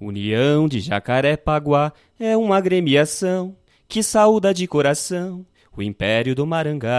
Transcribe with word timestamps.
União 0.00 0.66
de 0.66 0.80
Jacarepaguá 0.80 1.92
é 2.18 2.34
uma 2.36 2.56
agremiação 2.56 3.54
que 3.86 4.02
saúda 4.02 4.54
de 4.54 4.66
coração 4.66 5.44
o 5.76 5.82
Império 5.82 6.34
do 6.34 6.46
Marangá. 6.46 6.90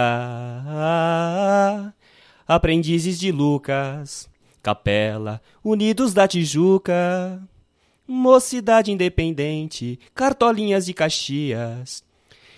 Aprendizes 2.46 3.18
de 3.18 3.32
Lucas, 3.32 4.30
Capela, 4.62 5.40
Unidos 5.64 6.14
da 6.14 6.28
Tijuca, 6.28 7.42
Mocidade 8.06 8.90
Independente, 8.90 9.98
Cartolinhas 10.14 10.86
de 10.86 10.94
Caxias, 10.94 12.04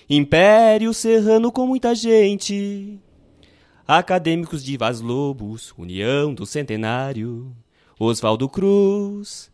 Império 0.08 0.92
Serrano 0.94 1.52
com 1.52 1.66
muita 1.66 1.94
gente, 1.94 2.98
Acadêmicos 3.86 4.64
de 4.64 4.76
Vaz 4.76 5.00
Lobos, 5.00 5.74
União 5.76 6.32
do 6.34 6.46
Centenário, 6.46 7.54
Oswaldo 7.98 8.48
Cruz, 8.48 9.52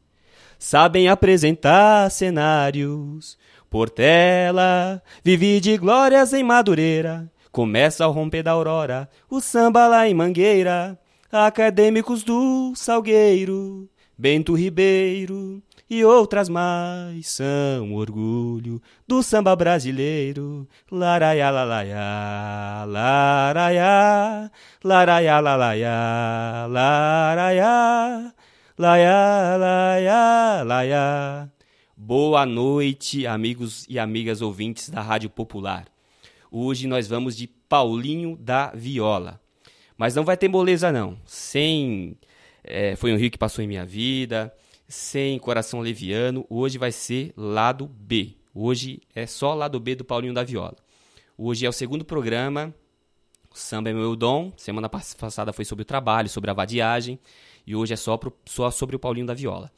sabem 0.60 1.08
apresentar 1.08 2.10
cenários. 2.10 3.38
Portela, 3.70 5.02
vivi 5.24 5.58
de 5.60 5.76
glórias 5.78 6.32
em 6.32 6.42
Madureira, 6.42 7.30
começa 7.50 8.04
ao 8.04 8.12
romper 8.12 8.42
da 8.42 8.50
aurora, 8.50 9.08
o 9.28 9.40
samba 9.40 9.86
lá 9.86 10.08
em 10.08 10.14
Mangueira, 10.14 10.98
acadêmicos 11.30 12.22
do 12.22 12.72
Salgueiro, 12.74 13.88
Bento 14.18 14.54
Ribeiro 14.54 15.62
e 15.88 16.04
outras 16.04 16.48
mais 16.48 17.28
são 17.28 17.94
orgulho 17.94 18.80
do 19.08 19.22
samba 19.22 19.56
brasileiro. 19.56 20.68
Laraiá, 20.90 21.50
lalaiá, 21.50 22.84
laraiá, 22.86 24.50
laraiá, 24.84 25.40
lalaiá, 25.40 26.66
laraiá. 26.68 28.32
Laia, 28.80 29.58
laia, 29.58 30.62
laia. 30.64 31.52
Boa 31.94 32.46
noite, 32.46 33.26
amigos 33.26 33.84
e 33.90 33.98
amigas 33.98 34.40
ouvintes 34.40 34.88
da 34.88 35.02
Rádio 35.02 35.28
Popular. 35.28 35.84
Hoje 36.50 36.86
nós 36.86 37.06
vamos 37.06 37.36
de 37.36 37.46
Paulinho 37.46 38.38
da 38.38 38.72
Viola. 38.74 39.38
Mas 39.98 40.14
não 40.14 40.24
vai 40.24 40.34
ter 40.34 40.48
moleza, 40.48 40.90
não. 40.90 41.18
Sem 41.26 42.16
é, 42.64 42.96
Foi 42.96 43.12
um 43.12 43.18
rio 43.18 43.30
que 43.30 43.36
passou 43.36 43.62
em 43.62 43.68
minha 43.68 43.84
vida, 43.84 44.50
sem 44.88 45.38
Coração 45.38 45.80
Leviano. 45.80 46.46
Hoje 46.48 46.78
vai 46.78 46.90
ser 46.90 47.34
lado 47.36 47.86
B. 47.86 48.34
Hoje 48.54 49.02
é 49.14 49.26
só 49.26 49.52
lado 49.52 49.78
B 49.78 49.94
do 49.94 50.06
Paulinho 50.06 50.32
da 50.32 50.42
Viola. 50.42 50.76
Hoje 51.36 51.66
é 51.66 51.68
o 51.68 51.72
segundo 51.72 52.02
programa. 52.02 52.74
O 53.52 53.58
samba 53.58 53.90
é 53.90 53.92
meu 53.92 54.16
dom. 54.16 54.54
Semana 54.56 54.88
passada 54.88 55.52
foi 55.52 55.66
sobre 55.66 55.82
o 55.82 55.84
trabalho, 55.84 56.30
sobre 56.30 56.50
a 56.50 56.54
vadiagem. 56.54 57.18
E 57.66 57.74
hoje 57.74 57.92
é 57.92 57.96
só, 57.96 58.16
pro, 58.16 58.32
só 58.44 58.70
sobre 58.70 58.96
o 58.96 58.98
Paulinho 58.98 59.26
da 59.26 59.34
Viola. 59.34 59.70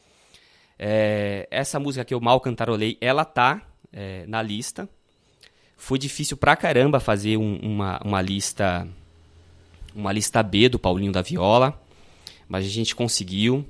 É, 0.79 1.47
essa 1.51 1.79
música 1.79 2.05
que 2.05 2.15
eu 2.15 2.21
mal 2.21 2.41
cantarolei, 2.41 2.97
ela 3.01 3.25
tá 3.25 3.63
é, 3.93 4.25
na 4.27 4.43
lista. 4.43 4.89
Foi 5.77 5.99
difícil 5.99 6.37
pra 6.37 6.57
caramba 6.57 7.01
fazer 7.01 7.37
um, 7.37 7.57
uma, 7.57 8.01
uma 8.05 8.21
lista 8.23 8.89
uma 9.95 10.13
lista 10.13 10.43
B 10.43 10.69
do 10.69 10.79
Paulinho 10.79 11.13
da 11.13 11.23
Viola, 11.23 11.79
mas 12.49 12.65
a 12.65 12.69
gente 12.69 12.95
conseguiu. 12.95 13.65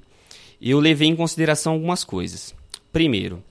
Eu 0.61 0.79
levei 0.79 1.09
em 1.09 1.17
consideração 1.17 1.73
algumas 1.73 2.05
coisas. 2.05 2.55
Primeiro, 2.93 3.43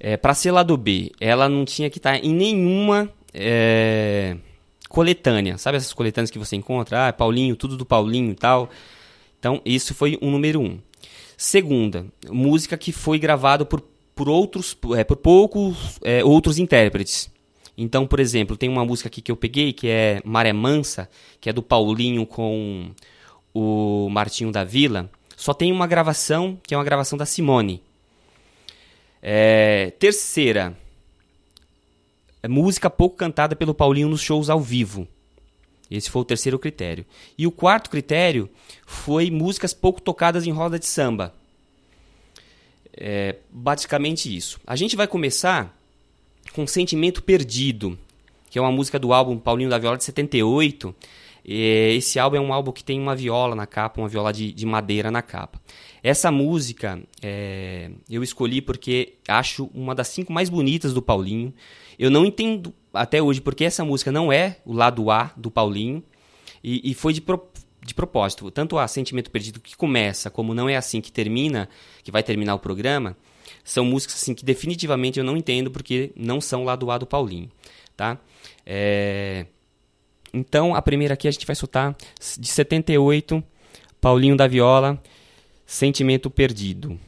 é, 0.00 0.16
para 0.16 0.34
ser 0.34 0.50
lado 0.50 0.76
B, 0.76 1.12
ela 1.20 1.48
não 1.48 1.64
tinha 1.64 1.88
que 1.88 1.98
estar 1.98 2.18
tá 2.18 2.18
em 2.18 2.34
nenhuma 2.34 3.08
é, 3.32 4.36
coletânea. 4.88 5.58
Sabe 5.58 5.76
essas 5.76 5.92
coletâneas 5.92 6.30
que 6.30 6.38
você 6.38 6.56
encontra? 6.56 7.08
Ah, 7.08 7.12
Paulinho, 7.12 7.54
tudo 7.54 7.76
do 7.76 7.86
Paulinho 7.86 8.32
e 8.32 8.34
tal. 8.34 8.68
Então, 9.38 9.60
isso 9.64 9.94
foi 9.94 10.18
o 10.20 10.30
número 10.30 10.60
um. 10.60 10.78
Segunda, 11.36 12.06
música 12.28 12.76
que 12.76 12.90
foi 12.90 13.18
gravada 13.18 13.64
por, 13.64 13.80
por 14.14 14.28
outros, 14.28 14.76
é, 14.96 15.04
por 15.04 15.16
poucos 15.16 15.98
é, 16.02 16.24
outros 16.24 16.58
intérpretes. 16.58 17.30
Então, 17.76 18.08
por 18.08 18.18
exemplo, 18.18 18.56
tem 18.56 18.68
uma 18.68 18.84
música 18.84 19.08
aqui 19.08 19.22
que 19.22 19.30
eu 19.30 19.36
peguei, 19.36 19.72
que 19.72 19.86
é 19.86 20.20
Maré 20.24 20.52
Mansa, 20.52 21.08
que 21.40 21.48
é 21.48 21.52
do 21.52 21.62
Paulinho 21.62 22.26
com 22.26 22.90
o 23.54 24.08
Martinho 24.10 24.50
da 24.50 24.64
Vila. 24.64 25.08
Só 25.36 25.54
tem 25.54 25.70
uma 25.70 25.86
gravação, 25.86 26.58
que 26.66 26.74
é 26.74 26.76
uma 26.76 26.82
gravação 26.82 27.16
da 27.16 27.24
Simone. 27.24 27.80
É, 29.22 29.92
terceira, 30.00 30.76
é 32.42 32.48
música 32.48 32.90
pouco 32.90 33.16
cantada 33.16 33.54
pelo 33.54 33.72
Paulinho 33.72 34.08
nos 34.08 34.20
shows 34.20 34.50
ao 34.50 34.60
vivo. 34.60 35.06
Esse 35.90 36.10
foi 36.10 36.22
o 36.22 36.24
terceiro 36.24 36.58
critério. 36.58 37.04
E 37.36 37.46
o 37.46 37.50
quarto 37.50 37.88
critério 37.88 38.48
foi 38.86 39.30
músicas 39.30 39.72
pouco 39.72 40.00
tocadas 40.00 40.46
em 40.46 40.50
roda 40.50 40.78
de 40.78 40.86
samba. 40.86 41.34
É 42.92 43.36
basicamente 43.50 44.34
isso. 44.34 44.60
A 44.66 44.76
gente 44.76 44.96
vai 44.96 45.06
começar 45.06 45.76
com 46.52 46.66
Sentimento 46.66 47.22
Perdido, 47.22 47.98
que 48.50 48.58
é 48.58 48.62
uma 48.62 48.72
música 48.72 48.98
do 48.98 49.12
álbum 49.12 49.38
Paulinho 49.38 49.70
da 49.70 49.78
Viola 49.78 49.96
de 49.96 50.04
78. 50.04 50.94
Esse 51.44 52.18
álbum 52.18 52.36
é 52.36 52.40
um 52.40 52.52
álbum 52.52 52.72
que 52.72 52.84
tem 52.84 53.00
uma 53.00 53.16
viola 53.16 53.54
na 53.54 53.66
capa, 53.66 54.00
uma 54.00 54.08
viola 54.08 54.32
de, 54.32 54.52
de 54.52 54.66
madeira 54.66 55.10
na 55.10 55.22
capa. 55.22 55.58
Essa 56.02 56.30
música 56.30 57.00
é, 57.22 57.90
eu 58.08 58.22
escolhi 58.22 58.60
porque 58.60 59.14
acho 59.26 59.70
uma 59.74 59.94
das 59.94 60.08
cinco 60.08 60.32
mais 60.32 60.50
bonitas 60.50 60.92
do 60.92 61.00
Paulinho. 61.00 61.54
Eu 61.98 62.10
não 62.10 62.24
entendo 62.24 62.72
até 62.92 63.22
hoje 63.22 63.40
porque 63.40 63.64
essa 63.64 63.84
música 63.84 64.12
não 64.12 64.32
é 64.32 64.58
o 64.64 64.72
lado 64.72 65.10
A 65.10 65.32
do 65.36 65.50
Paulinho 65.50 66.02
e, 66.62 66.90
e 66.90 66.94
foi 66.94 67.12
de, 67.12 67.20
pro, 67.20 67.42
de 67.84 67.94
propósito. 67.94 68.50
Tanto 68.50 68.78
a 68.78 68.86
Sentimento 68.86 69.30
Perdido 69.30 69.60
que 69.60 69.76
começa, 69.76 70.30
como 70.30 70.54
Não 70.54 70.68
É 70.68 70.76
Assim 70.76 71.00
que 71.00 71.10
termina, 71.10 71.68
que 72.02 72.10
vai 72.10 72.22
terminar 72.22 72.54
o 72.54 72.58
programa, 72.58 73.16
são 73.64 73.84
músicas 73.84 74.16
assim 74.16 74.34
que 74.34 74.44
definitivamente 74.44 75.18
eu 75.18 75.24
não 75.24 75.36
entendo 75.36 75.70
porque 75.70 76.12
não 76.16 76.40
são 76.40 76.64
lado 76.64 76.90
A 76.90 76.98
do 76.98 77.06
Paulinho, 77.06 77.50
tá? 77.96 78.18
É... 78.64 79.46
Então 80.32 80.74
a 80.74 80.82
primeira 80.82 81.14
aqui 81.14 81.26
a 81.26 81.30
gente 81.30 81.46
vai 81.46 81.56
soltar 81.56 81.96
de 82.38 82.48
78, 82.48 83.42
Paulinho 84.00 84.36
da 84.36 84.46
Viola, 84.46 85.02
Sentimento 85.66 86.30
Perdido. 86.30 86.98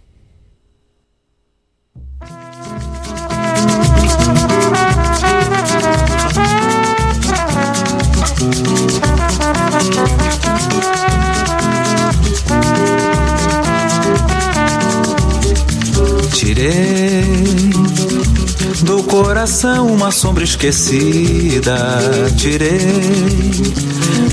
Tirei 16.60 17.24
do 18.82 19.02
coração 19.04 19.86
uma 19.86 20.10
sombra 20.10 20.44
esquecida. 20.44 21.74
Tirei, 22.36 22.78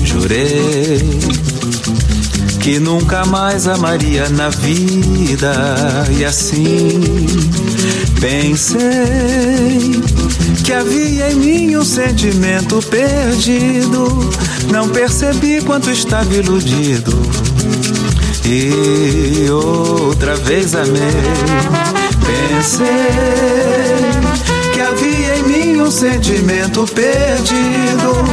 jurei 0.04 1.00
que 2.60 2.78
nunca 2.78 3.24
mais 3.24 3.66
amaria 3.66 4.28
na 4.28 4.50
vida. 4.50 5.54
E 6.18 6.22
assim 6.22 7.00
pensei 8.20 10.02
que 10.64 10.72
havia 10.74 11.32
em 11.32 11.36
mim 11.36 11.76
um 11.76 11.84
sentimento 11.84 12.78
perdido. 12.90 14.06
Não 14.70 14.86
percebi 14.90 15.62
quanto 15.62 15.90
estava 15.90 16.34
iludido. 16.34 17.10
E 18.44 19.50
outra 19.50 20.36
vez 20.36 20.74
amei. 20.74 22.07
Pensei 22.28 22.84
que 24.74 24.80
havia 24.82 25.27
um 25.80 25.90
sentimento 25.90 26.86
perdido. 26.86 28.24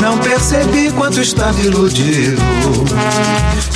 Não 0.00 0.18
percebi 0.18 0.90
quanto 0.92 1.20
estava 1.20 1.60
iludido. 1.60 2.42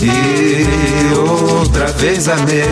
E 0.02 1.14
outra 1.18 1.86
vez 1.92 2.28
amei. 2.28 2.64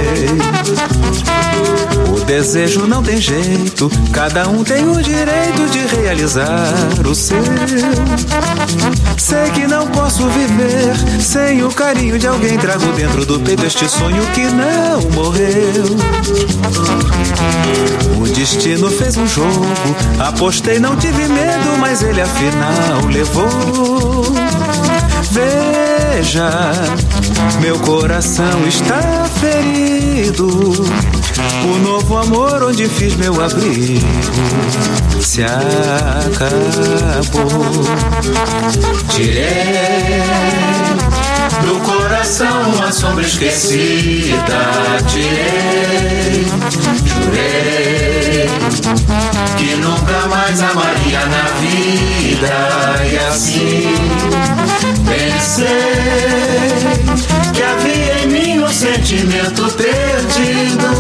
O 2.14 2.20
desejo 2.24 2.86
não 2.86 3.02
tem 3.02 3.20
jeito, 3.20 3.90
cada 4.12 4.48
um 4.48 4.64
tem 4.64 4.88
o 4.88 5.02
direito 5.02 5.68
de 5.70 5.96
realizar 5.96 6.72
o 7.06 7.14
seu. 7.14 7.42
Sei 9.16 9.50
que 9.50 9.66
não 9.66 9.86
posso 9.88 10.26
viver 10.28 11.20
sem 11.20 11.62
o 11.64 11.68
carinho 11.70 12.18
de 12.18 12.26
alguém. 12.26 12.56
Trago 12.58 12.86
dentro 12.92 13.26
do 13.26 13.40
peito 13.40 13.64
este 13.66 13.88
sonho 13.88 14.24
que 14.32 14.42
não 14.42 15.10
morreu. 15.10 15.84
O 18.20 18.24
destino 18.28 18.90
fez 18.90 19.16
um 19.16 19.26
jogo, 19.26 19.66
apostei, 20.44 20.78
não 20.78 20.94
tive 20.96 21.26
medo, 21.26 21.78
mas 21.80 22.02
ele 22.02 22.20
afinal 22.20 23.06
levou. 23.10 24.24
Veja, 25.30 26.50
meu 27.62 27.78
coração 27.78 28.66
está 28.68 29.00
ferido. 29.40 30.46
O 31.64 31.78
novo 31.78 32.18
amor 32.18 32.62
onde 32.62 32.86
fiz 32.90 33.16
meu 33.16 33.42
abrigo 33.42 34.04
se 35.18 35.42
acabou. 35.42 35.64
Tirei 39.08 40.22
do 41.62 41.80
coração 41.80 42.70
uma 42.74 42.92
sombra 42.92 43.24
esquecida. 43.24 44.44
Tirei 45.08 46.44
jurei 47.24 48.48
que 49.56 49.76
nunca 49.76 50.28
mais 50.28 50.60
amaria 50.62 51.26
na 51.26 51.44
vida 51.60 52.54
e 53.10 53.16
assim 53.18 53.94
pensei 55.08 55.64
que 57.52 57.62
havia 57.62 58.24
em 58.24 58.26
mim 58.28 58.64
um 58.64 58.68
sentimento 58.68 59.70
perdido 59.72 60.94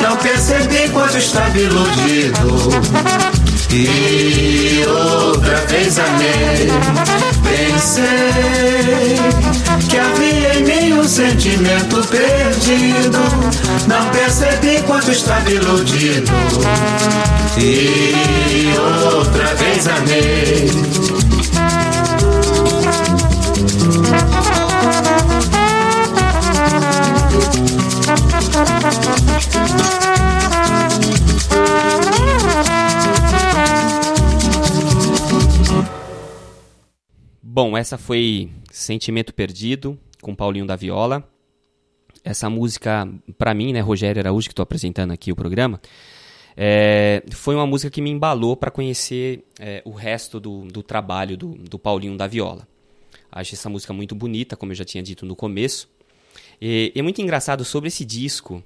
não 0.00 0.16
percebi 0.16 0.88
quanto 0.90 1.18
estava 1.18 1.58
iludido. 1.58 3.35
E 3.70 4.84
outra 4.86 5.56
vez 5.66 5.98
amei. 5.98 6.70
Pensei 7.42 9.16
que 9.88 9.98
havia 9.98 10.58
em 10.58 10.64
mim 10.64 10.92
um 10.98 11.08
sentimento 11.08 12.02
perdido. 12.08 13.18
Não 13.86 14.08
percebi 14.10 14.82
quanto 14.86 15.10
estava 15.10 15.50
iludido. 15.50 16.32
E 17.58 18.74
outra 18.78 19.54
vez 19.54 19.86
amei. 19.88 21.25
Bom, 37.56 37.74
essa 37.74 37.96
foi 37.96 38.50
Sentimento 38.70 39.32
Perdido, 39.32 39.98
com 40.20 40.34
Paulinho 40.34 40.66
da 40.66 40.76
Viola. 40.76 41.26
Essa 42.22 42.50
música, 42.50 43.08
para 43.38 43.54
mim, 43.54 43.72
né, 43.72 43.80
Rogério 43.80 44.20
Araújo, 44.20 44.46
que 44.46 44.52
estou 44.52 44.62
apresentando 44.62 45.12
aqui 45.12 45.32
o 45.32 45.34
programa, 45.34 45.80
é, 46.54 47.22
foi 47.32 47.54
uma 47.54 47.66
música 47.66 47.90
que 47.90 48.02
me 48.02 48.10
embalou 48.10 48.58
para 48.58 48.70
conhecer 48.70 49.42
é, 49.58 49.80
o 49.86 49.92
resto 49.92 50.38
do, 50.38 50.66
do 50.66 50.82
trabalho 50.82 51.34
do, 51.34 51.54
do, 51.54 51.78
Paulinho 51.78 52.14
da 52.14 52.26
Viola. 52.26 52.68
Acho 53.32 53.54
essa 53.54 53.70
música 53.70 53.94
muito 53.94 54.14
bonita, 54.14 54.54
como 54.54 54.72
eu 54.72 54.76
já 54.76 54.84
tinha 54.84 55.02
dito 55.02 55.24
no 55.24 55.34
começo. 55.34 55.88
E, 56.60 56.92
é 56.94 57.00
muito 57.00 57.22
engraçado 57.22 57.64
sobre 57.64 57.88
esse 57.88 58.04
disco 58.04 58.62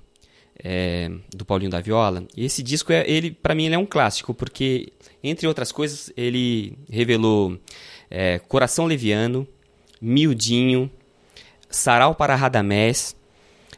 é, 0.64 1.08
do 1.32 1.44
Paulinho 1.44 1.70
da 1.70 1.80
Viola. 1.80 2.26
Esse 2.36 2.60
disco, 2.60 2.92
é, 2.92 3.08
ele 3.08 3.30
para 3.30 3.54
mim, 3.54 3.66
ele 3.66 3.76
é 3.76 3.78
um 3.78 3.86
clássico, 3.86 4.34
porque, 4.34 4.92
entre 5.22 5.46
outras 5.46 5.70
coisas, 5.70 6.12
ele 6.16 6.76
revelou 6.90 7.56
é, 8.10 8.38
Coração 8.40 8.86
Leviano, 8.86 9.46
Miudinho, 10.00 10.90
Sarau 11.70 12.14
para 12.14 12.34
Radamés, 12.34 13.14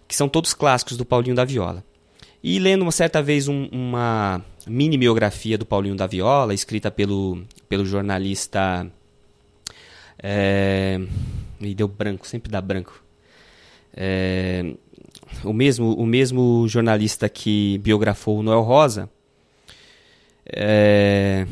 que 0.09 0.17
são 0.17 0.29
todos 0.29 0.55
clássicos 0.55 0.97
do 0.97 1.05
Paulinho 1.05 1.37
da 1.37 1.45
Viola. 1.45 1.85
E 2.43 2.59
lendo 2.59 2.83
uma 2.83 2.93
certa 2.93 3.23
vez 3.23 3.47
um, 3.47 3.69
uma 3.71 4.43
mini 4.67 4.97
biografia 4.97 5.59
do 5.59 5.67
Paulinho 5.67 5.95
da 5.95 6.07
Viola, 6.07 6.55
escrita 6.55 6.91
pelo, 6.91 7.43
pelo 7.69 7.85
jornalista. 7.85 8.91
É, 10.19 11.01
me 11.61 11.75
deu 11.75 11.87
branco, 11.87 12.27
sempre 12.27 12.51
dá 12.51 12.61
branco. 12.61 13.03
É, 13.95 14.75
o, 15.45 15.53
mesmo, 15.53 15.95
o 15.95 16.07
mesmo 16.07 16.67
jornalista 16.67 17.29
que 17.29 17.79
biografou 17.79 18.39
o 18.39 18.43
Noel 18.43 18.63
Rosa, 18.63 19.09
é, 20.47 21.47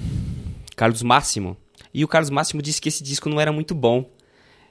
Carlos 0.74 1.02
Máximo, 1.02 1.56
e 1.92 2.04
o 2.04 2.08
Carlos 2.08 2.30
Máximo 2.30 2.62
disse 2.62 2.80
que 2.80 2.88
esse 2.88 3.02
disco 3.02 3.28
não 3.28 3.40
era 3.40 3.52
muito 3.52 3.74
bom. 3.74 4.08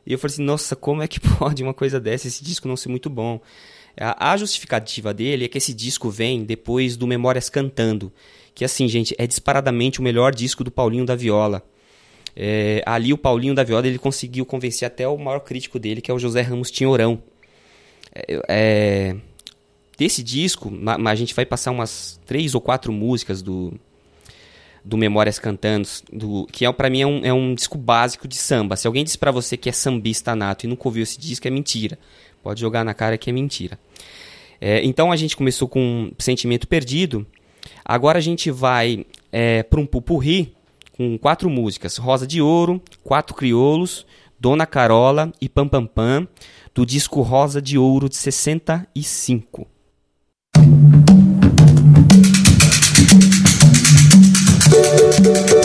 E 0.06 0.13
eu 0.13 0.18
falei 0.19 0.33
assim, 0.33 0.44
nossa, 0.44 0.75
como 0.75 1.01
é 1.01 1.07
que 1.07 1.19
pode 1.38 1.62
uma 1.63 1.74
coisa 1.74 2.00
dessa, 2.00 2.27
esse 2.27 2.44
disco 2.44 2.68
não 2.68 2.75
ser 2.75 2.89
muito 2.89 3.10
bom? 3.10 3.39
A 3.98 4.38
justificativa 4.38 5.13
dele 5.13 5.45
é 5.45 5.48
que 5.50 5.57
esse 5.57 5.74
disco 5.74 6.10
vem 6.10 6.44
depois 6.44 6.95
do 6.95 7.06
Memórias 7.06 7.50
Cantando, 7.50 8.13
que 8.56 8.63
assim, 8.63 8.88
gente, 8.88 9.13
é 9.18 9.27
disparadamente 9.27 10.00
o 10.00 10.04
melhor 10.04 10.33
disco 10.33 10.63
do 10.63 10.71
Paulinho 10.71 11.06
da 11.06 11.16
Viola. 11.16 11.62
É, 12.33 12.81
ali 12.86 13.12
o 13.12 13.18
Paulinho 13.18 13.54
da 13.54 13.63
Viola 13.63 13.88
ele 13.88 13.98
conseguiu 13.98 14.45
convencer 14.45 14.86
até 14.86 15.06
o 15.06 15.18
maior 15.18 15.42
crítico 15.42 15.77
dele, 15.77 16.00
que 16.00 16.10
é 16.10 16.13
o 16.13 16.19
José 16.19 16.42
Ramos 16.42 16.71
Tinhorão. 16.71 17.21
É, 18.16 18.42
é, 18.48 19.16
desse 19.98 20.24
disco, 20.24 20.71
a, 20.86 21.10
a 21.10 21.16
gente 21.16 21.36
vai 21.36 21.45
passar 21.45 21.71
umas 21.71 22.21
três 22.25 22.56
ou 22.56 22.62
quatro 22.62 22.94
músicas 22.94 23.42
do, 23.42 23.74
do 24.84 24.98
Memórias 24.98 25.40
Cantando, 25.40 25.88
do, 26.12 26.48
que 26.52 26.66
é, 26.66 26.72
para 26.72 26.90
mim 26.90 27.02
é 27.02 27.08
um, 27.08 27.26
é 27.26 27.34
um 27.34 27.54
disco 27.54 27.78
básico 27.78 28.28
de 28.28 28.36
samba. 28.36 28.76
Se 28.76 28.88
alguém 28.88 29.04
diz 29.04 29.16
para 29.16 29.31
você 29.31 29.58
que 29.58 29.70
é 29.70 29.72
sambista 29.72 30.36
nato 30.36 30.66
e 30.66 30.68
nunca 30.68 30.88
ouviu 30.88 31.04
esse 31.04 31.20
disco, 31.20 31.48
é 31.48 31.52
mentira. 31.52 31.98
Pode 32.42 32.62
jogar 32.62 32.84
na 32.84 32.94
cara 32.94 33.18
que 33.18 33.30
é 33.30 33.34
mentira. 33.34 33.78
É, 34.62 34.84
então 34.84 35.12
a 35.12 35.16
gente 35.16 35.36
começou 35.36 35.68
com 35.68 36.12
Sentimento 36.18 36.68
Perdido. 36.68 37.26
Agora 37.84 38.18
a 38.18 38.22
gente 38.22 38.52
vai 38.52 39.06
é, 39.31 39.64
para 39.64 39.80
um 39.80 39.86
pupurri 39.86 40.54
com 40.96 41.18
quatro 41.18 41.50
músicas: 41.50 41.98
Rosa 41.98 42.28
de 42.28 42.42
Ouro, 42.42 42.81
Quatro 43.04 43.36
Crioulos, 43.36 44.06
Dona 44.40 44.66
Carola 44.66 45.31
e 45.42 45.48
Pam 45.48 45.68
Pam 45.68 45.86
Pam, 45.86 46.28
do 46.74 46.86
disco 46.86 47.22
Rosa 47.22 47.62
de 47.62 47.78
Ouro 47.78 48.10
de 48.10 48.16
65. 48.16 49.68
São 55.21 55.33
os 55.33 55.59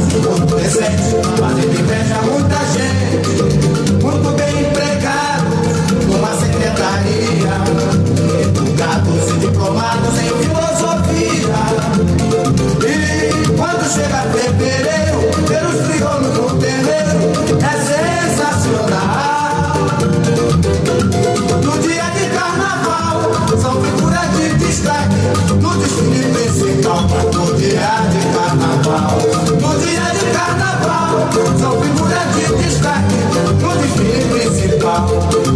se 0.00 0.18
todo 0.20 0.46
presente, 0.46 1.16
fazendo 1.38 1.80
inveja 1.80 2.16
a 2.16 2.22
muita 2.22 2.58
gente. 2.72 3.30
Muito 4.02 4.28
bem 4.36 4.60
empregado, 4.60 5.50
numa 6.06 6.32
secretaria, 6.38 7.54
educados 8.42 9.30
e 9.30 9.38
diplomados 9.40 10.14
em 10.20 10.30
filosofia. 10.42 11.58
E 12.82 12.90
quando 13.56 13.84
chega 13.92 14.20
fevereiro, 14.32 15.18
ver 15.48 15.64
os 15.66 15.78
trigonos 15.86 16.34
no 16.36 16.46
terreiro 16.58 17.20
é 17.62 17.72
sensacional. 18.36 19.76
No 21.62 21.72
dia 21.78 22.06
de 22.10 22.24
carnaval, 22.34 23.18
são 23.60 23.74
figuras 23.82 24.28
de 24.36 24.46
destaque 24.64 25.22
no 25.60 25.70
desfile 25.76 26.22
principal, 26.32 27.02
no 27.32 27.44
dia 27.56 27.90
de 28.10 28.20
carnaval. 28.36 29.25
São 31.58 31.80
figura 31.80 32.20
de 32.34 32.62
destaque 32.62 33.14
no 33.60 33.76
desfile 33.76 34.24
principal. 34.32 35.08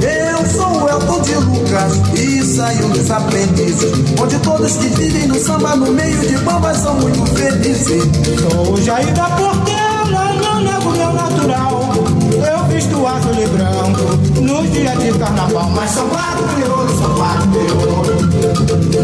Eu 0.02 0.48
sou 0.50 0.82
o 0.82 0.88
Elton 0.88 1.20
de 1.22 1.34
Lucas 1.34 1.92
e 2.14 2.42
saio 2.42 2.88
dos 2.88 3.10
aprendizes. 3.10 3.92
Onde 4.20 4.38
todos 4.40 4.72
que 4.76 4.88
vivem 4.88 5.28
no 5.28 5.36
samba 5.36 5.76
no 5.76 5.92
meio 5.92 6.20
de 6.20 6.36
bombas 6.38 6.78
são 6.78 6.94
muito 6.94 7.24
felizes. 7.34 8.02
Sou 8.40 8.74
o 8.74 8.82
Jair 8.82 9.12
da 9.14 9.24
Portela, 9.30 10.32
não 10.42 10.60
nego 10.60 10.90
meu 10.90 11.12
natural. 11.12 11.92
Eu 12.32 12.64
visto 12.64 13.06
azul 13.06 13.34
e 13.34 13.46
branco 13.48 14.40
nos 14.40 14.72
dias 14.72 14.98
de 14.98 15.18
carnaval. 15.18 15.70
Mas 15.70 15.90
são 15.90 16.08
quatro 16.08 16.44
crioulos, 16.54 16.98
são 16.98 17.14
quatro 17.14 17.48
crioulos. 17.50 18.10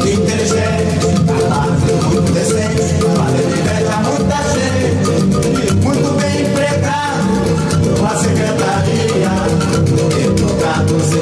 Inteligente, 0.06 1.06
muito 2.10 2.32
decente, 2.32 3.04
valente. 3.16 3.55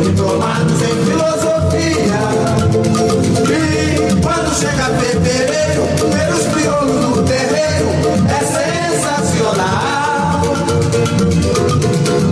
Diplomados 0.02 0.82
em 0.82 1.04
filosofia. 1.04 2.20
E 3.50 4.20
quando 4.20 4.54
chega 4.58 4.84
fevereiro, 4.98 5.82
ver 6.10 6.28
os 6.34 6.46
crioulos 6.52 7.16
no 7.16 7.22
terreiro 7.22 7.88
é 8.28 8.40
sensacional. 8.44 10.42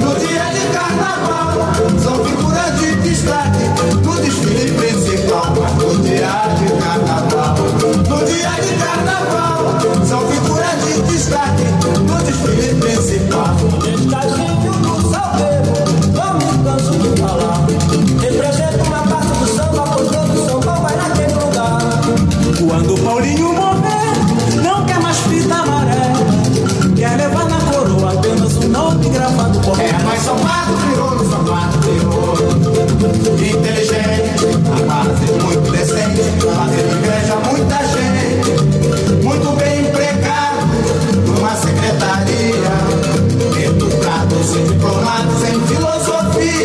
No 0.00 0.10
dia 0.18 0.46
de 0.52 0.64
carnaval, 0.72 1.54
são 2.02 2.24
figuras 2.24 2.72
de 2.80 2.88
destaque 3.08 3.64
no 4.02 4.14
desfile 4.16 4.72
principal. 4.72 5.54
No 5.78 5.90
dia 6.02 6.32
de 6.58 6.66
carnaval, 6.82 7.54
no 8.08 8.18
dia 8.24 8.52
de 8.60 8.72
carnaval, 8.82 9.60
são 10.06 10.20
figuras 10.28 10.76
de 10.84 10.92
destaque 11.12 11.66
no 12.06 12.16
desfile 12.22 12.74
principal. 12.80 13.54
Estaginho 13.86 14.72
do 14.72 14.92
salveiro, 15.10 15.72
não 16.62 16.74
me 16.74 16.82
canso 16.82 16.92
de 16.92 17.20
falar. 17.20 17.66
Representa 18.20 18.82
uma 18.84 18.98
parte 18.98 19.38
do 19.38 19.46
samba, 19.46 19.84
pois 19.94 20.08
todo 20.08 20.46
samba 20.46 20.72
vai 20.74 20.96
naquele 20.96 21.34
lugar. 21.34 21.78
Quando 22.66 22.94
o 22.94 22.98
Paulinho 22.98 23.52
morrer, 23.52 24.62
não 24.62 24.84
quer 24.86 25.00
mais 25.00 25.18
fita 25.18 25.54
amarela. 25.54 26.26
Quer 26.96 27.16
levar 27.16 27.48
na 27.48 27.60
coroa 27.72 28.12
apenas 28.12 28.54
nome 28.68 29.08
gravado 29.10 29.58
por 29.60 29.76
mas 29.76 30.22
são 30.22 30.36
quatro 30.36 30.74
crioulos, 30.76 31.30
são 31.30 31.44
quatro 31.44 31.78
crioulos. 31.80 32.40
Inteligentes, 33.42 34.42
capazes, 34.68 35.42
muito 35.42 35.70
decentes, 35.72 36.44
fazendo 36.54 36.96
inveja 36.96 37.34
a 37.34 37.50
muita 37.50 37.76
gente. 37.88 38.11
E 46.62 46.64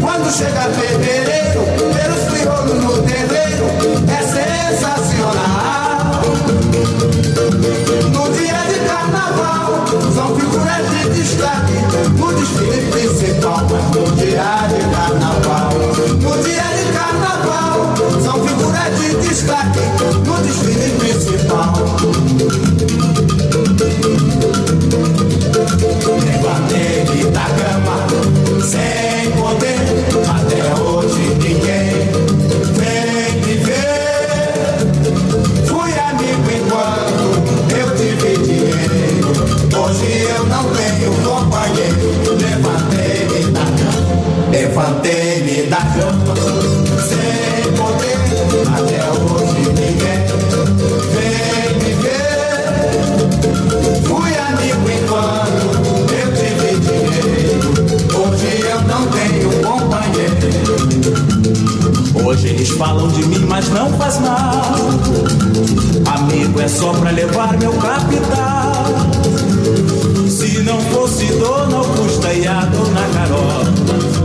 quando 0.00 0.32
chega 0.32 0.62
fevereiro, 0.70 1.60
ver 1.92 2.10
os 2.10 2.24
crioulos 2.32 2.78
no 2.82 3.02
terreiro 3.02 3.66
é 4.08 4.22
sensacional. 4.76 6.22
No 8.12 8.24
dia 8.32 8.60
de 8.64 8.78
carnaval, 8.88 9.84
são 10.14 10.28
figuras 10.36 10.84
de 10.90 11.00
destaque 11.20 11.76
no 12.16 12.28
desfile 12.32 12.80
principal. 12.90 13.66
No 13.94 14.04
dia 14.16 14.50
de 14.68 14.80
carnaval, 14.94 15.72
no 16.20 16.32
dia 16.42 16.68
de 16.76 16.84
carnaval, 16.96 17.76
são 18.24 18.36
figuras 18.46 18.90
de 18.98 19.08
destaque 19.28 19.84
no 20.24 20.34
desfile 20.42 20.88
principal. 20.98 21.74
Levantei-me 44.76 45.62
da 45.70 45.78
cama, 45.78 46.34
sem 47.00 47.72
poder. 47.72 48.20
Até 48.76 49.00
hoje 49.10 49.64
ninguém 49.68 50.20
vem 51.12 51.72
me 51.80 51.90
ver. 52.02 53.00
Fui 54.04 54.32
amigo 54.36 54.86
enquanto 54.90 55.66
eu 56.12 56.28
tive 56.36 56.70
dinheiro. 56.80 57.70
Hoje 58.20 58.50
eu 58.68 58.80
não 58.82 59.02
tenho 59.06 59.50
companheiro. 59.62 60.48
Hoje 62.22 62.48
eles 62.48 62.68
falam 62.70 63.08
de 63.08 63.24
mim, 63.24 63.46
mas 63.48 63.70
não 63.70 63.90
faz 63.94 64.18
mal. 64.20 64.90
Amigo 66.18 66.60
é 66.60 66.68
só 66.68 66.92
pra 66.92 67.10
levar 67.12 67.56
meu 67.56 67.72
capital. 67.72 69.06
Se 70.56 70.62
não 70.62 70.80
fosse 70.80 71.26
Dona 71.34 71.76
Augusta 71.76 72.32
e 72.32 72.46
a 72.46 72.60
Dona 72.64 73.02
Carola, 73.12 73.74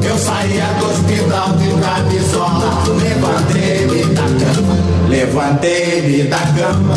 Eu 0.02 0.18
saía 0.18 0.66
do 0.80 0.90
hospital 0.90 1.50
de 1.58 1.70
camisola, 1.82 2.84
levantei-me 3.02 4.06
da 4.16 4.22
cama, 4.22 4.78
levantei-me 5.10 6.24
da 6.24 6.38
cama, 6.38 6.96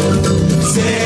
sem 0.62 1.03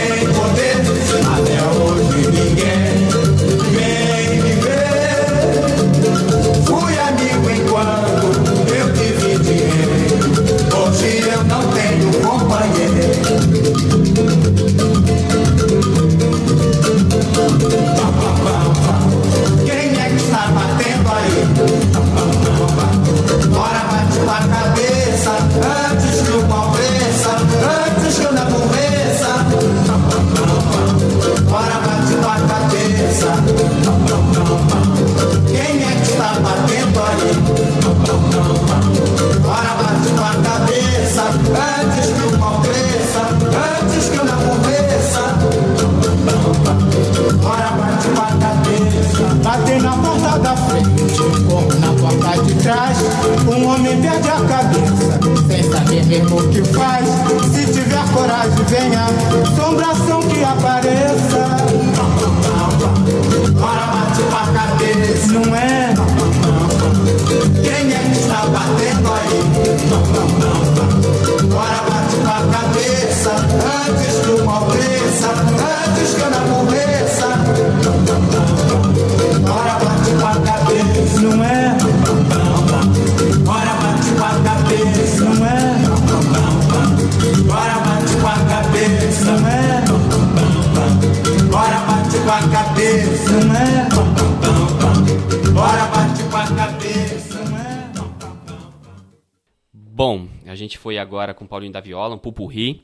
Paulinho 101.58 101.72
da 101.72 101.80
Viola, 101.80 102.14
um 102.14 102.18
pupurri. 102.18 102.82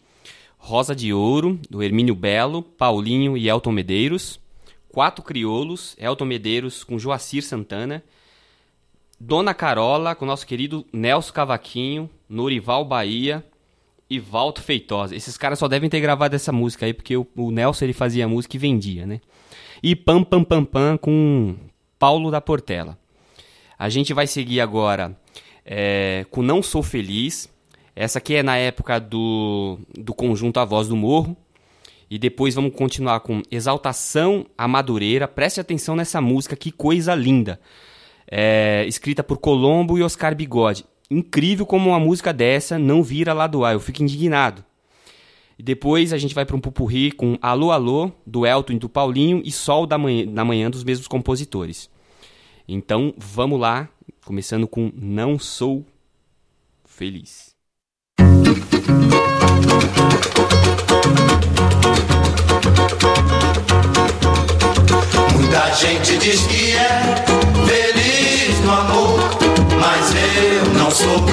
Rosa 0.59 0.97
de 0.97 1.12
Ouro, 1.12 1.61
do 1.71 1.83
Hermínio 1.83 2.14
Belo, 2.14 2.62
Paulinho 2.62 3.37
e 3.37 3.49
Elton 3.49 3.71
Medeiros. 3.71 4.40
Quatro 4.88 5.23
Crioulos, 5.23 5.95
Elton 5.99 6.25
Medeiros 6.25 6.83
com 6.83 6.99
Joacir 6.99 7.45
Santana. 7.45 8.02
Dona 9.21 9.54
Carola 9.54 10.14
com 10.14 10.26
nosso 10.26 10.47
querido 10.47 10.85
Nelson 10.93 11.33
Cavaquinho, 11.33 12.11
Norival 12.28 12.85
Bahia 12.85 13.45
e 14.11 14.19
Valto 14.19 14.61
Feitosa. 14.61 15.14
Esses 15.14 15.37
caras 15.37 15.59
só 15.59 15.69
devem 15.69 15.88
ter 15.88 16.00
gravado 16.00 16.35
essa 16.35 16.50
música 16.50 16.85
aí, 16.85 16.93
porque 16.93 17.16
o, 17.16 17.26
o 17.37 17.50
Nelson 17.52 17.85
ele 17.85 17.93
fazia 17.93 18.26
música 18.26 18.57
e 18.57 18.59
vendia, 18.59 19.07
né? 19.07 19.21
E 19.83 19.95
Pam 19.95 20.25
Pam 20.25 20.43
Pam 20.43 20.64
Pam 20.64 20.99
com 20.99 21.54
Paulo 21.99 22.31
da 22.31 22.40
Portela. 22.40 22.99
A 23.78 23.88
gente 23.88 24.12
vai 24.12 24.26
seguir 24.26 24.61
agora 24.61 25.16
é, 25.64 26.26
com 26.31 26.43
Não 26.43 26.62
Sou 26.62 26.83
Feliz. 26.83 27.53
Essa 27.96 28.18
aqui 28.18 28.34
é 28.34 28.42
na 28.42 28.56
época 28.56 28.98
do, 28.98 29.78
do 29.96 30.12
conjunto 30.12 30.58
A 30.58 30.64
Voz 30.64 30.88
do 30.88 30.96
Morro. 30.96 31.36
E 32.10 32.18
depois 32.18 32.54
vamos 32.54 32.74
continuar 32.74 33.20
com 33.20 33.42
Exaltação 33.50 34.46
a 34.56 34.68
Madureira. 34.68 35.26
Preste 35.26 35.60
atenção 35.60 35.96
nessa 35.96 36.20
música, 36.20 36.56
que 36.56 36.70
coisa 36.70 37.14
linda. 37.14 37.60
É, 38.30 38.84
escrita 38.86 39.22
por 39.22 39.38
Colombo 39.38 39.98
e 39.98 40.02
Oscar 40.02 40.34
Bigode. 40.34 40.84
Incrível 41.10 41.66
como 41.66 41.90
uma 41.90 42.00
música 42.00 42.32
dessa 42.32 42.78
não 42.78 43.02
vira 43.02 43.32
lá 43.32 43.46
do 43.46 43.64
ar, 43.64 43.74
eu 43.74 43.80
fico 43.80 44.02
indignado. 44.02 44.64
E 45.58 45.62
depois 45.62 46.12
a 46.12 46.18
gente 46.18 46.34
vai 46.34 46.44
para 46.44 46.56
um 46.56 46.60
pupurri 46.60 47.12
com 47.12 47.38
Alô 47.40 47.70
Alô, 47.70 48.10
do 48.26 48.46
Elton 48.46 48.72
e 48.72 48.78
do 48.78 48.88
Paulinho, 48.88 49.40
e 49.44 49.52
Sol 49.52 49.86
da 49.86 49.96
manhã, 49.96 50.26
na 50.26 50.44
manhã 50.44 50.70
dos 50.70 50.82
mesmos 50.82 51.06
compositores. 51.06 51.88
Então 52.66 53.14
vamos 53.16 53.60
lá, 53.60 53.88
começando 54.24 54.66
com 54.66 54.90
Não 54.94 55.38
Sou 55.38 55.84
Feliz. 56.84 57.53
Muita 65.33 65.73
gente 65.75 66.18
diz 66.18 66.40
que 66.42 66.73
é 66.73 67.25
feliz 67.66 68.61
no 68.64 68.73
amor, 68.73 69.21
mas 69.80 70.14
eu 70.14 70.64
não 70.78 70.90
sou, 70.90 71.25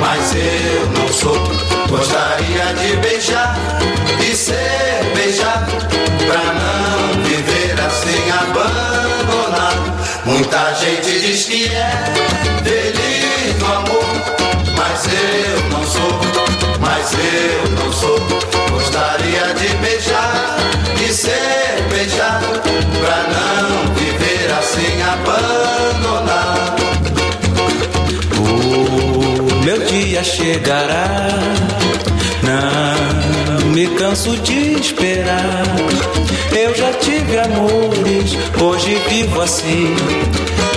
mas 0.00 0.34
eu 0.34 0.86
não 0.98 1.08
sou. 1.12 1.38
Gostaria 1.88 2.74
de 2.74 2.96
beijar 2.96 3.56
e 4.20 4.34
ser 4.34 5.04
beijado, 5.14 5.72
pra 6.26 6.42
não 6.54 7.22
viver 7.22 7.80
assim 7.80 8.30
abandonado. 8.30 9.92
Muita 10.24 10.74
gente 10.74 11.20
diz 11.20 11.44
que 11.44 11.66
é 11.66 12.04
feliz 12.64 13.58
no 13.60 13.66
amor, 13.66 14.04
mas 14.76 15.06
eu 15.06 15.70
não 15.70 15.84
sou, 15.84 16.20
mas 17.04 17.12
eu 17.12 17.70
não 17.72 17.92
sou. 17.92 18.18
Gostaria 18.70 19.54
de 19.54 19.68
beijar 19.76 20.56
e 21.06 21.12
ser 21.12 21.82
beijado, 21.90 22.46
pra 23.00 23.18
não 23.34 23.94
viver 23.94 24.50
assim 24.58 25.02
abandonado. 25.12 26.82
O 28.38 29.64
meu 29.64 29.78
dia 29.86 30.24
chegará, 30.24 31.28
não 32.42 33.66
me 33.70 33.86
canso 33.98 34.36
de 34.38 34.80
esperar. 34.80 35.64
Eu 36.52 36.74
já 36.74 36.92
tive 36.94 37.38
amores, 37.38 38.36
hoje 38.60 39.02
vivo 39.08 39.42
assim. 39.42 39.94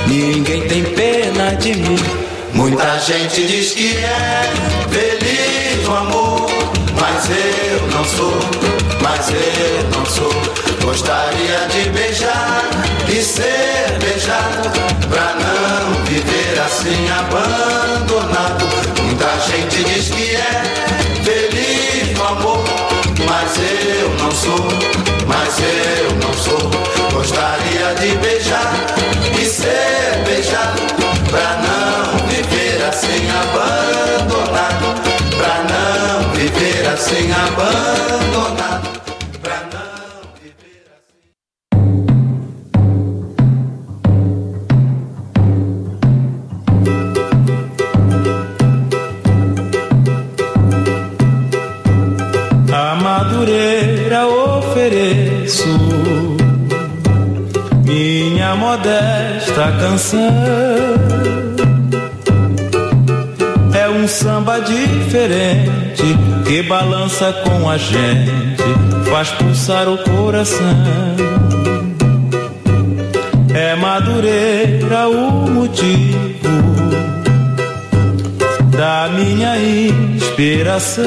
Ninguém 0.07 0.67
tem 0.67 0.83
pena 0.83 1.55
de 1.55 1.75
mim. 1.75 1.99
Muita 2.53 2.99
gente 2.99 3.45
diz 3.45 3.71
que 3.73 3.95
é 3.97 4.41
feliz 4.89 5.16
mas 7.17 7.29
eu 7.31 7.87
não 7.87 8.05
sou, 8.05 8.39
mas 9.01 9.29
eu 9.29 9.89
não 9.97 10.05
sou. 10.05 10.31
Gostaria 10.85 11.67
de 11.71 11.89
beijar 11.89 12.61
e 13.09 13.23
ser 13.23 13.97
beijado, 13.99 14.69
pra 15.09 15.33
não 15.33 16.05
viver 16.05 16.59
assim 16.63 17.09
abandonado. 17.09 18.67
Muita 19.01 19.39
gente 19.47 19.83
diz 19.83 20.09
que 20.09 20.35
é 20.35 20.61
feliz 21.23 22.15
no 22.15 22.23
amor, 22.23 22.63
mas 23.27 23.57
eu 23.57 24.09
não 24.21 24.31
sou, 24.31 24.67
mas 25.25 25.57
eu 25.57 26.15
não 26.21 26.33
sou. 26.35 26.69
Gostaria 27.13 27.95
de 27.99 28.15
beijar 28.17 28.73
e 29.41 29.43
ser 29.43 30.23
beijado, 30.23 30.83
pra 31.31 31.61
não 31.65 32.27
viver 32.27 32.85
assim 32.87 33.27
abandonado, 33.41 34.06
assim 36.97 37.31
abandonado, 37.31 38.89
minha 57.85 58.55
modesta 58.55 59.71
canção. 59.79 60.19
É 63.73 63.89
um 63.89 64.07
samba 64.07 64.59
diferente 64.59 66.36
que 66.47 66.63
balança 66.63 67.33
com 67.43 67.69
a 67.69 67.77
gente, 67.77 68.63
faz 69.11 69.29
pulsar 69.31 69.89
o 69.89 69.97
coração. 69.97 70.65
É 73.53 73.75
madureira 73.75 75.09
o 75.09 75.49
motivo 75.49 76.17
da 78.77 79.09
minha 79.09 79.57
inspiração. 79.57 81.03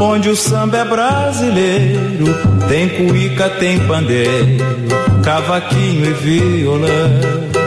Onde 0.00 0.30
o 0.30 0.36
samba 0.36 0.78
é 0.78 0.84
brasileiro, 0.84 2.26
tem 2.68 2.88
cuíca, 2.88 3.48
tem 3.50 3.78
pandeiro, 3.86 4.64
cavaquinho 5.22 6.06
e 6.06 6.12
violão. 6.12 7.57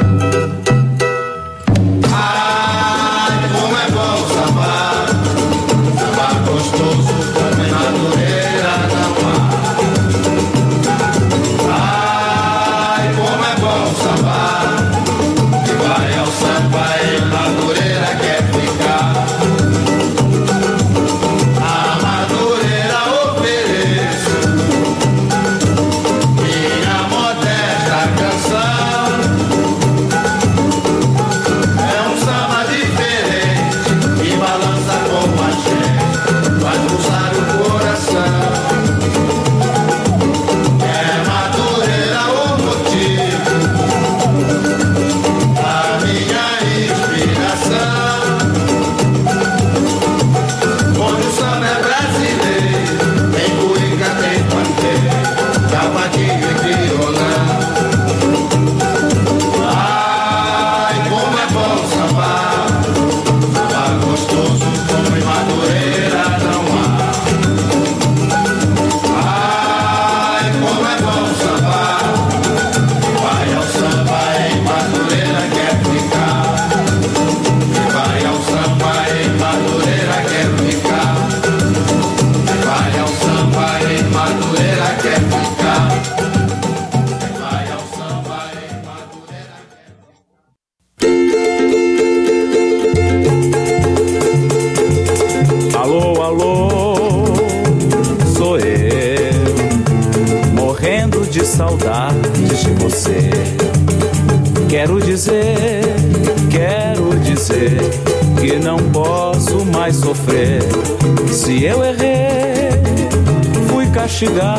Castigado. 114.21 114.50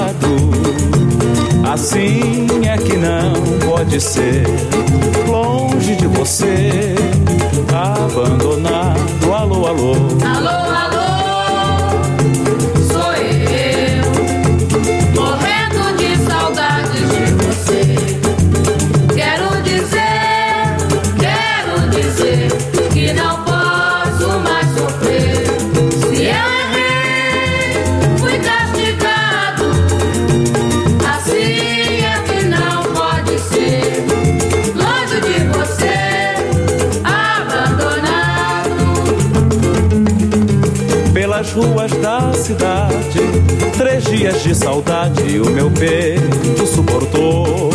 De 44.52 44.58
saudade 44.58 45.40
o 45.40 45.48
meu 45.48 45.70
peito 45.70 46.66
suportou. 46.66 47.70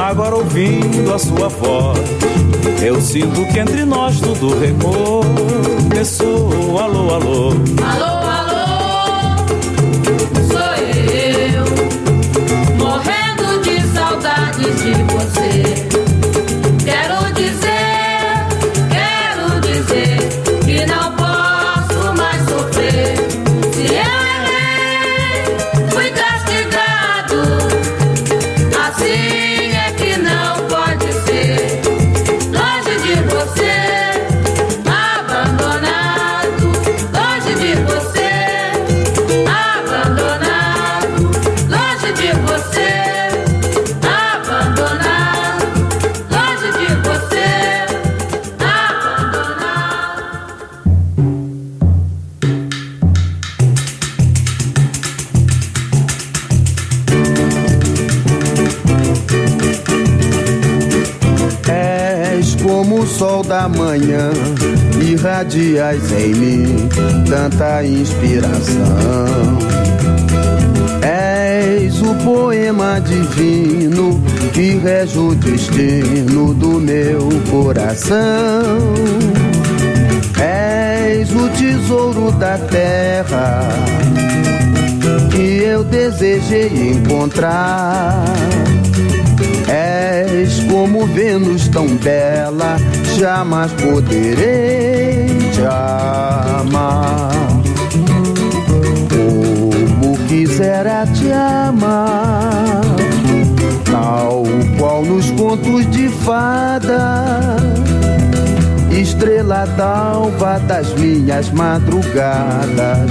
Agora 0.00 0.36
ouvindo 0.36 1.12
a 1.12 1.18
sua 1.18 1.48
voz, 1.48 1.98
eu 2.80 3.00
sinto 3.00 3.44
que 3.52 3.58
entre 3.58 3.84
nós 3.84 4.20
tudo 4.20 4.56
recomeçou. 4.60 6.48
Alô, 6.78 7.12
alô. 7.12 7.50
Alô, 7.82 8.04
alô, 8.04 8.55
irradias 65.56 66.12
em 66.12 66.34
mim 66.34 66.88
tanta 67.28 67.82
inspiração. 67.84 69.58
És 71.02 72.00
o 72.02 72.14
poema 72.24 73.00
divino 73.00 74.20
que 74.52 74.78
rege 74.78 75.18
o 75.18 75.34
destino 75.34 76.52
do 76.54 76.80
meu 76.80 77.28
coração. 77.50 78.94
És 80.38 81.30
o 81.32 81.48
tesouro 81.50 82.30
da 82.32 82.58
terra 82.58 83.62
que 85.30 85.62
eu 85.62 85.82
desejei 85.84 86.92
encontrar. 86.92 88.24
És 89.68 90.60
como 90.70 91.06
Vênus 91.06 91.68
tão 91.68 91.86
bela, 91.96 92.76
jamais 93.18 93.72
poderei 93.72 95.15
te 95.56 95.64
amar. 95.64 97.30
Como 99.08 100.18
quisera 100.28 101.06
te 101.06 101.32
amar, 101.32 102.82
tal 103.84 104.42
qual 104.78 105.04
nos 105.06 105.30
contos 105.32 105.90
de 105.90 106.08
fada. 106.08 107.56
Estrela 108.90 109.66
d'alva 109.76 110.58
das 110.60 110.92
minhas 110.94 111.50
madrugadas, 111.50 113.10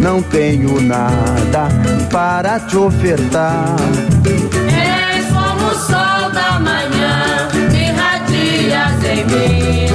não 0.00 0.22
tenho 0.22 0.80
nada 0.80 1.68
para 2.10 2.60
te 2.60 2.76
ofertar. 2.76 3.76
És 4.24 5.26
como 5.26 5.68
o 5.68 5.74
sol 5.74 6.30
da 6.32 6.60
manhã, 6.60 7.48
irradias 7.72 9.04
em 9.04 9.24
mim 9.24 9.92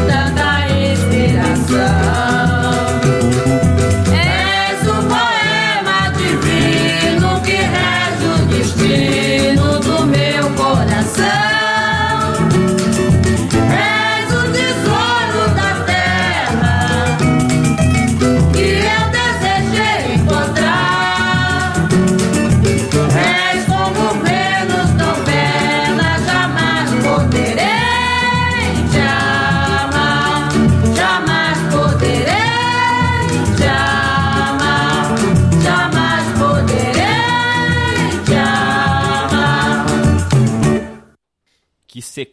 tanta 1.67 2.26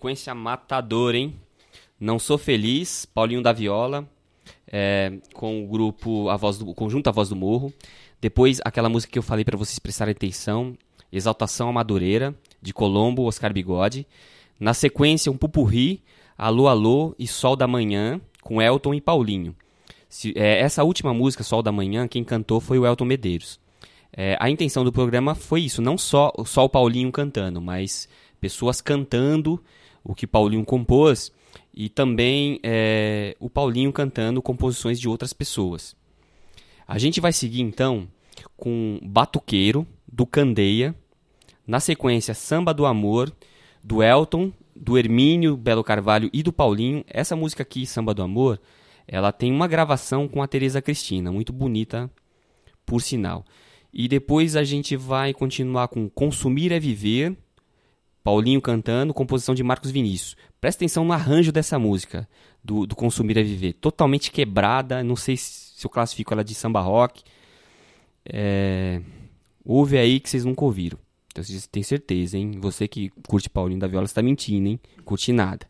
sequência 0.04 0.34
matadora, 0.34 1.16
hein? 1.16 1.34
Não 1.98 2.18
Sou 2.18 2.36
Feliz, 2.36 3.06
Paulinho 3.06 3.40
da 3.42 3.54
Viola, 3.54 4.06
é, 4.70 5.14
com 5.32 5.64
o 5.64 5.66
grupo 5.66 6.28
a 6.28 6.36
voz 6.36 6.58
do, 6.58 6.68
o 6.68 6.74
conjunto 6.74 7.08
A 7.08 7.10
Voz 7.10 7.30
do 7.30 7.36
Morro. 7.36 7.72
Depois, 8.20 8.60
aquela 8.66 8.90
música 8.90 9.10
que 9.10 9.18
eu 9.18 9.22
falei 9.22 9.46
para 9.46 9.56
vocês 9.56 9.78
prestarem 9.78 10.12
atenção, 10.12 10.76
Exaltação 11.10 11.70
à 11.70 11.72
Madureira, 11.72 12.34
de 12.60 12.74
Colombo, 12.74 13.22
Oscar 13.24 13.50
Bigode. 13.54 14.06
Na 14.60 14.74
sequência, 14.74 15.32
um 15.32 15.38
pupurri, 15.38 16.02
Alô 16.36 16.68
Alô 16.68 17.14
e 17.18 17.26
Sol 17.26 17.56
da 17.56 17.66
Manhã, 17.66 18.20
com 18.42 18.60
Elton 18.60 18.92
e 18.92 19.00
Paulinho. 19.00 19.56
Se- 20.06 20.34
é, 20.36 20.60
essa 20.60 20.84
última 20.84 21.14
música, 21.14 21.42
Sol 21.42 21.62
da 21.62 21.72
Manhã, 21.72 22.06
quem 22.06 22.22
cantou 22.22 22.60
foi 22.60 22.78
o 22.78 22.84
Elton 22.84 23.06
Medeiros. 23.06 23.58
É, 24.14 24.36
a 24.38 24.50
intenção 24.50 24.84
do 24.84 24.92
programa 24.92 25.34
foi 25.34 25.62
isso, 25.62 25.80
não 25.80 25.96
só, 25.96 26.30
só 26.44 26.64
o 26.66 26.68
Paulinho 26.68 27.10
cantando, 27.10 27.58
mas 27.58 28.06
pessoas 28.38 28.82
cantando 28.82 29.58
o 30.04 30.14
que 30.14 30.26
Paulinho 30.26 30.64
compôs 30.64 31.32
e 31.72 31.88
também 31.88 32.60
é, 32.62 33.34
o 33.40 33.50
Paulinho 33.50 33.92
cantando 33.92 34.42
composições 34.42 35.00
de 35.00 35.08
outras 35.08 35.32
pessoas. 35.32 35.96
A 36.86 36.98
gente 36.98 37.20
vai 37.20 37.32
seguir 37.32 37.62
então 37.62 38.06
com 38.56 39.00
Batuqueiro, 39.02 39.86
do 40.06 40.26
Candeia, 40.26 40.94
na 41.66 41.80
sequência 41.80 42.34
Samba 42.34 42.74
do 42.74 42.84
Amor, 42.84 43.32
do 43.82 44.02
Elton, 44.02 44.52
do 44.76 44.98
Hermínio 44.98 45.56
Belo 45.56 45.82
Carvalho 45.82 46.28
e 46.32 46.42
do 46.42 46.52
Paulinho. 46.52 47.04
Essa 47.08 47.34
música 47.34 47.62
aqui, 47.62 47.86
Samba 47.86 48.12
do 48.12 48.22
Amor, 48.22 48.60
ela 49.06 49.32
tem 49.32 49.50
uma 49.50 49.66
gravação 49.66 50.28
com 50.28 50.42
a 50.42 50.46
Tereza 50.48 50.82
Cristina, 50.82 51.32
muito 51.32 51.52
bonita, 51.52 52.10
por 52.84 53.00
sinal. 53.00 53.44
E 53.92 54.08
depois 54.08 54.56
a 54.56 54.64
gente 54.64 54.96
vai 54.96 55.32
continuar 55.32 55.88
com 55.88 56.08
Consumir 56.08 56.72
é 56.72 56.78
Viver, 56.80 57.36
Paulinho 58.24 58.62
cantando, 58.62 59.12
composição 59.12 59.54
de 59.54 59.62
Marcos 59.62 59.90
Vinícius. 59.90 60.34
Presta 60.58 60.78
atenção 60.78 61.04
no 61.04 61.12
arranjo 61.12 61.52
dessa 61.52 61.78
música, 61.78 62.26
do, 62.64 62.86
do 62.86 62.96
Consumir 62.96 63.36
é 63.36 63.42
Viver. 63.42 63.74
Totalmente 63.74 64.32
quebrada, 64.32 65.04
não 65.04 65.14
sei 65.14 65.36
se 65.36 65.84
eu 65.84 65.90
classifico 65.90 66.32
ela 66.32 66.42
de 66.42 66.54
samba 66.54 66.80
rock. 66.80 67.22
É... 68.24 69.02
Ouve 69.62 69.98
aí 69.98 70.18
que 70.18 70.30
vocês 70.30 70.44
nunca 70.46 70.64
ouviram. 70.64 70.98
Então 71.30 71.44
vocês 71.44 71.66
têm 71.66 71.82
certeza, 71.82 72.38
hein? 72.38 72.52
Você 72.60 72.88
que 72.88 73.10
curte 73.28 73.50
Paulinho 73.50 73.80
da 73.80 73.86
Viola 73.86 74.06
está 74.06 74.22
mentindo, 74.22 74.68
hein? 74.68 74.80
Curte 75.04 75.30
nada. 75.30 75.66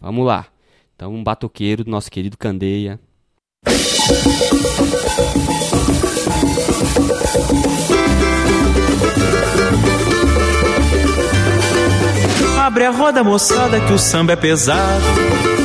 Vamos 0.00 0.26
lá. 0.26 0.46
Então, 0.96 1.14
um 1.14 1.22
batoqueiro 1.22 1.84
do 1.84 1.90
nosso 1.90 2.10
querido 2.10 2.38
Candeia. 2.38 2.98
Abre 12.68 12.84
a 12.84 12.90
roda, 12.90 13.24
moçada, 13.24 13.80
que 13.80 13.94
o 13.94 13.98
samba 13.98 14.34
é 14.34 14.36
pesado. 14.36 15.02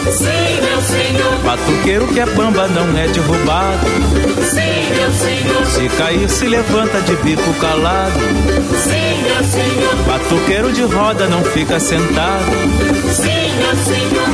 Sim, 0.09 0.61
meu 0.61 0.81
senhor. 0.81 1.37
Batuqueiro 1.43 2.07
que 2.07 2.17
é 2.21 2.25
bamba 2.25 2.65
não 2.69 2.97
é 2.97 3.09
derrubado. 3.09 3.85
Sim, 4.49 4.95
meu 4.95 5.11
senhor. 5.11 5.65
Se 5.65 5.97
cair, 5.97 6.29
se 6.29 6.47
levanta 6.47 7.01
de 7.01 7.13
bico 7.17 7.53
calado. 7.55 8.17
Sim, 8.83 9.21
meu 9.21 9.43
senhor. 9.43 9.95
Batuqueiro 10.07 10.71
de 10.71 10.83
roda 10.83 11.27
não 11.27 11.43
fica 11.43 11.77
sentado. 11.77 12.45
Sim, 13.13 13.51
meu 13.57 13.75
senhor. 13.83 14.29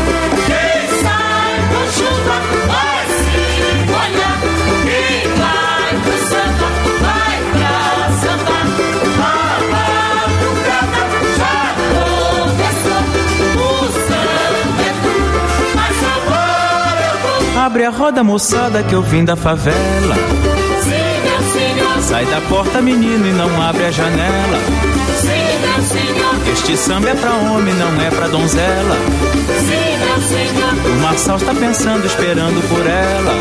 Quem 0.46 1.02
sai 1.02 1.58
com 1.72 1.92
chuva 1.92 2.59
Abre 17.60 17.84
a 17.84 17.90
roda, 17.90 18.24
moçada, 18.24 18.82
que 18.82 18.96
eu 18.96 19.02
vim 19.02 19.26
da 19.26 19.36
favela. 19.36 20.16
Meu 20.16 20.82
senhor. 21.52 22.02
Sai 22.02 22.26
da 22.26 22.40
porta, 22.48 22.82
menino, 22.82 23.28
e 23.28 23.34
não 23.34 23.62
abre 23.62 23.84
a 23.84 23.92
janela. 23.92 24.60
Meu 25.10 25.84
senhor. 25.84 26.54
Este 26.54 26.78
samba 26.78 27.10
é 27.10 27.16
pra 27.16 27.34
homem, 27.34 27.74
não 27.74 28.02
é 28.02 28.10
pra 28.12 28.30
donzela. 28.30 28.96
Meu 28.96 30.22
senhor. 30.22 30.50
O 30.86 31.02
Marçal 31.02 31.36
está 31.36 31.54
pensando, 31.54 32.06
esperando 32.06 32.66
por 32.70 32.88
ela. 32.88 33.34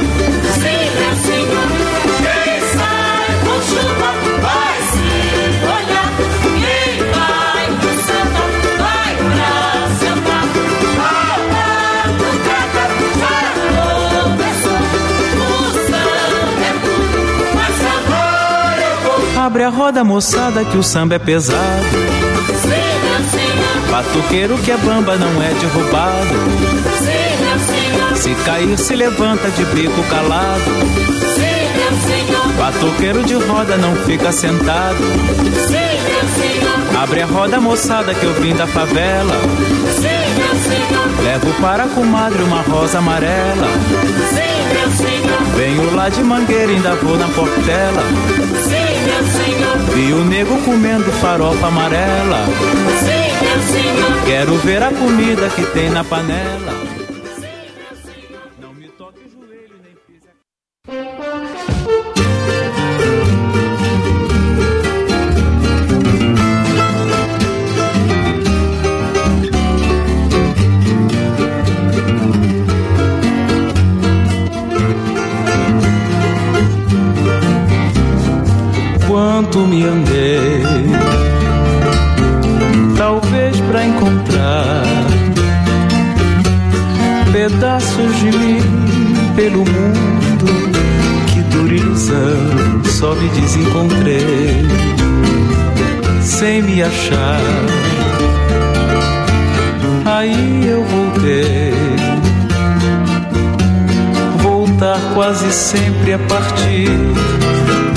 Abre 19.49 19.65
a 19.65 19.71
roda, 19.71 20.05
moçada, 20.05 20.63
que 20.63 20.77
o 20.77 20.83
samba 20.83 21.15
é 21.15 21.19
pesado. 21.19 21.87
Batuqueiro 23.91 24.59
que 24.59 24.71
é 24.71 24.77
bamba 24.77 25.17
não 25.17 25.43
é 25.43 25.49
derrubado. 25.55 26.35
Se 28.15 28.35
cair, 28.45 28.77
se 28.77 28.95
levanta 28.95 29.51
de 29.51 29.65
bico 29.65 30.03
calado. 30.11 30.71
Batuqueiro 32.59 33.25
de 33.25 33.37
roda 33.37 33.79
não 33.79 33.97
fica 33.97 34.31
sentado. 34.33 34.99
Abre 37.03 37.23
a 37.23 37.27
roda, 37.27 37.59
moçada, 37.59 38.13
que 38.13 38.25
eu 38.25 38.35
vim 38.35 38.55
da 38.55 38.67
favela. 38.67 39.35
Levo 41.25 41.55
para 41.59 41.85
a 41.85 41.89
comadre 41.89 42.43
uma 42.43 42.61
rosa 42.61 42.99
amarela. 42.99 43.67
Venho 45.57 45.95
lá 45.95 46.11
de 46.11 46.23
mangueira, 46.23 46.71
ainda 46.71 46.95
vou 46.97 47.17
na 47.17 47.29
portela. 47.29 48.03
Vi 49.95 50.13
o 50.13 50.25
nego 50.25 50.57
comendo 50.65 51.11
farofa 51.21 51.67
amarela. 51.67 52.45
Sim, 53.01 53.29
meu 53.45 53.63
senhor. 53.63 54.25
Quero 54.27 54.57
ver 54.59 54.83
a 54.83 54.91
comida 54.93 55.49
que 55.49 55.65
tem 55.67 55.91
na 55.91 56.05
panela. 56.05 56.78
Sempre 105.59 106.13
a 106.13 106.19
partir 106.21 106.89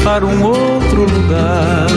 para 0.04 0.26
um 0.26 0.43
outro 0.43 1.04
lugar. 1.04 1.88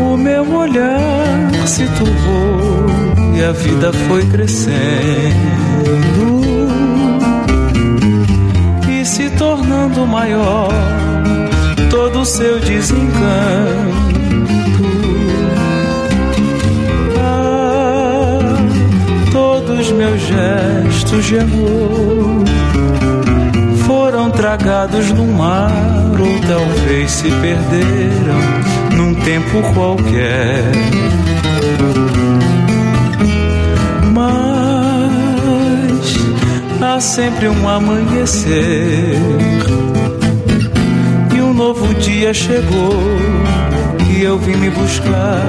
O 0.00 0.16
meu 0.16 0.50
olhar 0.54 1.66
se 1.66 1.86
turvou 1.98 2.86
e 3.36 3.44
a 3.44 3.52
vida 3.52 3.92
foi 3.92 4.24
crescendo 4.26 4.78
e 8.90 9.04
se 9.04 9.28
tornando 9.30 10.06
maior 10.06 10.72
todo 11.90 12.20
o 12.20 12.24
seu 12.24 12.58
desencanto. 12.60 14.07
Todos 19.78 19.92
meus 19.92 20.20
gestos 20.20 21.24
de 21.26 21.38
amor 21.38 22.44
foram 23.86 24.28
tragados 24.28 25.08
no 25.12 25.24
mar 25.24 25.70
ou 26.18 26.40
talvez 26.48 27.12
se 27.12 27.30
perderam 27.30 28.40
num 28.96 29.14
tempo 29.14 29.62
qualquer. 29.74 30.64
Mas 34.12 34.42
há 36.82 37.00
sempre 37.00 37.48
um 37.48 37.68
amanhecer 37.68 39.16
e 41.36 41.40
um 41.40 41.54
novo 41.54 41.94
dia 41.94 42.34
chegou 42.34 43.00
e 44.10 44.24
eu 44.24 44.38
vim 44.38 44.56
me 44.56 44.70
buscar. 44.70 45.40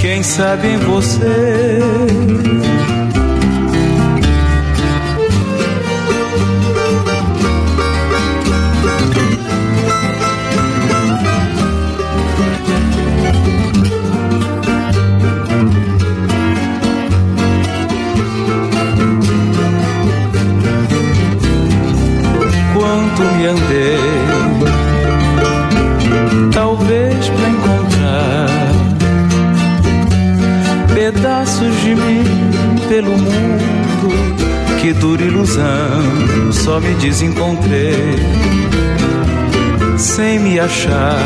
Quem 0.00 0.22
sabe 0.22 0.68
em 0.68 0.76
você 0.76 1.80
Que 34.88 34.94
dura 34.94 35.22
ilusão, 35.22 36.50
só 36.50 36.80
me 36.80 36.94
desencontrei 36.94 38.16
sem 39.98 40.38
me 40.38 40.58
achar. 40.58 41.18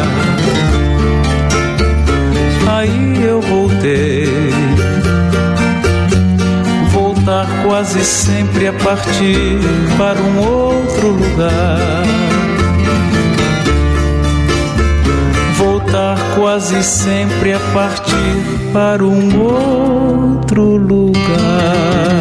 Aí 2.69 3.23
eu 3.25 3.41
voltei 3.41 4.27
voltar 6.91 7.47
quase 7.63 8.05
sempre 8.05 8.67
a 8.67 8.73
partir 8.73 9.61
para 9.97 10.21
um 10.21 10.39
outro 10.41 11.09
lugar. 11.11 12.03
Voltar 15.57 16.19
quase 16.35 16.83
sempre 16.83 17.53
a 17.53 17.61
partir 17.73 18.73
para 18.73 19.05
um 19.05 19.41
outro 19.41 20.75
lugar. 20.75 22.13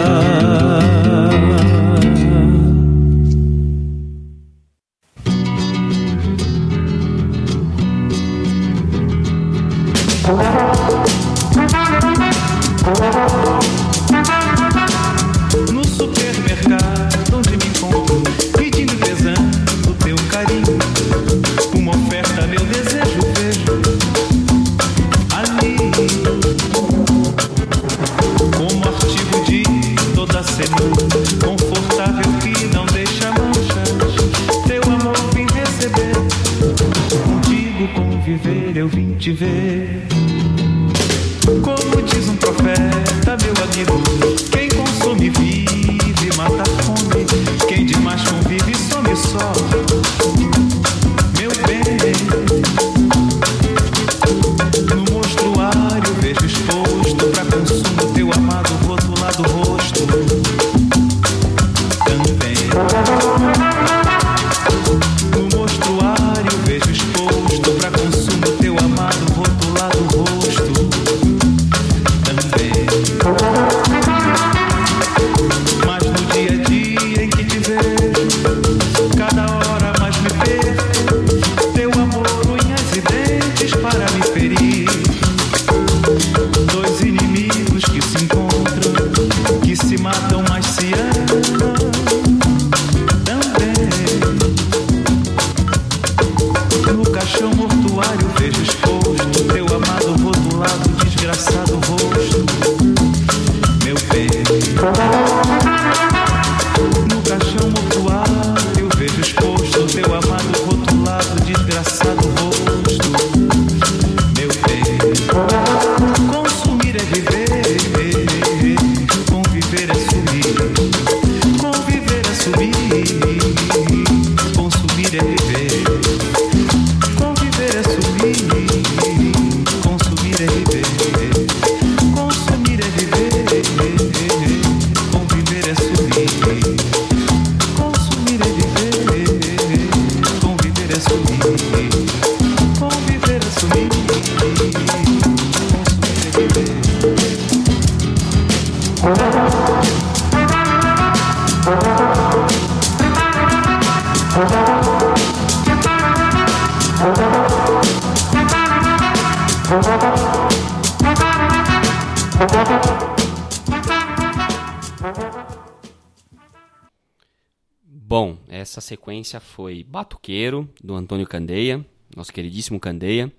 Bom, 168.12 168.36
essa 168.50 168.82
sequência 168.82 169.40
foi 169.40 169.86
Batuqueiro, 169.86 170.68
do 170.84 170.94
Antônio 170.96 171.26
Candeia, 171.26 171.80
nosso 172.14 172.34
queridíssimo 172.34 172.78
Candeia. 172.78 173.32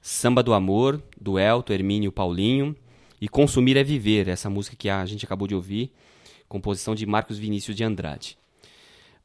Samba 0.00 0.42
do 0.42 0.52
Amor, 0.52 1.00
do 1.20 1.38
Elto, 1.38 1.72
Hermínio 1.72 2.10
Paulinho. 2.10 2.74
E 3.20 3.28
Consumir 3.28 3.76
é 3.76 3.84
Viver, 3.84 4.26
essa 4.26 4.50
música 4.50 4.74
que 4.74 4.88
a 4.88 5.06
gente 5.06 5.24
acabou 5.24 5.46
de 5.46 5.54
ouvir, 5.54 5.92
composição 6.48 6.96
de 6.96 7.06
Marcos 7.06 7.38
Vinícius 7.38 7.76
de 7.76 7.84
Andrade. 7.84 8.36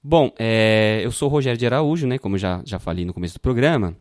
Bom, 0.04 0.32
é, 0.38 1.02
eu 1.04 1.12
sou 1.12 1.28
Rogério 1.28 1.58
de 1.58 1.66
Araújo, 1.66 2.06
né, 2.06 2.20
como 2.20 2.36
eu 2.36 2.40
já, 2.40 2.62
já 2.64 2.78
falei 2.78 3.04
no 3.04 3.16
começo 3.16 3.34
do 3.34 3.40
programa. 3.40 3.98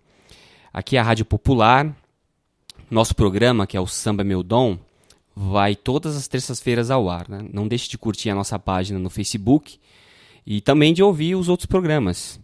Aqui 0.75 0.99
é 0.99 1.01
a 1.01 1.03
Rádio 1.03 1.25
Popular. 1.25 1.97
Nosso 2.91 3.17
programa, 3.17 3.67
que 3.67 3.79
é 3.79 3.81
o 3.81 3.87
Samba 3.87 4.23
Meu 4.23 4.43
Dom, 4.43 4.79
vai 5.35 5.75
todas 5.75 6.19
as 6.19 6.29
terças-feiras 6.29 6.91
ao 6.91 7.09
ar. 7.09 7.31
Né? 7.31 7.49
Não 7.51 7.67
deixe 7.67 7.89
de 7.89 7.97
curtir 7.97 8.29
a 8.29 8.35
nossa 8.35 8.59
página 8.59 8.99
no 8.99 9.09
Facebook 9.09 9.79
e 10.47 10.61
também 10.61 10.95
de 10.95 11.03
ouvir 11.03 11.35
os 11.35 11.49
outros 11.49 11.67
programas. 11.67 12.39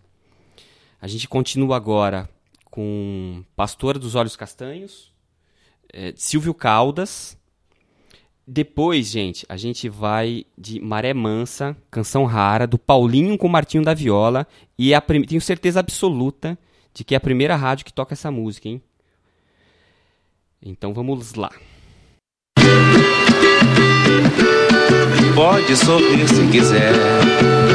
A 1.01 1.07
gente 1.07 1.29
continua 1.29 1.77
agora 1.77 2.29
com 2.71 3.45
Pastora 3.55 3.99
dos 3.99 4.15
Olhos 4.15 4.35
Castanhos, 4.37 5.13
é, 5.93 6.13
Silvio 6.17 6.55
Caldas. 6.55 7.37
Depois, 8.47 9.07
gente, 9.09 9.47
a 9.49 9.57
gente 9.57 9.89
vai 9.89 10.45
de 10.59 10.81
Maré 10.81 11.15
Mansa, 11.15 11.77
canção 11.91 12.25
rara, 12.25 12.67
do 12.67 12.77
Paulinho 12.79 13.39
com 13.39 13.47
Martinho 13.49 13.85
da 13.85 13.95
Viola. 13.95 14.47
E 14.79 14.99
prim- 15.01 15.23
tenho 15.23 15.41
certeza 15.41 15.79
absoluta 15.81 16.59
de 16.93 17.05
que 17.05 17.15
é 17.15 17.17
a 17.17 17.21
primeira 17.21 17.55
rádio 17.55 17.85
que 17.85 17.93
toca 17.93 18.15
essa 18.15 18.31
música, 18.31 18.69
hein? 18.69 18.83
Então 20.61 20.93
vamos 20.93 21.35
lá. 21.35 21.51
Pode 25.35 25.77
sorrir 25.77 26.29
se 26.29 26.47
quiser, 26.51 26.93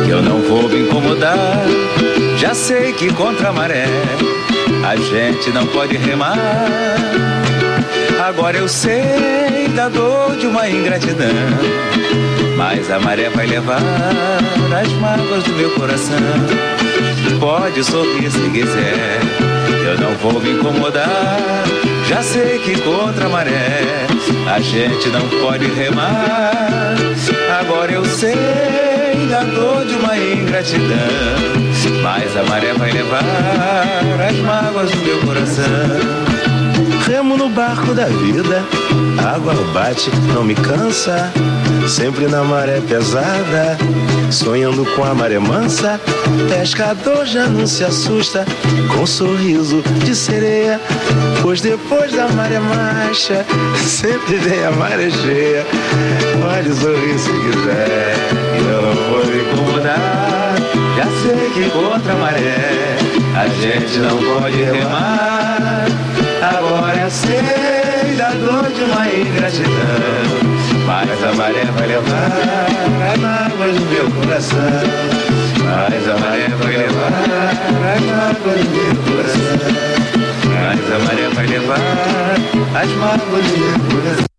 eu 0.08 0.22
não 0.22 0.42
vou 0.42 0.70
me 0.70 0.82
incomodar. 0.82 1.38
Já 2.38 2.54
sei 2.54 2.94
que 2.94 3.12
contra 3.14 3.50
a 3.50 3.54
maré 3.54 3.88
a 4.88 4.96
gente 4.96 5.50
não 5.50 5.66
pode 5.68 5.98
remar. 5.98 6.38
Agora 8.26 8.58
eu 8.58 8.68
sei 8.68 9.68
da 9.76 9.90
dor 9.90 10.36
de 10.38 10.48
uma 10.48 10.70
ingratidão, 10.70 11.28
mas 12.58 12.90
a 12.90 13.00
maré 13.00 13.30
vai 13.30 13.48
levar 13.48 13.82
as 14.82 14.92
mágoas 14.94 15.44
do 15.44 15.54
meu 15.54 15.72
coração. 15.72 16.18
Pode 17.40 17.84
sorrir 17.84 18.32
se 18.32 18.50
quiser, 18.50 19.20
eu 19.86 20.00
não 20.00 20.16
vou 20.16 20.42
me 20.42 20.52
incomodar. 20.52 21.38
Já 22.08 22.22
sei 22.24 22.60
que 22.60 22.80
contra 22.82 23.26
a 23.26 23.30
maré 23.30 24.08
a 24.54 24.60
gente 24.60 25.10
não 25.10 25.28
pode 25.42 25.66
remar. 25.66 26.96
Agora 27.60 27.92
eu 27.92 28.06
sei 28.06 28.87
da 29.26 29.44
dor 29.44 29.86
de 29.86 29.96
uma 29.96 30.18
ingratidão, 30.18 30.88
mas 32.04 32.38
a 32.38 32.44
maré 32.44 32.74
vai 32.74 32.92
levar 32.92 33.24
as 34.30 34.38
mágoas 34.38 34.92
do 34.92 34.98
meu 34.98 35.20
coração. 35.22 36.27
Remo 37.08 37.38
no 37.38 37.48
barco 37.48 37.94
da 37.94 38.06
vida, 38.06 38.66
água 39.34 39.54
bate, 39.74 40.12
não 40.34 40.44
me 40.44 40.54
cansa. 40.54 41.32
Sempre 41.88 42.28
na 42.28 42.44
maré 42.44 42.82
pesada, 42.82 43.78
sonhando 44.30 44.86
com 44.94 45.06
a 45.06 45.16
maré 45.16 45.40
mansa. 45.40 46.02
Pescador 46.50 47.26
já 47.26 47.48
não 47.48 47.66
se 47.66 47.86
assusta 47.86 48.46
com 48.94 49.04
um 49.04 49.08
sorriso 49.08 49.82
de 50.04 50.14
sereia. 50.14 50.82
Pois 51.42 51.62
depois 51.62 52.12
da 52.12 52.28
maré 52.28 52.60
marcha, 52.60 53.46
sempre 53.86 54.36
vem 54.36 54.66
a 54.66 54.72
maré 54.72 55.10
cheia. 55.10 55.66
Pode 56.42 56.74
sorrir 56.74 57.18
se 57.18 57.32
quiser, 57.32 58.18
Eu 58.70 58.82
não 58.82 58.96
vou 59.10 59.26
me 59.26 59.42
incomodar, 59.44 60.56
já 60.98 61.06
sei 61.22 61.50
que 61.52 61.70
contra 61.70 62.12
a 62.12 62.18
maré 62.18 62.98
a 63.34 63.48
gente 63.48 64.00
não 64.00 64.18
pode 64.18 64.62
remar. 64.62 65.57
Agora 66.42 66.98
eu 67.02 67.10
sei 67.10 68.16
da 68.16 68.30
dor 68.30 68.72
de 68.72 68.84
uma 68.84 69.08
ingratidão, 69.08 69.72
mas 70.86 71.24
a 71.24 71.34
maré 71.34 71.66
vai 71.66 71.88
levar 71.88 72.32
as 73.12 73.20
mágoas 73.20 73.76
do 73.76 73.86
meu 73.86 74.12
coração. 74.12 74.60
Mas 75.64 76.08
a 76.08 76.18
maré 76.20 76.48
vai 76.50 76.78
levar 76.78 77.12
as 77.96 78.02
mágoas 78.02 78.60
do 78.64 78.70
meu 78.70 78.96
coração. 79.04 79.58
Mas 80.54 80.92
a 80.94 81.00
maré 81.06 81.30
vai 81.34 81.48
levar 81.48 81.80
as 82.82 82.90
mágoas 82.92 83.46
do 83.46 83.58
meu 83.58 84.02
coração. 84.02 84.37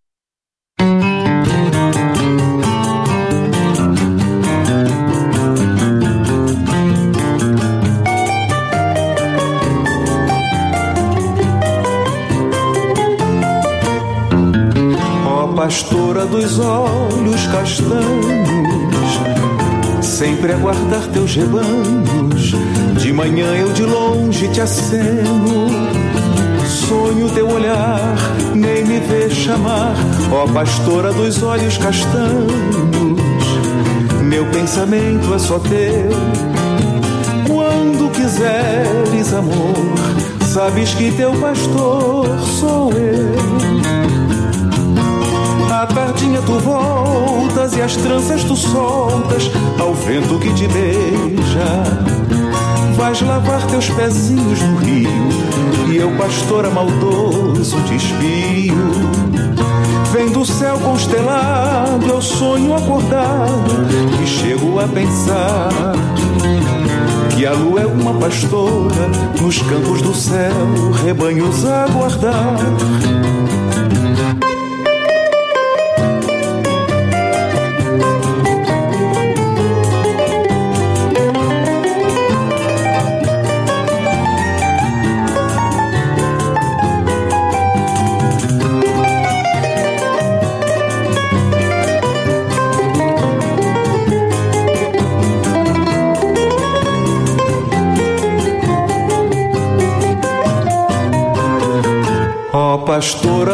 Pastora 15.59 16.25
dos 16.25 16.61
olhos 16.61 17.45
castanhos, 17.49 17.99
sempre 20.01 20.53
a 20.53 20.57
guardar 20.57 21.03
teus 21.09 21.35
rebanhos. 21.35 22.55
De 22.97 23.13
manhã 23.13 23.57
eu 23.57 23.73
de 23.73 23.83
longe 23.83 24.47
te 24.51 24.61
aceno, 24.61 25.67
Sonho 26.65 27.29
teu 27.31 27.51
olhar, 27.51 28.15
nem 28.55 28.85
me 28.85 29.01
vê 29.01 29.29
chamar, 29.31 29.97
ó 30.33 30.47
pastora 30.47 31.13
dos 31.13 31.43
olhos 31.43 31.77
castanhos. 31.77 33.19
Meu 34.23 34.47
pensamento 34.53 35.35
é 35.35 35.39
só 35.41 35.59
teu. 35.59 36.09
Quando 37.49 38.13
quiseres 38.13 39.35
amor, 39.35 39.75
sabes 40.47 40.95
que 40.95 41.11
teu 41.11 41.33
pastor 41.33 42.29
sou 42.61 42.93
eu. 42.93 43.78
À 45.79 45.87
tardinha 45.87 46.43
tu 46.43 46.59
voltas 46.59 47.77
e 47.77 47.81
as 47.81 47.95
tranças 47.95 48.43
tu 48.43 48.57
soltas 48.57 49.49
ao 49.79 49.95
vento 49.95 50.37
que 50.41 50.53
te 50.53 50.67
beija. 50.67 51.85
Vais 52.97 53.23
lavar 53.23 53.65
teus 53.69 53.89
pezinhos 53.89 54.61
no 54.61 54.79
rio 54.79 55.09
e 55.89 55.97
eu, 55.99 56.11
pastora 56.17 56.69
maldoso, 56.69 57.81
te 57.83 57.95
espio. 57.95 58.91
Vem 60.13 60.33
do 60.33 60.45
céu 60.45 60.77
constelado, 60.81 62.07
eu 62.09 62.21
sonho 62.21 62.75
acordado 62.75 63.87
e 64.21 64.27
chego 64.27 64.81
a 64.81 64.89
pensar 64.89 65.93
que 67.37 67.47
a 67.47 67.53
lua 67.53 67.83
é 67.83 67.87
uma 67.87 68.15
pastora 68.15 69.09
nos 69.41 69.63
campos 69.63 70.03
do 70.03 70.13
céu, 70.13 70.91
rebanhos 71.05 71.65
a 71.65 71.87
guardar. 71.87 72.57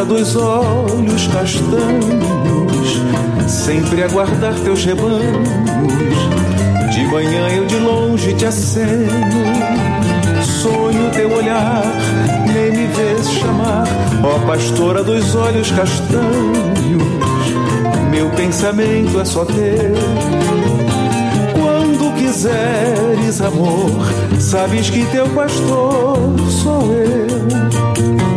Dos 0.07 0.35
olhos 0.35 1.27
castanhos, 1.27 3.01
sempre 3.47 4.03
a 4.03 4.07
guardar 4.07 4.53
teus 4.55 4.85
rebanhos. 4.85 5.49
De 6.93 7.05
manhã 7.07 7.47
eu 7.49 7.65
de 7.65 7.75
longe 7.77 8.33
te 8.33 8.45
aceno, 8.45 9.43
sonho 10.61 11.11
teu 11.11 11.31
olhar, 11.31 11.83
nem 12.53 12.71
me 12.71 12.87
vês 12.87 13.31
chamar. 13.31 13.87
Ó 14.23 14.39
pastora 14.45 15.03
dos 15.03 15.35
olhos 15.35 15.71
castanhos, 15.71 17.03
meu 18.11 18.29
pensamento 18.31 19.19
é 19.19 19.25
só 19.25 19.43
teu. 19.45 19.95
Quando 21.53 22.15
quiseres 22.15 23.41
amor, 23.41 23.91
sabes 24.39 24.89
que 24.89 25.05
teu 25.05 25.27
pastor 25.29 26.17
sou 26.49 26.93
eu. 26.93 28.34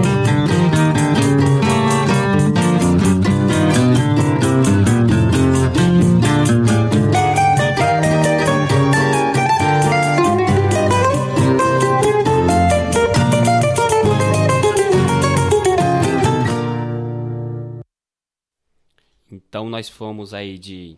Então 19.69 19.77
nós 19.77 19.91
fomos 19.91 20.33
aí 20.33 20.59
de 20.59 20.97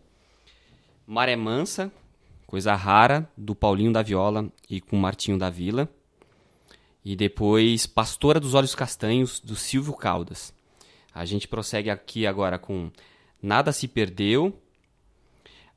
Maré 1.04 1.34
Mansa, 1.34 1.90
coisa 2.46 2.72
rara, 2.76 3.28
do 3.36 3.52
Paulinho 3.52 3.92
da 3.92 4.00
Viola 4.00 4.48
e 4.68 4.80
com 4.80 4.96
Martinho 4.96 5.36
da 5.36 5.50
Vila. 5.50 5.88
E 7.04 7.16
depois 7.16 7.84
Pastora 7.84 8.38
dos 8.38 8.54
Olhos 8.54 8.72
Castanhos, 8.76 9.40
do 9.40 9.56
Silvio 9.56 9.92
Caldas. 9.92 10.54
A 11.12 11.24
gente 11.24 11.48
prossegue 11.48 11.90
aqui 11.90 12.28
agora 12.28 12.60
com 12.60 12.92
Nada 13.42 13.72
se 13.72 13.88
Perdeu, 13.88 14.56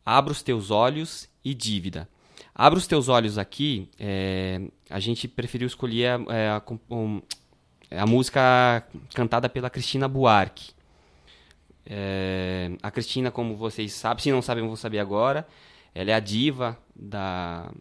Abra 0.05 0.31
os 0.31 0.43
Teus 0.43 0.69
Olhos 0.69 1.27
e 1.43 1.55
Dívida. 1.55 2.07
Abra 2.53 2.77
os 2.77 2.85
Teus 2.85 3.09
Olhos 3.09 3.39
aqui, 3.39 3.89
é, 3.97 4.61
a 4.87 4.99
gente 4.99 5.27
preferiu 5.27 5.65
escolher 5.65 6.21
é, 6.29 6.51
a, 6.51 6.59
com- 6.59 6.79
um, 6.91 7.21
a 7.89 8.05
música 8.05 8.87
cantada 9.15 9.49
pela 9.49 9.71
Cristina 9.71 10.07
Buarque. 10.07 10.72
É, 11.85 12.71
a 12.81 12.89
Cristina, 12.89 13.31
como 13.31 13.55
vocês 13.55 13.93
sabem, 13.93 14.23
se 14.23 14.31
não 14.31 14.41
sabem, 14.41 14.65
vão 14.65 14.75
saber 14.75 14.99
agora. 14.99 15.47
Ela 15.93 16.11
é 16.11 16.13
a 16.13 16.19
diva 16.19 16.77
da, 16.95 17.71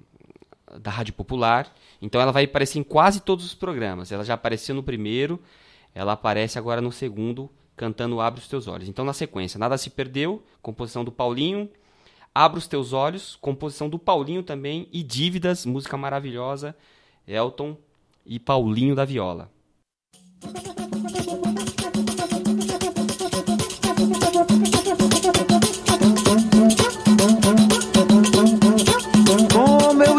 da 0.81 0.91
Rádio 0.91 1.15
Popular. 1.15 1.73
Então 2.01 2.21
ela 2.21 2.33
vai 2.33 2.45
aparecer 2.45 2.79
em 2.79 2.83
quase 2.83 3.21
todos 3.21 3.45
os 3.45 3.55
programas. 3.55 4.13
Ela 4.13 4.25
já 4.25 4.35
apareceu 4.35 4.75
no 4.75 4.83
primeiro, 4.83 5.41
ela 5.95 6.13
aparece 6.13 6.59
agora 6.59 6.81
no 6.81 6.93
segundo, 6.93 7.51
cantando 7.77 8.21
Abre 8.21 8.41
os 8.41 8.49
Teus 8.49 8.67
Olhos. 8.67 8.89
Então, 8.89 9.05
na 9.05 9.13
sequência, 9.13 9.59
Nada 9.59 9.79
Se 9.79 9.91
Perdeu, 9.91 10.43
composição 10.61 11.05
do 11.05 11.13
Paulinho. 11.13 11.69
Abra 12.35 12.59
os 12.59 12.67
Teus 12.67 12.93
Olhos, 12.93 13.37
composição 13.41 13.89
do 13.89 13.99
Paulinho 13.99 14.43
também. 14.43 14.89
E 14.93 15.03
Dívidas, 15.03 15.67
música 15.67 15.97
maravilhosa, 15.97 16.75
Elton 17.27 17.77
e 18.25 18.39
Paulinho 18.39 18.95
da 18.95 19.05
Viola. 19.05 19.51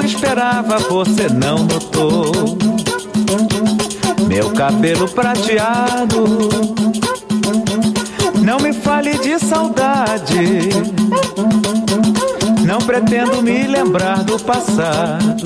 Esperava, 0.06 0.78
você 0.80 1.28
não 1.30 1.60
notou. 1.60 2.32
Meu 4.28 4.52
cabelo 4.52 5.08
prateado. 5.10 6.24
Não 8.44 8.60
me 8.60 8.74
fale 8.74 9.18
de 9.20 9.40
saudade. 9.40 10.70
Não 12.66 12.80
pretendo 12.80 13.42
me 13.42 13.68
lembrar 13.68 14.24
do 14.24 14.40
passado. 14.40 15.44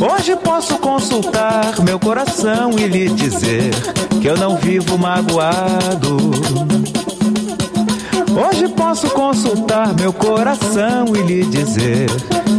Hoje 0.00 0.36
posso 0.36 0.78
consultar 0.78 1.80
meu 1.82 1.98
coração 1.98 2.70
e 2.78 2.86
lhe 2.86 3.08
dizer 3.08 3.70
que 4.20 4.28
eu 4.28 4.36
não 4.36 4.56
vivo 4.56 4.96
magoado. 4.96 6.16
Hoje 8.38 8.68
posso 8.68 9.10
consultar 9.10 9.92
meu 9.94 10.12
coração 10.12 11.06
e 11.16 11.22
lhe 11.22 11.44
dizer 11.44 12.06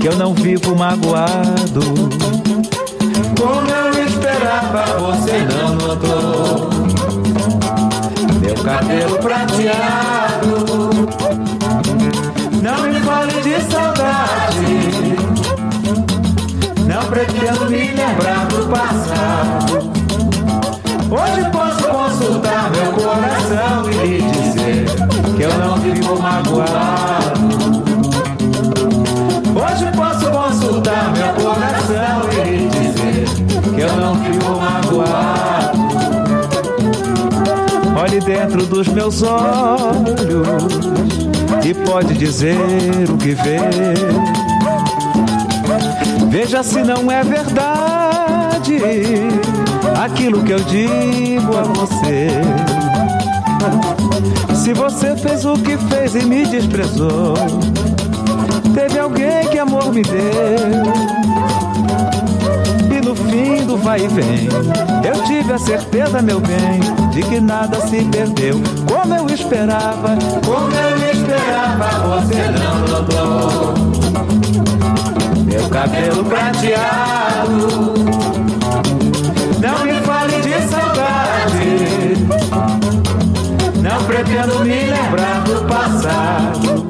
que 0.01 0.07
eu 0.07 0.15
não 0.17 0.33
vivo 0.33 0.75
magoado. 0.75 1.79
Como 3.39 3.69
eu 3.69 4.05
esperava, 4.05 4.83
você 4.99 5.39
não 5.53 5.75
notou. 5.75 6.69
Meu 8.41 8.55
cabelo 8.55 9.17
prateado. 9.19 9.98
Olhe 38.09 38.21
dentro 38.21 38.65
dos 38.65 38.87
meus 38.87 39.21
olhos 39.21 40.67
e 41.63 41.75
pode 41.75 42.15
dizer 42.15 42.57
o 43.07 43.15
que 43.15 43.35
vê. 43.35 43.59
Veja 46.27 46.63
se 46.63 46.81
não 46.81 47.11
é 47.11 47.23
verdade 47.23 48.79
aquilo 50.03 50.43
que 50.43 50.53
eu 50.53 50.59
digo 50.61 51.55
a 51.55 51.61
você. 51.61 52.29
Se 54.55 54.73
você 54.73 55.15
fez 55.15 55.45
o 55.45 55.53
que 55.53 55.77
fez 55.77 56.15
e 56.15 56.25
me 56.25 56.47
desprezou, 56.47 57.35
teve 58.73 58.97
alguém 58.97 59.47
que 59.51 59.59
amor 59.59 59.93
me 59.93 60.01
deu 60.01 61.29
no 63.09 63.15
fim 63.15 63.65
do 63.65 63.75
vai 63.75 64.01
e 64.01 64.07
vem. 64.07 64.47
Eu 65.03 65.23
tive 65.23 65.51
a 65.51 65.57
certeza, 65.57 66.21
meu 66.21 66.39
bem, 66.39 66.79
de 67.09 67.23
que 67.23 67.39
nada 67.39 67.81
se 67.87 68.03
perdeu. 68.05 68.61
Como 68.87 69.15
eu 69.15 69.25
esperava, 69.33 70.15
como 70.45 70.71
eu 70.75 71.11
esperava, 71.11 72.19
você 72.19 72.51
não 72.51 72.87
notou. 72.87 73.73
Meu 75.43 75.67
cabelo 75.69 76.23
prateado. 76.25 77.95
Não 79.59 79.85
me 79.85 79.93
fale 80.01 80.41
de 80.41 80.61
saudade. 80.69 82.15
Não 83.81 84.03
pretendo 84.05 84.59
me 84.63 84.85
lembrar 84.85 85.43
do 85.45 85.65
passado. 85.67 86.87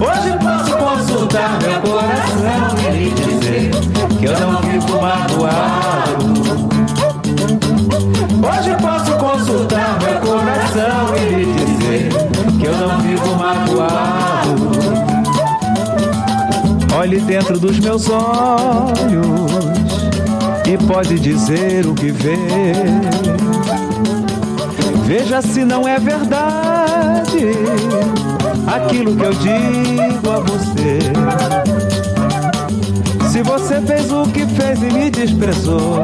Hoje 0.00 0.38
posso 0.38 0.76
consultar 0.76 1.58
meu 1.60 1.80
coração 1.80 2.01
que 4.22 4.28
eu 4.28 4.38
não 4.38 4.62
fico 4.62 5.02
magoado. 5.02 6.26
Hoje 8.46 8.76
posso 8.80 9.12
consultar 9.16 9.98
meu 10.00 10.20
coração 10.20 11.16
e 11.16 11.34
lhe 11.34 11.52
dizer 11.52 12.08
que 12.60 12.66
eu 12.66 12.76
não 12.76 13.00
fico 13.00 13.28
magoado. 13.36 14.70
Olhe 16.96 17.18
dentro 17.18 17.58
dos 17.58 17.80
meus 17.80 18.08
olhos 18.08 19.50
e 20.68 20.78
pode 20.86 21.18
dizer 21.18 21.84
o 21.84 21.92
que 21.92 22.12
vê. 22.12 22.36
Veja 25.04 25.42
se 25.42 25.64
não 25.64 25.88
é 25.88 25.98
verdade 25.98 27.56
aquilo 28.72 29.16
que 29.16 29.24
eu 29.24 29.34
digo 29.34 30.30
a 30.30 30.38
você. 30.38 31.81
Se 33.32 33.42
você 33.42 33.80
fez 33.80 34.12
o 34.12 34.24
que 34.24 34.46
fez 34.46 34.82
e 34.82 34.92
me 34.92 35.10
desprezou, 35.10 36.02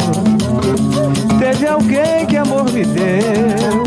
teve 1.39 1.67
alguém 1.67 2.25
que 2.27 2.39
amor 2.39 2.65
me 2.73 2.87
deu. 2.87 3.83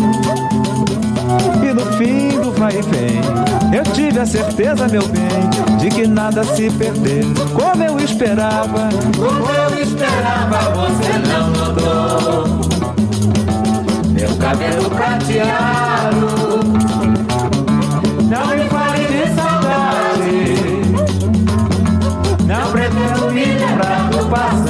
E 1.64 1.74
no 1.74 1.86
fim 1.94 2.40
do 2.40 2.52
vai 2.52 2.72
e 2.72 2.82
vem, 2.84 3.20
eu 3.76 3.82
tive 3.94 4.20
a 4.20 4.28
certeza, 4.28 4.88
meu 4.88 5.02
bem, 5.08 5.80
de 5.80 5.90
que 5.90 6.06
nada 6.06 6.44
se 6.44 6.70
perdeu. 6.70 7.34
Como 7.60 7.84
eu 7.84 8.00
esperava, 8.00 8.90
como 9.16 9.50
eu 9.50 9.82
esperava, 9.82 10.60
você 10.76 11.18
não 11.28 11.50
mudou. 11.50 12.62
Meu 14.14 14.38
cabelo 14.38 14.88
prateado. 14.92 16.41
paz. 24.32 24.61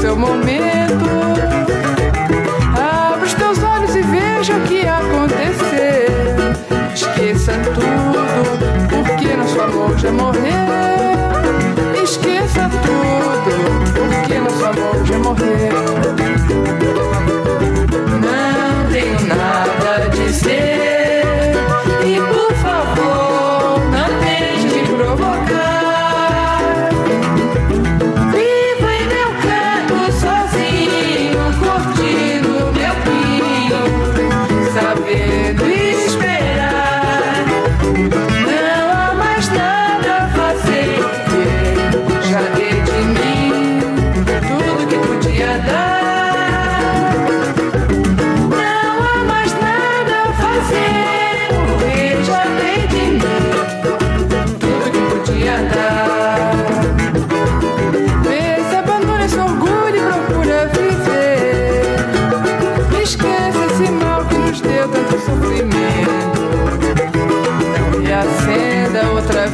seu 0.00 0.16
momento. 0.16 1.04
Abra 2.78 3.24
os 3.24 3.34
teus 3.34 3.62
olhos 3.62 3.94
e 3.94 4.00
veja 4.02 4.54
o 4.54 4.60
que 4.62 4.86
acontecer. 4.86 6.06
Esqueça 6.94 7.52
tudo, 7.74 8.88
porque 8.88 9.36
nosso 9.36 9.60
amor 9.60 9.98
já 9.98 10.10
morreu. 10.12 10.40
Esqueça 12.02 12.70
tudo, 12.82 13.92
porque 13.94 14.38
nosso 14.38 14.64
amor 14.64 15.04
já 15.04 15.18
morreu. 15.18 15.76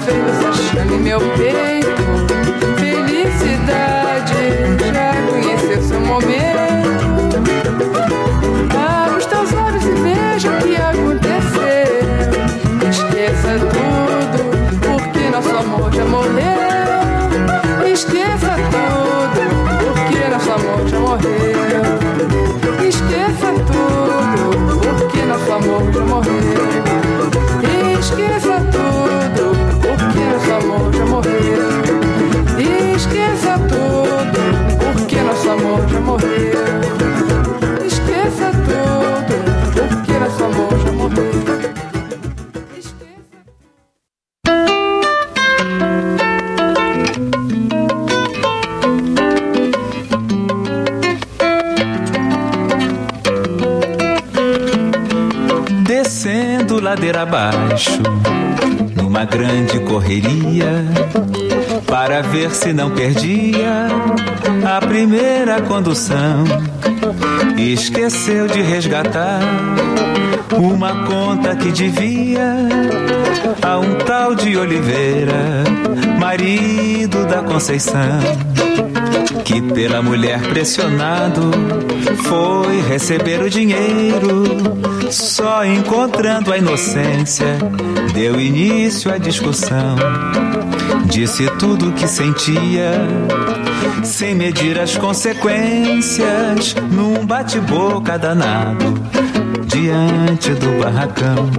fez, 0.05 0.71
chame 0.71 0.99
meu 0.99 1.21
peito. 1.37 1.82
ladeira 56.93 57.23
abaixo, 57.23 58.03
numa 58.95 59.25
grande 59.25 59.81
correria, 59.81 60.85
para 61.87 62.21
ver 62.21 62.51
se 62.51 62.75
não 62.75 62.91
perdia 62.91 63.89
a 64.77 64.87
primeira 64.87 65.63
condução. 65.63 66.45
Esqueceu 67.57 68.47
de 68.47 68.61
resgatar 68.61 69.41
uma 70.55 71.07
conta 71.07 71.57
que 71.57 71.73
devia 71.73 72.57
a 73.63 73.79
um 73.79 73.95
tal 74.05 74.35
de 74.35 74.55
Oliveira, 74.55 75.65
marido 76.21 77.25
da 77.25 77.43
Conceição 77.43 78.21
que 79.45 79.61
pela 79.61 80.03
mulher 80.03 80.41
pressionado 80.49 81.51
foi 82.25 82.81
receber 82.83 83.43
o 83.43 83.51
dinheiro. 83.51 84.45
Só 85.11 85.65
encontrando 85.65 86.53
a 86.53 86.59
inocência 86.59 87.59
deu 88.15 88.41
início 88.41 89.13
à 89.13 89.19
discussão. 89.19 89.97
Disse 91.07 91.47
tudo 91.59 91.91
o 91.91 91.93
que 91.93 92.07
sentia, 92.07 92.93
sem 94.03 94.35
medir 94.35 94.79
as 94.79 94.97
consequências, 94.97 96.75
num 96.91 97.27
bate-boca 97.27 98.19
danado, 98.19 98.95
diante 99.67 100.51
do 100.55 100.83
barracão. 100.83 101.51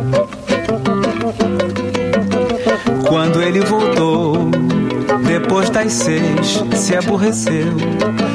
Quando 3.07 3.41
ele 3.41 3.59
voltou, 3.61 4.49
depois 5.39 5.67
das 5.71 5.91
seis, 5.91 6.63
se 6.75 6.95
aborreceu, 6.95 7.73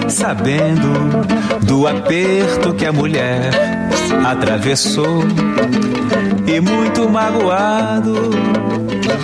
sabendo 0.09 1.25
do 1.65 1.87
aperto 1.87 2.75
que 2.75 2.85
a 2.85 2.93
mulher 2.93 3.51
atravessou. 4.27 5.23
E 6.45 6.61
muito 6.61 7.09
magoado, 7.09 8.31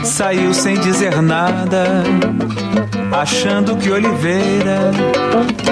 saiu 0.05 0.55
sem 0.55 0.79
dizer 0.79 1.20
nada, 1.20 2.05
achando 3.11 3.77
que 3.77 3.91
Oliveira 3.91 4.93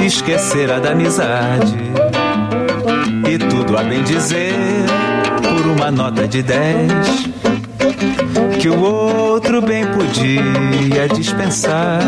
esquecera 0.04 0.80
da 0.80 0.90
amizade. 0.90 1.76
E 3.30 3.38
tudo 3.38 3.78
a 3.78 3.84
bem 3.84 4.02
dizer, 4.02 4.56
por 5.40 5.66
uma 5.70 5.92
nota 5.92 6.26
de 6.26 6.42
dez 6.42 7.30
que 8.60 8.68
o 8.68 8.80
outro 8.80 9.60
bem 9.60 9.86
podia 9.86 11.08
dispensar. 11.08 12.00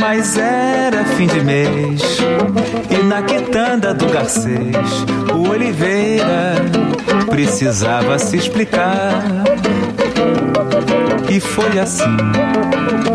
Mas 0.00 0.36
era 0.36 1.04
fim 1.04 1.26
de 1.26 1.40
mês 1.40 2.18
e 2.90 3.04
na 3.04 3.22
quitanda 3.22 3.94
do 3.94 4.06
Garcês 4.06 5.04
o 5.34 5.48
Oliveira 5.50 6.56
precisava 7.28 8.18
se 8.18 8.36
explicar. 8.36 9.22
E 11.28 11.38
foi 11.38 11.78
assim 11.78 12.16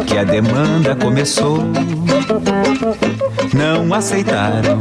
que 0.08 0.18
a 0.18 0.24
demanda 0.24 0.96
começou. 0.96 1.60
Não 3.54 3.94
aceitaram 3.94 4.80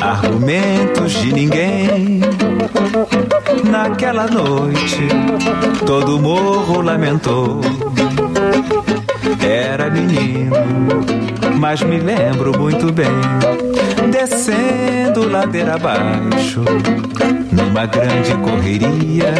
argumentos 0.00 1.12
de 1.12 1.32
ninguém. 1.32 2.20
Naquela 3.64 4.26
noite, 4.26 5.08
todo 5.86 6.18
morro 6.18 6.80
lamentou. 6.82 7.60
Era 9.40 9.90
menino, 9.90 10.54
mas 11.58 11.82
me 11.82 11.98
lembro 11.98 12.58
muito 12.58 12.92
bem. 12.92 13.06
Descendo 14.10 15.28
ladeira 15.28 15.74
abaixo, 15.74 16.62
numa 17.52 17.86
grande 17.86 18.34
correria, 18.42 19.34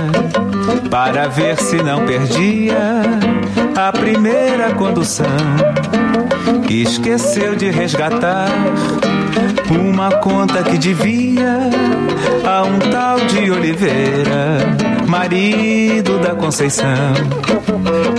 para 0.91 1.29
ver 1.29 1.57
se 1.57 1.77
não 1.77 2.05
perdia 2.07 3.03
a 3.77 3.93
primeira 3.93 4.75
condução. 4.75 5.27
Esqueceu 6.69 7.57
de 7.57 7.71
resgatar 7.71 8.49
uma 9.71 10.11
conta 10.19 10.63
que 10.63 10.79
devia 10.79 11.71
a 12.45 12.63
um 12.63 12.79
tal 12.91 13.19
de 13.27 13.51
Oliveira, 13.51 14.59
marido 15.09 16.19
da 16.19 16.35
Conceição, 16.35 17.13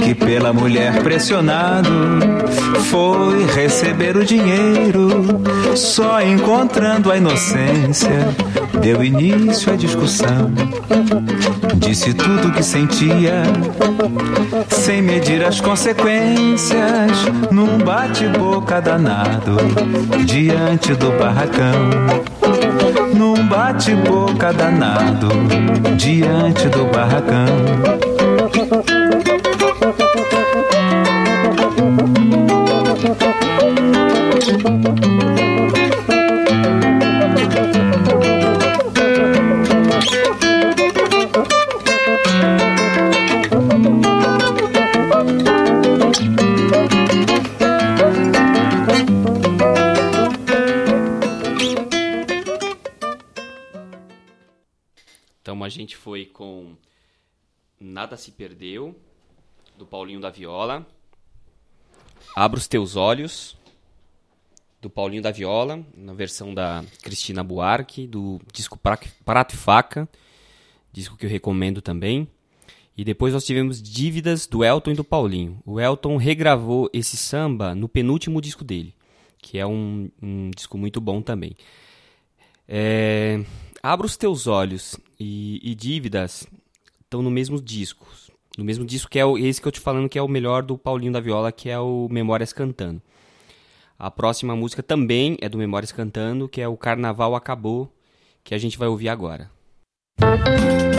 que 0.03 0.13
pela 0.13 0.51
mulher 0.51 1.01
pressionado 1.03 1.89
foi 2.89 3.45
receber 3.45 4.17
o 4.17 4.25
dinheiro, 4.25 5.09
só 5.75 6.21
encontrando 6.21 7.11
a 7.11 7.17
inocência 7.17 8.27
deu 8.79 9.03
início 9.03 9.73
à 9.73 9.75
discussão. 9.75 10.51
Disse 11.75 12.13
tudo 12.13 12.47
o 12.47 12.51
que 12.51 12.63
sentia, 12.63 13.43
sem 14.69 15.01
medir 15.01 15.43
as 15.43 15.59
consequências, 15.59 17.11
num 17.51 17.77
bate-boca 17.77 18.81
danado, 18.81 19.57
diante 20.25 20.93
do 20.95 21.11
barracão. 21.17 22.38
Bate-boca 23.49 24.53
danado, 24.53 25.27
diante 25.97 26.69
do 26.69 26.85
barracão. 26.85 28.08
Nada 57.89 58.15
se 58.15 58.29
perdeu 58.29 58.95
do 59.75 59.83
Paulinho 59.83 60.19
da 60.19 60.29
Viola. 60.29 60.85
Abra 62.35 62.59
os 62.59 62.67
teus 62.67 62.95
olhos 62.95 63.57
do 64.79 64.91
Paulinho 64.91 65.23
da 65.23 65.31
Viola, 65.31 65.83
na 65.97 66.13
versão 66.13 66.53
da 66.53 66.85
Cristina 67.01 67.43
Buarque, 67.43 68.05
do 68.05 68.39
disco 68.53 68.77
Pra- 68.77 68.99
Prato 69.25 69.55
e 69.55 69.57
Faca, 69.57 70.07
disco 70.93 71.17
que 71.17 71.25
eu 71.25 71.29
recomendo 71.31 71.81
também. 71.81 72.27
E 72.95 73.03
depois 73.03 73.33
nós 73.33 73.43
tivemos 73.43 73.81
Dívidas 73.81 74.45
do 74.45 74.63
Elton 74.63 74.91
e 74.91 74.95
do 74.95 75.03
Paulinho. 75.03 75.59
O 75.65 75.79
Elton 75.79 76.15
regravou 76.17 76.91
esse 76.93 77.17
samba 77.17 77.73
no 77.73 77.89
penúltimo 77.89 78.39
disco 78.39 78.63
dele, 78.63 78.93
que 79.39 79.57
é 79.57 79.65
um, 79.65 80.11
um 80.21 80.51
disco 80.51 80.77
muito 80.77 81.01
bom 81.01 81.23
também. 81.23 81.55
É, 82.67 83.43
Abra 83.81 84.05
os 84.05 84.15
teus 84.15 84.45
olhos 84.45 84.95
e, 85.19 85.59
e 85.63 85.73
dívidas 85.73 86.45
estão 87.09 87.23
no 87.23 87.31
mesmo 87.31 87.59
disco. 87.59 88.07
No 88.55 88.63
mesmo 88.63 88.85
disco 88.85 89.09
que 89.09 89.17
é 89.17 89.25
o, 89.25 89.37
esse 89.37 89.59
que 89.59 89.67
eu 89.67 89.71
te 89.71 89.79
falando 89.79 90.07
que 90.07 90.19
é 90.19 90.21
o 90.21 90.27
melhor 90.27 90.61
do 90.61 90.77
Paulinho 90.77 91.11
da 91.11 91.19
Viola, 91.19 91.51
que 91.51 91.69
é 91.69 91.79
o 91.79 92.07
Memórias 92.09 92.53
Cantando. 92.53 93.01
A 93.97 94.11
próxima 94.11 94.55
música 94.55 94.83
também 94.83 95.35
é 95.41 95.49
do 95.49 95.57
Memórias 95.57 95.91
Cantando, 95.91 96.47
que 96.47 96.61
é 96.61 96.67
o 96.67 96.77
Carnaval 96.77 97.35
Acabou, 97.35 97.91
que 98.43 98.53
a 98.53 98.57
gente 98.57 98.77
vai 98.77 98.87
ouvir 98.87 99.09
agora. 99.09 99.49
Sou 100.19 100.98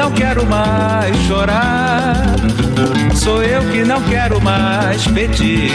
não 0.00 0.10
quero 0.12 0.46
mais 0.46 1.14
chorar. 1.28 2.16
Sou 3.14 3.42
eu 3.42 3.60
que 3.70 3.84
não 3.84 4.00
quero 4.04 4.40
mais 4.40 5.06
pedir 5.08 5.70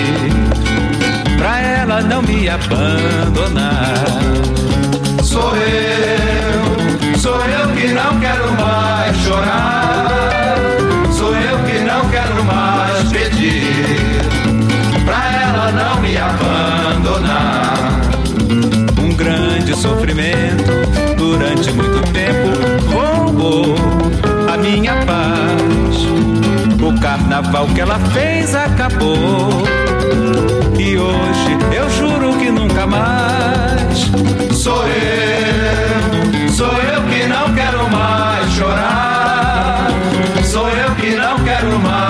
pra 1.38 1.62
ela 1.62 2.02
não 2.02 2.24
me 2.24 2.50
abandonar. 2.50 3.94
Sou 5.22 5.56
eu, 5.56 7.20
sou 7.20 7.36
eu 7.36 7.68
que 7.76 7.88
não 7.90 8.20
quero 8.20 8.52
mais 8.54 9.16
chorar. 9.18 10.58
Sou 11.12 11.36
eu 11.36 11.60
que 11.60 11.80
não 11.82 12.10
quero 12.10 12.44
mais 12.46 13.08
pedir 13.12 13.96
pra 15.06 15.32
ela 15.44 15.72
não 15.72 16.02
me 16.02 16.18
abandonar 16.18 18.02
um 19.00 19.14
grande 19.16 19.76
sofrimento 19.76 20.72
durante 21.16 21.72
muito 21.72 22.02
tempo 22.12 22.92
roubou 22.92 23.95
carnaval 27.26 27.68
que 27.74 27.82
ela 27.82 28.00
fez 28.14 28.54
acabou. 28.54 29.50
E 30.78 30.98
hoje 30.98 31.58
eu 31.76 31.90
juro 31.90 32.38
que 32.38 32.52
nunca 32.52 32.86
mais 32.86 34.12
sou 34.54 34.86
eu, 34.86 36.50
sou 36.50 36.68
eu 36.68 37.02
que 37.04 37.26
não 37.26 37.54
quero 37.54 37.90
mais 37.90 38.52
chorar. 38.54 39.88
Sou 40.44 40.70
eu 40.70 40.96
que 40.96 41.16
não 41.16 41.44
quero 41.44 41.80
mais 41.80 42.05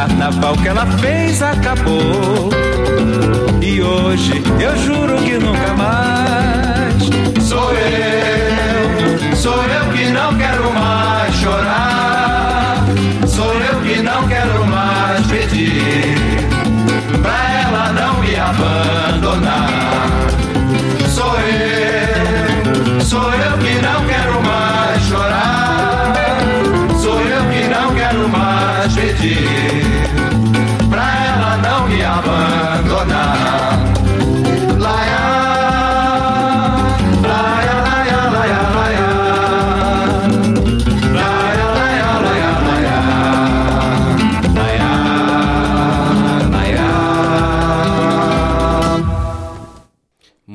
carnaval 0.00 0.56
que 0.56 0.68
ela 0.68 0.86
fez 0.98 1.42
acabou. 1.42 2.48
E 3.60 3.82
hoje 3.82 4.42
eu 4.58 4.76
juro 4.78 5.16
que 5.18 5.36
nunca 5.38 5.74
mais 5.74 7.04
Sou 7.46 7.70
eu, 7.72 9.36
sou 9.36 9.62
eu 9.62 9.92
que 9.92 10.10
não 10.10 10.34
quero 10.38 10.72
mais 10.72 11.34
chorar. 11.34 12.86
Sou 13.26 13.52
eu 13.52 13.80
que 13.82 14.00
não 14.00 14.26
quero 14.26 14.66
mais 14.66 15.26
pedir 15.26 16.16
pra 17.20 17.60
ela 17.60 17.92
não 17.92 18.20
me 18.20 18.36
abandonar. 18.36 19.68
Sou 21.08 21.34
eu, 21.40 23.00
sou 23.02 23.34
eu 23.34 23.58
que 23.58 23.74
não 23.82 24.06
quero 24.06 24.42
mais 24.42 25.02
chorar. 25.02 26.14
Sou 26.98 27.20
eu 27.20 27.44
que 27.50 27.68
não 27.68 27.94
quero 27.94 28.28
mais 28.28 28.94
pedir 28.94 29.89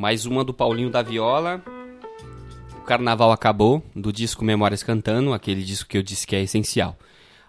Mais 0.05 0.27
uma 0.27 0.43
do 0.43 0.53
Paulinho 0.53 0.91
da 0.91 1.01
Viola. 1.01 1.63
O 2.77 2.81
carnaval 2.81 3.31
acabou, 3.31 3.83
do 3.95 4.13
disco 4.13 4.45
Memórias 4.45 4.83
Cantando, 4.83 5.33
aquele 5.33 5.63
disco 5.63 5.89
que 5.89 5.97
eu 5.97 6.03
disse 6.03 6.27
que 6.27 6.35
é 6.35 6.43
essencial. 6.43 6.95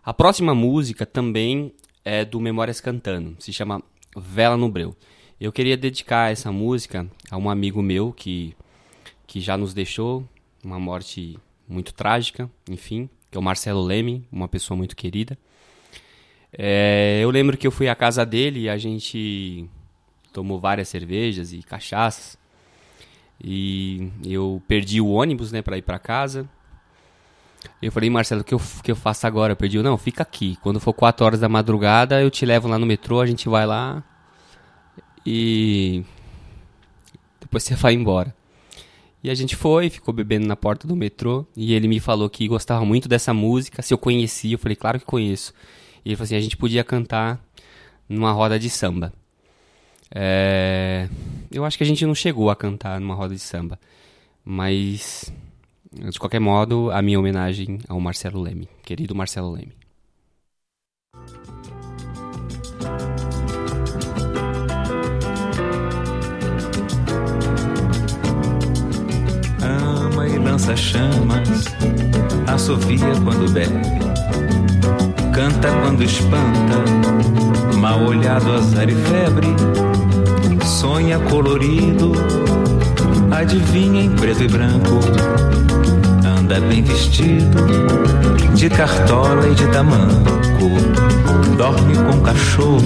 A 0.02 0.14
próxima 0.14 0.54
música 0.54 1.04
também 1.04 1.70
é 2.02 2.24
do 2.24 2.40
Memórias 2.40 2.80
Cantando, 2.80 3.36
se 3.38 3.52
chama 3.52 3.82
Vela 4.16 4.56
no 4.56 4.70
Breu. 4.70 4.96
Eu 5.38 5.52
queria 5.52 5.76
dedicar 5.76 6.32
essa 6.32 6.50
música 6.50 7.06
a 7.30 7.36
um 7.36 7.50
amigo 7.50 7.82
meu 7.82 8.10
que, 8.10 8.56
que 9.26 9.38
já 9.38 9.58
nos 9.58 9.74
deixou, 9.74 10.26
uma 10.64 10.80
morte 10.80 11.38
muito 11.68 11.92
trágica, 11.92 12.50
enfim, 12.70 13.10
que 13.30 13.36
é 13.36 13.38
o 13.38 13.44
Marcelo 13.44 13.82
Leme, 13.82 14.26
uma 14.32 14.48
pessoa 14.48 14.78
muito 14.78 14.96
querida. 14.96 15.36
É, 16.56 17.20
eu 17.22 17.28
lembro 17.28 17.58
que 17.58 17.66
eu 17.66 17.70
fui 17.70 17.86
à 17.86 17.94
casa 17.94 18.24
dele 18.24 18.60
e 18.60 18.68
a 18.70 18.78
gente 18.78 19.68
tomou 20.32 20.58
várias 20.58 20.88
cervejas 20.88 21.52
e 21.52 21.62
cachaças. 21.62 22.45
E 23.42 24.10
eu 24.24 24.62
perdi 24.66 25.00
o 25.00 25.08
ônibus, 25.08 25.52
né, 25.52 25.62
para 25.62 25.78
ir 25.78 25.82
para 25.82 25.98
casa. 25.98 26.48
Eu 27.80 27.92
falei, 27.92 28.08
Marcelo, 28.08 28.40
o 28.40 28.44
que 28.44 28.54
eu, 28.54 28.60
que 28.82 28.90
eu 28.90 28.96
faço 28.96 29.26
agora? 29.26 29.52
Eu 29.52 29.56
perdi, 29.56 29.80
não, 29.82 29.98
fica 29.98 30.22
aqui. 30.22 30.56
Quando 30.62 30.80
for 30.80 30.92
4 30.92 31.24
horas 31.24 31.40
da 31.40 31.48
madrugada, 31.48 32.20
eu 32.20 32.30
te 32.30 32.46
levo 32.46 32.68
lá 32.68 32.78
no 32.78 32.86
metrô, 32.86 33.20
a 33.20 33.26
gente 33.26 33.48
vai 33.48 33.66
lá 33.66 34.02
e 35.26 36.04
depois 37.40 37.64
você 37.64 37.74
vai 37.76 37.94
embora. 37.94 38.34
E 39.22 39.30
a 39.30 39.34
gente 39.34 39.56
foi, 39.56 39.90
ficou 39.90 40.14
bebendo 40.14 40.46
na 40.46 40.54
porta 40.54 40.86
do 40.86 40.94
metrô 40.94 41.44
e 41.56 41.74
ele 41.74 41.88
me 41.88 41.98
falou 41.98 42.30
que 42.30 42.46
gostava 42.46 42.84
muito 42.84 43.08
dessa 43.08 43.34
música, 43.34 43.82
se 43.82 43.92
eu 43.92 43.98
conhecia, 43.98 44.54
eu 44.54 44.58
falei, 44.58 44.76
claro 44.76 45.00
que 45.00 45.04
conheço. 45.04 45.52
E 46.04 46.10
ele 46.10 46.16
falou 46.16 46.26
assim, 46.26 46.36
a 46.36 46.40
gente 46.40 46.56
podia 46.56 46.84
cantar 46.84 47.44
numa 48.08 48.30
roda 48.30 48.58
de 48.58 48.70
samba. 48.70 49.12
É, 50.14 51.08
Eu 51.50 51.64
acho 51.64 51.76
que 51.76 51.84
a 51.84 51.86
gente 51.86 52.04
não 52.06 52.14
chegou 52.14 52.50
a 52.50 52.56
cantar 52.56 53.00
numa 53.00 53.14
roda 53.14 53.34
de 53.34 53.40
samba. 53.40 53.78
Mas, 54.44 55.32
de 55.92 56.18
qualquer 56.18 56.40
modo, 56.40 56.90
a 56.92 57.02
minha 57.02 57.18
homenagem 57.18 57.78
ao 57.88 58.00
Marcelo 58.00 58.40
Leme, 58.40 58.68
querido 58.84 59.14
Marcelo 59.14 59.50
Leme. 59.52 59.72
ama 69.62 70.26
e 70.28 70.38
lança 70.38 70.76
chamas, 70.76 71.64
assovia 72.46 73.12
quando 73.24 73.50
bebe, 73.52 73.74
canta 75.34 75.68
quando 75.82 76.02
espanta, 76.02 77.76
mal 77.76 78.02
olhado 78.02 78.52
azar 78.52 78.88
e 78.88 78.94
febre, 78.94 79.48
sonha 80.76 81.18
colorido, 81.20 82.12
adivinha 83.30 84.02
em 84.02 84.10
preto 84.10 84.42
e 84.42 84.46
branco, 84.48 85.00
anda 86.22 86.60
bem 86.60 86.82
vestido, 86.82 87.56
de 88.54 88.68
cartola 88.68 89.48
e 89.48 89.54
de 89.54 89.66
tamanco, 89.68 90.68
dorme 91.56 91.94
com 91.96 92.20
cachorro, 92.20 92.82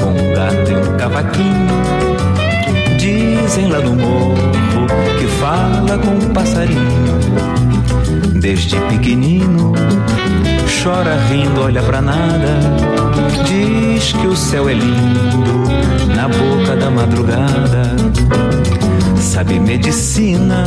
com 0.00 0.06
um 0.06 0.32
gato 0.32 0.70
e 0.70 0.76
um 0.76 0.96
cavaquinho. 0.96 1.80
Dizem 2.98 3.68
lá 3.70 3.80
no 3.80 3.94
morro 3.94 4.36
que 5.18 5.26
fala 5.26 5.98
com 5.98 6.12
um 6.12 6.32
passarinho. 6.32 7.59
Desde 8.34 8.76
pequenino, 8.80 9.72
chora 10.82 11.16
rindo, 11.28 11.62
olha 11.62 11.82
pra 11.82 12.00
nada. 12.00 12.58
Diz 13.46 14.12
que 14.12 14.26
o 14.26 14.36
céu 14.36 14.68
é 14.68 14.74
lindo 14.74 15.64
na 16.14 16.28
boca 16.28 16.76
da 16.76 16.90
madrugada. 16.90 17.96
Sabe 19.16 19.60
medicina, 19.60 20.64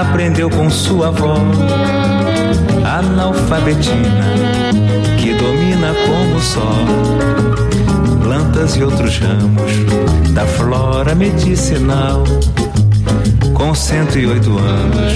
aprendeu 0.00 0.50
com 0.50 0.70
sua 0.70 1.08
avó. 1.08 1.36
Analfabetina, 2.84 4.34
que 5.18 5.32
domina 5.34 5.94
como 6.06 6.40
só 6.40 7.34
plantas 8.22 8.76
e 8.76 8.82
outros 8.82 9.18
ramos 9.18 10.32
da 10.32 10.46
flora 10.46 11.14
medicinal. 11.14 12.24
Com 13.54 13.74
108 13.74 14.58
anos, 14.58 15.12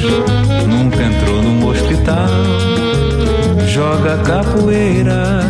nunca 0.66 1.02
entrou 1.02 1.42
num 1.42 1.68
hospital. 1.68 2.28
Joga 3.66 4.16
capoeira, 4.18 5.42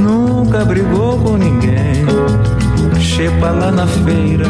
nunca 0.00 0.64
brigou 0.64 1.18
com 1.18 1.36
ninguém. 1.36 2.06
Chepa 2.98 3.50
lá 3.50 3.70
na 3.70 3.86
feira, 3.86 4.46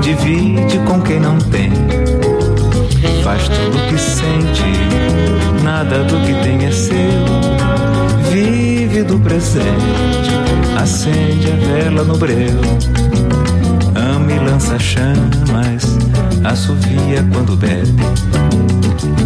divide 0.00 0.78
com 0.86 1.00
quem 1.02 1.20
não 1.20 1.36
tem. 1.38 1.72
Faz 3.22 3.48
tudo 3.48 3.88
que 3.88 3.98
sente, 3.98 5.62
nada 5.62 6.04
do 6.04 6.16
que 6.24 6.32
tem 6.42 6.64
é 6.64 6.70
seu. 6.70 6.98
Vive 8.30 9.02
do 9.02 9.18
presente, 9.18 10.30
acende 10.80 11.50
a 11.50 11.66
vela 11.66 12.04
no 12.04 12.16
breu. 12.16 12.60
Ama 13.94 14.32
e 14.32 14.38
lança 14.38 14.78
chamas, 14.78 15.97
assovia 16.44 17.26
quando 17.32 17.56
bebe. 17.56 18.02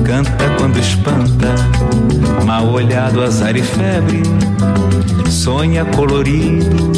Canta 0.04 0.48
quando 0.58 0.78
espanta, 0.78 1.54
mal 2.44 2.68
olhado 2.68 3.22
azar 3.22 3.56
e 3.56 3.62
febre. 3.62 4.22
Sonha 5.30 5.84
colorido, 5.84 6.92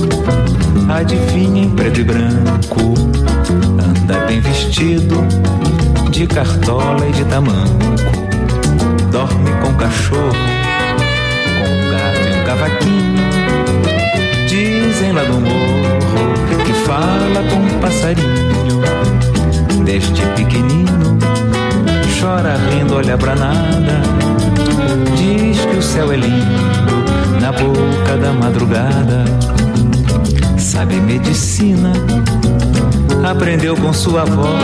adivinha 0.89 1.63
em 1.63 1.71
preto 1.71 2.01
e 2.01 2.05
branco. 2.05 2.95
Anda 3.83 4.27
bem 4.27 4.41
vestido, 4.41 5.27
de 6.11 6.27
cartola 6.27 7.07
e 7.09 7.13
de 7.13 7.25
tamanco. 7.25 8.13
Dorme 9.11 9.51
com 9.63 9.75
cachorro, 9.75 10.33
com 11.59 11.71
um 11.71 11.91
gato 11.91 12.29
e 12.29 12.41
um 12.41 12.45
cavaquinho. 12.45 13.25
Dizem 14.49 15.13
lá 15.13 15.23
do 15.25 15.41
morro 15.41 16.65
que 16.65 16.73
fala 16.85 17.43
com 17.51 17.57
um 17.57 17.81
passarinho. 17.81 18.54
Desde 19.85 20.27
pequenino, 20.35 21.19
chora 22.19 22.57
rindo, 22.71 22.97
olha 22.97 23.19
pra 23.19 23.35
nada. 23.35 24.03
Diz 25.17 25.61
que 25.61 25.77
o 25.77 25.83
céu 25.83 26.11
é 26.13 26.17
lindo 26.17 27.41
na 27.41 27.53
boca 27.53 28.17
da 28.17 28.33
madrugada. 28.33 29.25
Sabe 30.59 30.97
medicina, 30.97 31.93
aprendeu 33.29 33.77
com 33.77 33.93
sua 33.93 34.23
avó. 34.23 34.55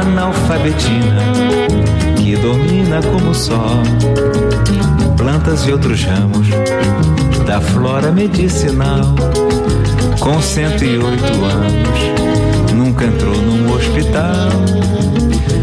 Analfabetina, 0.00 1.20
que 2.16 2.34
domina 2.36 3.00
como 3.02 3.34
só 3.34 3.82
plantas 5.16 5.66
e 5.66 5.72
outros 5.72 6.02
ramos 6.04 6.48
da 7.46 7.60
flora 7.60 8.10
medicinal. 8.10 9.14
Com 10.18 10.40
108 10.40 11.44
anos, 11.44 12.35
nunca 12.86 13.04
entrou 13.04 13.34
num 13.34 13.74
hospital. 13.74 14.48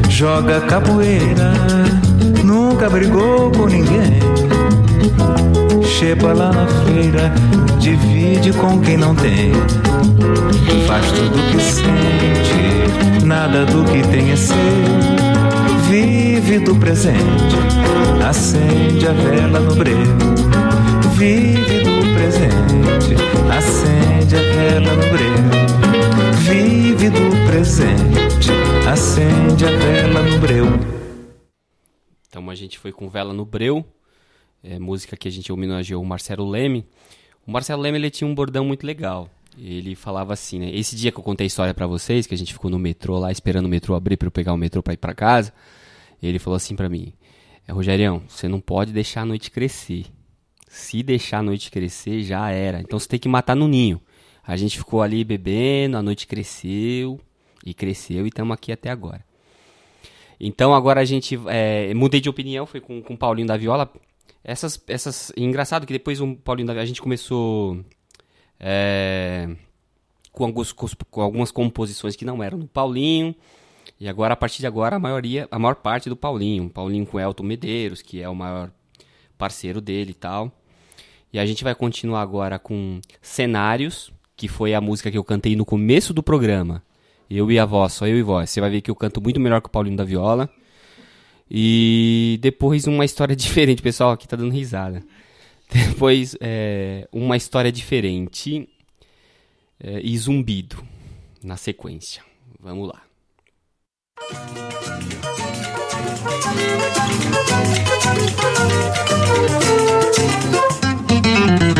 Joga 0.09 0.59
capoeira, 0.61 1.53
nunca 2.43 2.89
brigou 2.89 3.49
com 3.51 3.65
ninguém. 3.65 4.19
Chega 5.83 6.33
lá 6.33 6.51
na 6.51 6.67
feira, 6.67 7.33
divide 7.79 8.51
com 8.53 8.79
quem 8.81 8.97
não 8.97 9.15
tem. 9.15 9.53
Faz 10.85 11.11
tudo 11.11 11.39
o 11.39 11.51
que 11.51 11.61
sente, 11.61 13.25
nada 13.25 13.65
do 13.65 13.85
que 13.85 14.05
tem 14.09 14.31
é 14.31 14.35
seu. 14.35 14.55
Vive 15.89 16.59
do 16.59 16.75
presente, 16.75 17.55
acende 18.27 19.07
a 19.07 19.13
vela 19.13 19.59
no 19.59 19.75
breu. 19.75 19.95
Vive 21.15 21.83
do 21.83 22.13
presente, 22.15 23.15
acende 23.49 24.35
a 24.35 24.39
vela 24.39 24.93
no 24.93 25.11
breu. 25.11 25.92
Vive 26.45 27.09
do 27.09 27.29
presente, 27.47 28.51
acende 28.85 29.65
a 29.65 29.71
vela 29.77 30.21
no 30.21 30.39
breu. 30.39 30.65
Então 32.27 32.49
a 32.49 32.55
gente 32.55 32.77
foi 32.77 32.91
com 32.91 33.07
Vela 33.07 33.33
no 33.33 33.45
Breu, 33.45 33.85
é, 34.61 34.77
música 34.77 35.15
que 35.15 35.29
a 35.29 35.31
gente 35.31 35.53
homenageou 35.53 36.03
o 36.03 36.05
Marcelo 36.05 36.45
Leme. 36.49 36.85
O 37.47 37.51
Marcelo 37.51 37.81
Leme 37.81 37.97
ele 37.97 38.09
tinha 38.09 38.27
um 38.27 38.35
bordão 38.35 38.65
muito 38.65 38.85
legal. 38.85 39.29
Ele 39.57 39.95
falava 39.95 40.33
assim, 40.33 40.59
né? 40.59 40.69
Esse 40.75 40.97
dia 40.97 41.13
que 41.13 41.17
eu 41.17 41.23
contei 41.23 41.45
a 41.45 41.47
história 41.47 41.73
pra 41.73 41.87
vocês, 41.87 42.27
que 42.27 42.33
a 42.33 42.37
gente 42.37 42.51
ficou 42.51 42.69
no 42.69 42.77
metrô 42.77 43.17
lá 43.17 43.31
esperando 43.31 43.67
o 43.67 43.69
metrô 43.69 43.95
abrir 43.95 44.17
pra 44.17 44.27
eu 44.27 44.31
pegar 44.31 44.51
o 44.51 44.57
metrô 44.57 44.83
pra 44.83 44.93
ir 44.93 44.97
pra 44.97 45.13
casa, 45.13 45.53
ele 46.21 46.39
falou 46.39 46.57
assim 46.57 46.75
pra 46.75 46.89
mim: 46.89 47.13
é, 47.65 47.71
Rogerião, 47.71 48.21
você 48.27 48.49
não 48.49 48.59
pode 48.59 48.91
deixar 48.91 49.21
a 49.21 49.25
noite 49.25 49.49
crescer. 49.49 50.07
Se 50.67 51.01
deixar 51.03 51.39
a 51.39 51.43
noite 51.43 51.71
crescer, 51.71 52.21
já 52.21 52.49
era. 52.49 52.81
Então 52.81 52.99
você 52.99 53.07
tem 53.07 53.19
que 53.19 53.29
matar 53.29 53.55
no 53.55 53.65
ninho. 53.65 54.01
A 54.45 54.57
gente 54.57 54.77
ficou 54.77 55.01
ali 55.01 55.23
bebendo, 55.23 55.97
a 55.97 56.01
noite 56.01 56.27
cresceu 56.27 57.19
e 57.65 57.73
cresceu 57.73 58.25
e 58.25 58.29
estamos 58.29 58.53
aqui 58.53 58.71
até 58.71 58.89
agora. 58.89 59.25
Então 60.39 60.73
agora 60.73 60.99
a 60.99 61.05
gente 61.05 61.39
é, 61.47 61.93
mudei 61.93 62.19
de 62.19 62.29
opinião, 62.29 62.65
foi 62.65 62.81
com, 62.81 63.01
com 63.01 63.13
o 63.13 63.17
Paulinho 63.17 63.47
da 63.47 63.55
Viola. 63.55 63.91
Essas, 64.43 64.81
essas, 64.87 65.31
engraçado 65.37 65.85
que 65.87 65.93
depois 65.93 66.19
o 66.19 66.35
Paulinho 66.35 66.67
da 66.67 66.73
Viola, 66.73 66.83
a 66.83 66.87
gente 66.87 67.01
começou 67.01 67.79
é, 68.59 69.49
com, 70.33 70.43
alguns, 70.43 70.73
com 70.73 71.21
algumas 71.21 71.51
composições 71.51 72.15
que 72.15 72.25
não 72.25 72.43
eram 72.43 72.59
do 72.59 72.67
Paulinho. 72.67 73.33
E 73.99 74.09
agora, 74.09 74.33
a 74.33 74.37
partir 74.37 74.59
de 74.59 74.67
agora, 74.67 74.97
a 74.97 74.99
maioria, 74.99 75.47
a 75.49 75.57
maior 75.57 75.75
parte 75.75 76.09
do 76.09 76.15
Paulinho. 76.17 76.69
Paulinho 76.69 77.05
com 77.05 77.19
Elton 77.19 77.43
Medeiros, 77.43 78.01
que 78.01 78.21
é 78.21 78.27
o 78.27 78.35
maior 78.35 78.69
parceiro 79.37 79.79
dele 79.79 80.11
e 80.11 80.15
tal. 80.15 80.51
E 81.31 81.39
a 81.39 81.45
gente 81.45 81.63
vai 81.63 81.73
continuar 81.73 82.21
agora 82.21 82.59
com 82.59 82.99
Cenários, 83.21 84.11
que 84.43 84.47
foi 84.49 84.73
a 84.73 84.81
música 84.81 85.09
que 85.09 85.17
eu 85.17 85.23
cantei 85.23 85.55
no 85.55 85.63
começo 85.63 86.13
do 86.13 86.21
programa. 86.21 86.83
Eu 87.29 87.49
e 87.49 87.57
a 87.57 87.63
voz, 87.63 87.93
só 87.93 88.05
eu 88.05 88.17
e 88.17 88.21
voz. 88.21 88.49
Você 88.49 88.59
vai 88.59 88.69
ver 88.69 88.81
que 88.81 88.91
eu 88.91 88.95
canto 88.95 89.21
muito 89.21 89.39
melhor 89.39 89.61
que 89.61 89.69
o 89.69 89.71
Paulinho 89.71 89.95
da 89.95 90.03
Viola. 90.03 90.49
E 91.49 92.37
depois 92.41 92.85
uma 92.85 93.05
história 93.05 93.37
diferente, 93.37 93.81
pessoal 93.81 94.11
aqui 94.11 94.27
tá 94.27 94.35
dando 94.35 94.51
risada. 94.51 95.01
Depois 95.71 96.35
é, 96.41 97.07
uma 97.09 97.37
história 97.37 97.71
diferente 97.71 98.67
é, 99.81 100.01
e 100.03 100.17
zumbido 100.17 100.83
na 101.41 101.55
sequência. 101.55 102.21
Vamos 102.59 102.89
lá. 102.89 103.01
Pra 111.33 111.72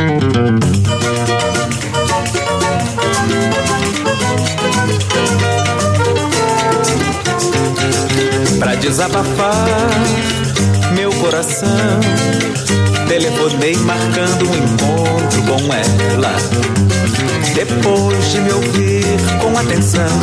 desabafar 8.84 9.90
meu 10.94 11.10
coração, 11.14 11.70
telefonei 13.08 13.78
marcando 13.78 14.46
um 14.46 14.56
encontro 14.56 15.42
com 15.44 15.74
ela. 15.74 16.36
Depois 17.56 18.32
de 18.32 18.42
me 18.42 18.52
ouvir 18.52 19.06
com 19.42 19.58
atenção, 19.58 20.20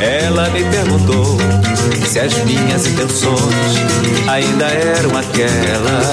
ela 0.00 0.50
me 0.50 0.64
perguntou 0.64 1.38
se 2.06 2.20
as 2.20 2.36
minhas 2.44 2.86
intenções 2.86 3.78
ainda 4.28 4.66
eram 4.66 5.16
aquelas. 5.16 6.08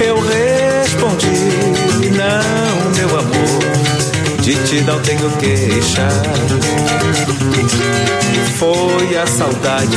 Eu 0.00 0.16
respondi: 0.20 2.10
Não, 2.10 2.63
de 4.44 4.54
ti 4.64 4.82
não 4.82 5.00
tenho 5.00 5.30
queixa. 5.38 6.06
Foi 8.58 9.16
a 9.16 9.26
saudade 9.26 9.96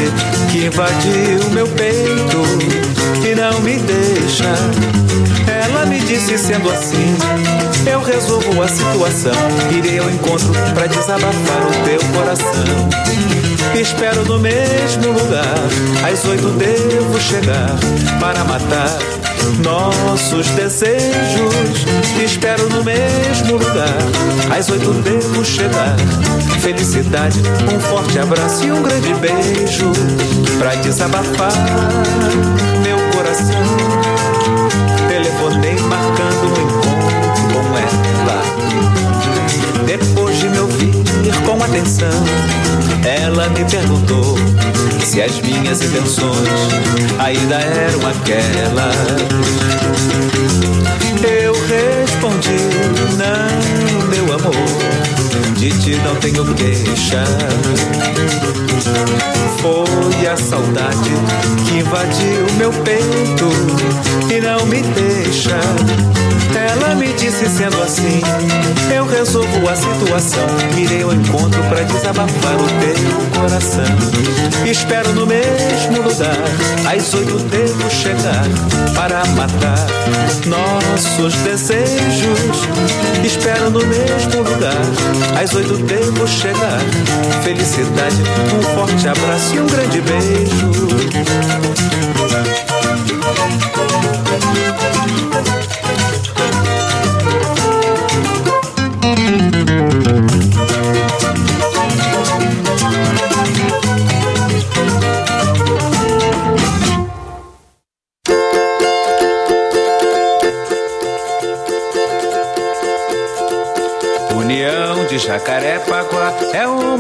que 0.49 0.67
invadiu 0.67 1.49
meu 1.51 1.67
peito 1.67 2.43
e 3.25 3.35
não 3.35 3.59
me 3.59 3.77
deixa. 3.77 4.45
Ela 5.65 5.85
me 5.85 5.99
disse 5.99 6.37
sendo 6.37 6.71
assim, 6.71 7.17
eu 7.91 8.01
resolvo 8.01 8.63
a 8.63 8.67
situação. 8.69 9.33
Irei 9.69 9.99
ao 9.99 10.09
encontro 10.09 10.53
pra 10.73 10.87
desabafar 10.87 11.67
o 11.67 11.83
teu 11.83 11.99
coração. 12.13 12.89
Espero 13.77 14.23
no 14.23 14.39
mesmo 14.39 15.11
lugar, 15.11 15.57
às 16.09 16.23
oito 16.23 16.47
devo 16.51 17.19
chegar 17.19 17.75
para 18.21 18.45
matar 18.45 18.97
nossos 19.63 20.47
desejos. 20.51 21.85
Espero 22.23 22.69
no 22.69 22.83
mesmo 22.83 23.53
lugar, 23.53 23.97
às 24.55 24.69
oito 24.69 24.93
devo 24.93 25.43
chegar. 25.45 25.95
Felicidade, 26.61 27.39
um 27.73 27.79
forte 27.79 28.19
abraço 28.19 28.65
e 28.65 28.71
um 28.71 28.81
grande 28.81 29.13
beijo 29.15 29.91
pra 30.57 30.75
desabafar 30.75 31.53
meu 32.83 32.97
coração. 33.15 33.63
Telefonei 35.07 35.75
marcando 35.81 36.47
um 36.47 36.53
encontro 36.63 37.17
com 37.53 37.77
ela. 37.77 38.41
Depois 39.85 40.37
de 40.37 40.49
me 40.49 40.59
ouvir 40.59 40.93
com 41.45 41.63
atenção, 41.63 42.09
ela 43.07 43.47
me 43.49 43.63
perguntou 43.63 44.37
se 45.03 45.21
as 45.21 45.39
minhas 45.39 45.81
intenções 45.81 46.49
ainda 47.17 47.55
eram 47.55 48.05
aquelas. 48.05 48.95
Eu 51.23 51.53
respondi: 51.53 52.59
Não, 53.17 54.07
meu 54.09 54.25
amor, 54.35 54.86
de 55.69 55.79
ti 55.79 56.01
não 56.03 56.15
tenho 56.15 56.45
queixa. 56.55 57.23
Foi 59.59 60.27
a 60.27 60.37
saudade 60.37 61.11
que 61.65 61.79
invadiu 61.79 62.45
meu 62.57 62.71
peito 62.83 63.49
e 64.33 64.41
não 64.41 64.65
me 64.65 64.81
deixa. 64.81 65.57
Ela 66.55 66.95
me 66.95 67.11
disse 67.13 67.45
sendo 67.49 67.81
assim, 67.83 68.21
eu 68.95 69.05
resolvo 69.05 69.69
a 69.69 69.75
situação. 69.75 70.47
Irei 70.77 71.03
ao 71.03 71.13
encontro 71.13 71.61
pra 71.63 71.83
desabafar 71.83 72.55
o 72.55 72.67
teu 72.79 73.41
coração. 73.41 73.83
Espero 74.65 75.13
no 75.13 75.25
mesmo 75.25 76.01
lugar, 76.01 76.37
às 76.85 77.13
oito 77.13 77.37
devo 77.49 77.89
chegar 77.89 78.45
para 78.95 79.25
matar 79.35 79.87
nossos 80.45 81.33
desejos. 81.35 82.67
Espero 83.23 83.69
no 83.69 83.85
mesmo 83.85 84.41
lugar, 84.43 85.41
às 85.41 85.53
oito 85.57 85.77
devo 85.77 86.27
chegar. 86.27 86.79
Felicidade, 87.43 88.21
um 88.55 88.61
forte 88.75 89.07
abraço 89.07 89.55
e 89.55 89.59
um 89.59 89.67
grande 89.67 90.01
beijo. 90.01 90.67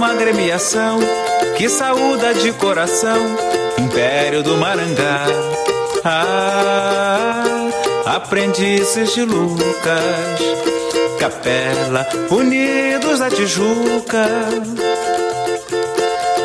Uma 0.07 0.13
agremiação 0.13 0.99
que 1.57 1.67
saúda 1.67 2.33
de 2.33 2.53
coração 2.53 3.35
Império 3.77 4.41
do 4.41 4.55
Marangá. 4.55 5.25
Ah, 6.05 7.43
aprendizes 8.05 9.13
de 9.13 9.23
Lucas, 9.23 10.39
Capela, 11.19 12.07
Unidos 12.31 13.19
da 13.19 13.29
Tijuca. 13.29 14.29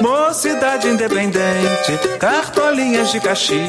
Mocidade 0.00 0.88
independente, 0.88 1.98
cartolinhas 2.18 3.12
de 3.12 3.20
Caxias. 3.20 3.62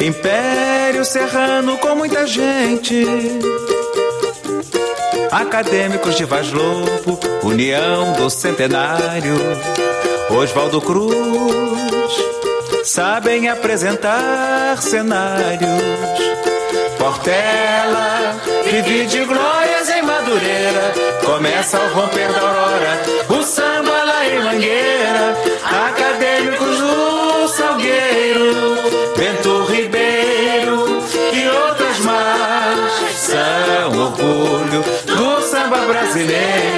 Império 0.00 1.04
Serrano 1.04 1.76
com 1.76 1.94
muita 1.94 2.26
gente. 2.26 3.06
Acadêmicos 5.30 6.14
de 6.14 6.24
Vaz 6.24 6.50
Lobo, 6.52 7.33
União 7.44 8.14
do 8.14 8.30
Centenário, 8.30 9.36
Oswaldo 10.30 10.80
Cruz, 10.80 11.14
sabem 12.84 13.50
apresentar 13.50 14.80
cenários. 14.80 15.60
Portela 16.96 18.34
vive 18.64 19.04
de 19.04 19.24
glórias 19.26 19.90
em 19.90 20.00
Madureira. 20.00 20.94
Começa 21.22 21.76
ao 21.76 21.88
romper 21.88 22.32
da 22.32 22.40
aurora, 22.40 23.02
o 23.28 23.42
samba 23.42 24.04
lá 24.04 24.26
em 24.26 24.42
Mangueira. 24.42 25.36
Acadêmicos 25.86 26.78
do 26.78 27.48
Salgueiro, 27.48 28.76
Bento 29.18 29.64
Ribeiro 29.64 31.02
e 31.34 31.46
outras 31.46 31.98
mais 31.98 33.18
são 33.18 34.02
orgulho 34.02 34.82
do 35.06 35.42
samba 35.42 35.78
brasileiro. 35.80 36.73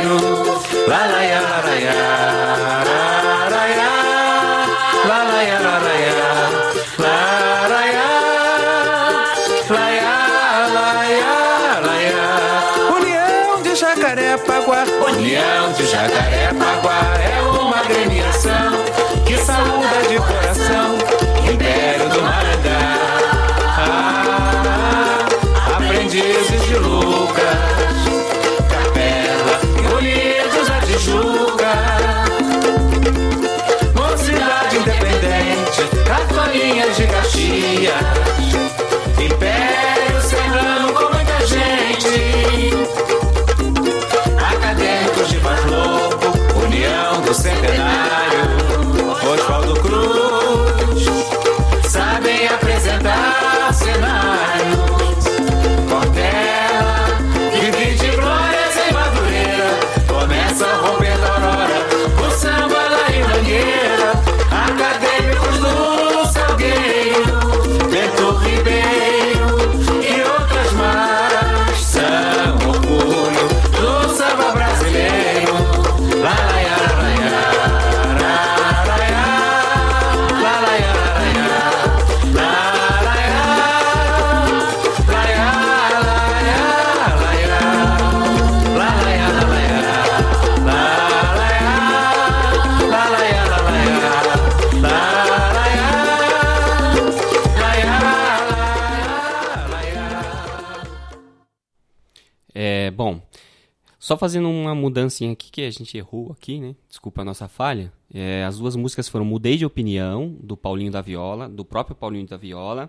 Só 104.06 104.16
fazendo 104.16 104.48
uma 104.48 104.72
mudancinha 104.72 105.32
aqui 105.32 105.50
que 105.50 105.62
a 105.62 105.70
gente 105.72 105.98
errou 105.98 106.30
aqui, 106.30 106.60
né? 106.60 106.76
Desculpa 106.88 107.22
a 107.22 107.24
nossa 107.24 107.48
falha. 107.48 107.92
É, 108.14 108.44
as 108.44 108.56
duas 108.56 108.76
músicas 108.76 109.08
foram 109.08 109.24
Mudei 109.24 109.56
de 109.56 109.66
Opinião, 109.66 110.28
do 110.40 110.56
Paulinho 110.56 110.92
da 110.92 111.00
Viola, 111.00 111.48
do 111.48 111.64
próprio 111.64 111.96
Paulinho 111.96 112.24
da 112.24 112.36
Viola, 112.36 112.88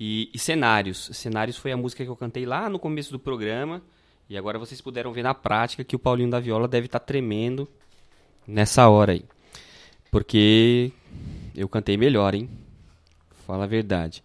e, 0.00 0.30
e 0.32 0.38
Cenários. 0.38 1.10
Cenários 1.12 1.58
foi 1.58 1.70
a 1.70 1.76
música 1.76 2.02
que 2.02 2.08
eu 2.08 2.16
cantei 2.16 2.46
lá 2.46 2.70
no 2.70 2.78
começo 2.78 3.12
do 3.12 3.18
programa, 3.18 3.82
e 4.26 4.34
agora 4.34 4.58
vocês 4.58 4.80
puderam 4.80 5.12
ver 5.12 5.22
na 5.22 5.34
prática 5.34 5.84
que 5.84 5.94
o 5.94 5.98
Paulinho 5.98 6.30
da 6.30 6.40
Viola 6.40 6.66
deve 6.66 6.86
estar 6.86 7.00
tremendo 7.00 7.68
nessa 8.46 8.88
hora 8.88 9.12
aí. 9.12 9.26
Porque 10.10 10.92
eu 11.54 11.68
cantei 11.68 11.98
melhor, 11.98 12.34
hein? 12.34 12.48
Fala 13.46 13.64
a 13.64 13.66
verdade. 13.66 14.24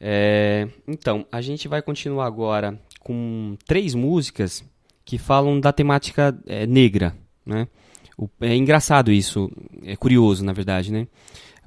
É, 0.00 0.70
então, 0.88 1.26
a 1.30 1.42
gente 1.42 1.68
vai 1.68 1.82
continuar 1.82 2.24
agora 2.24 2.80
com 2.98 3.58
três 3.66 3.94
músicas 3.94 4.64
que 5.04 5.18
falam 5.18 5.58
da 5.60 5.72
temática 5.72 6.36
é, 6.46 6.66
negra, 6.66 7.14
né? 7.44 7.66
O- 8.16 8.28
é 8.40 8.54
engraçado 8.56 9.10
isso, 9.10 9.50
é 9.84 9.96
curioso, 9.96 10.44
na 10.44 10.52
verdade, 10.52 10.92
né? 10.92 11.06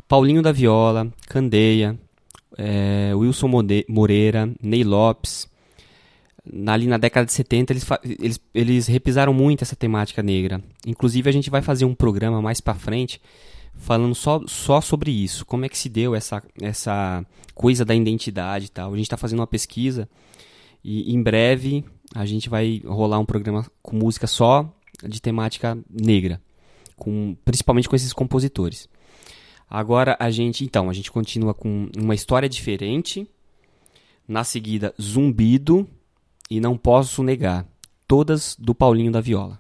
Paulinho 0.08 0.42
da 0.42 0.52
Viola, 0.52 1.12
Candeia, 1.28 1.98
é, 2.58 3.12
Wilson 3.16 3.50
Moreira, 3.90 4.50
Ney 4.62 4.84
Lopes, 4.84 5.50
na- 6.46 6.74
ali 6.74 6.88
na 6.88 6.98
década 6.98 7.26
de 7.26 7.34
70 7.34 7.74
eles, 7.74 7.86
eles, 8.04 8.40
eles 8.54 8.88
repisaram 8.88 9.34
muito 9.34 9.64
essa 9.64 9.76
temática 9.76 10.22
negra. 10.22 10.62
Inclusive 10.86 11.28
a 11.30 11.34
gente 11.34 11.50
vai 11.50 11.62
fazer 11.62 11.86
um 11.86 11.96
programa 11.96 12.42
mais 12.42 12.62
pra 12.62 12.76
frente 12.76 13.20
falando 13.78 14.16
só, 14.16 14.42
só 14.48 14.80
sobre 14.80 15.12
isso, 15.12 15.46
como 15.46 15.66
é 15.66 15.70
que 15.70 15.78
se 15.78 15.90
deu 15.90 16.16
essa, 16.16 16.42
essa 16.62 17.26
coisa 17.54 17.84
da 17.84 17.94
identidade 17.96 18.68
e 18.68 18.70
tal. 18.70 18.94
A 18.94 18.96
gente 18.96 19.06
está 19.08 19.18
fazendo 19.18 19.40
uma 19.40 19.48
pesquisa 19.48 20.08
e 20.88 21.12
em 21.12 21.22
breve 21.24 21.84
a 22.14 22.28
gente 22.28 22.48
vai 22.48 22.80
rolar 22.86 23.18
um 23.18 23.26
programa 23.26 23.66
com 23.82 23.98
música 23.98 24.28
só 24.28 24.72
de 25.04 25.20
temática 25.20 25.76
negra, 25.90 26.40
com, 26.96 27.36
principalmente 27.44 27.90
com 27.90 27.96
esses 27.96 28.14
compositores. 28.14 28.88
Agora 29.68 30.16
a 30.20 30.30
gente, 30.30 30.64
então, 30.64 30.88
a 30.88 30.94
gente 30.94 31.12
continua 31.12 31.56
com 31.56 31.90
uma 31.98 32.14
história 32.14 32.48
diferente. 32.48 33.28
Na 34.28 34.44
seguida, 34.44 34.94
Zumbido 35.02 35.88
e 36.52 36.60
Não 36.60 36.78
Posso 36.78 37.24
Negar, 37.24 37.66
todas 38.08 38.56
do 38.60 38.76
Paulinho 38.76 39.12
da 39.12 39.22
Viola. 39.22 39.60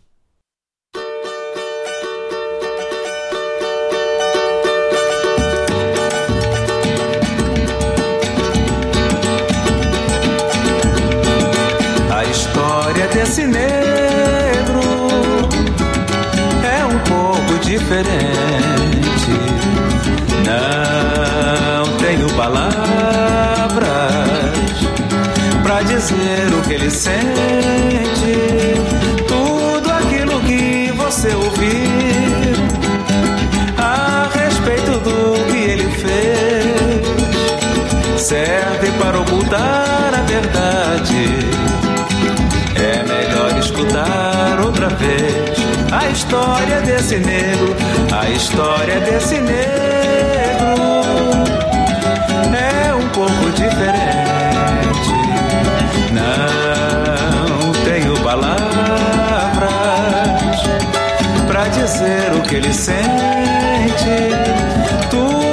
História 12.96 13.08
desse 13.10 13.46
negro 13.46 14.80
é 16.64 16.86
um 16.86 17.00
pouco 17.00 17.60
diferente. 17.60 18.16
Não 20.46 21.98
tenho 21.98 22.30
palavras 22.36 23.84
pra 25.62 25.82
dizer 25.84 26.54
o 26.58 26.62
que 26.62 26.74
ele 26.74 26.90
sente. 26.90 27.18
Tudo 29.28 29.92
aquilo 29.92 30.40
que 30.42 30.92
você 30.96 31.36
ouviu 31.36 32.56
a 33.78 34.30
respeito 34.34 34.92
do 35.00 35.46
que 35.52 35.58
ele 35.58 35.90
fez 35.92 36.76
serve 38.22 38.92
para 39.00 39.20
ocultar 39.20 40.14
a 40.14 40.22
verdade. 40.22 40.85
Outra 44.86 44.90
vez 44.98 45.56
a 45.92 46.08
história 46.10 46.82
desse 46.82 47.18
negro, 47.18 47.76
a 48.12 48.30
história 48.30 49.00
desse 49.00 49.40
negro 49.40 50.76
é 52.54 52.94
um 52.94 53.10
pouco 53.10 53.50
diferente. 53.52 53.96
Não 56.12 57.72
tenho 57.84 58.16
palavras 58.22 58.62
pra 61.48 61.68
dizer 61.70 62.34
o 62.38 62.42
que 62.44 62.56
ele 62.56 62.74
sente. 62.74 63.06
Tudo 65.10 65.45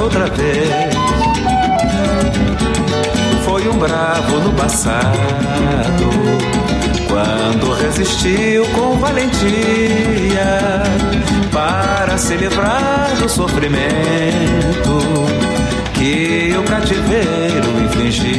outra 0.00 0.26
vez. 0.26 0.94
Foi 3.44 3.68
um 3.68 3.78
bravo 3.78 4.38
no 4.40 4.52
passado, 4.52 6.10
quando 7.08 7.72
resistiu 7.74 8.66
com 8.68 8.96
valentia 8.98 10.82
para 11.52 12.18
se 12.18 12.36
livrar 12.36 13.14
do 13.20 13.28
sofrimento 13.28 15.04
que 15.94 16.54
o 16.58 16.62
cativeiro 16.64 17.84
infligia. 17.84 18.34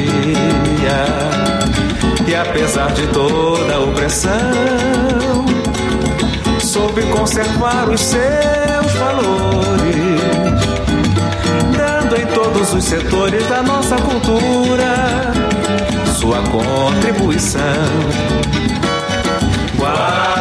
E 2.27 2.35
apesar 2.35 2.91
de 2.93 3.07
toda 3.07 3.75
a 3.75 3.79
opressão, 3.79 5.45
soube 6.59 7.03
conservar 7.03 7.89
os 7.89 8.01
seus 8.01 8.91
valores, 8.99 10.54
dando 12.05 12.21
em 12.21 12.25
todos 12.27 12.73
os 12.73 12.83
setores 12.83 13.47
da 13.47 13.63
nossa 13.63 13.95
cultura 13.97 15.33
sua 16.19 16.41
contribuição. 16.43 17.61
Guarda 19.77 20.34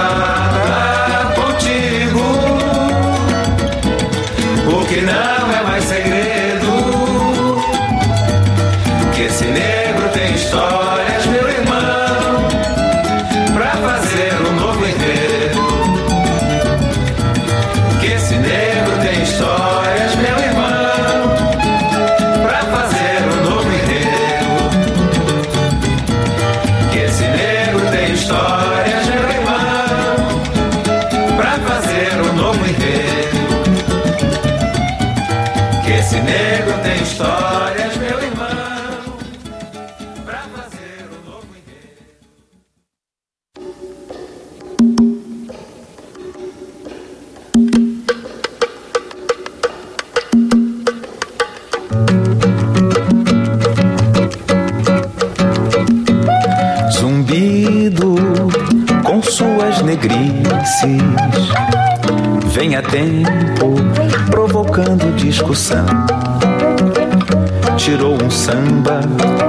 Tirou 67.78 68.22
um 68.22 68.30
samba 68.30 69.00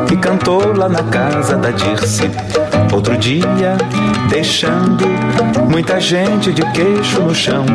e 0.10 0.16
cantou 0.16 0.74
lá 0.74 0.88
na 0.88 1.04
casa 1.04 1.58
da 1.58 1.72
Dirce. 1.72 2.32
Outro 2.94 3.18
dia 3.18 3.78
deixando 4.30 5.06
muita 5.70 6.00
gente 6.00 6.54
de 6.54 6.62
queixo 6.72 7.22
no 7.22 7.36
chão. 7.36 7.66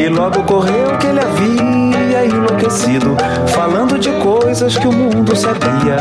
E 0.00 0.08
logo 0.08 0.42
correu 0.44 0.96
que 0.98 1.06
ele 1.06 1.20
havia 1.20 2.24
enlouquecido, 2.24 3.14
falando 3.48 3.98
de 3.98 4.10
coisas 4.12 4.78
que 4.78 4.88
o 4.88 4.92
mundo 4.92 5.36
sabia, 5.36 5.98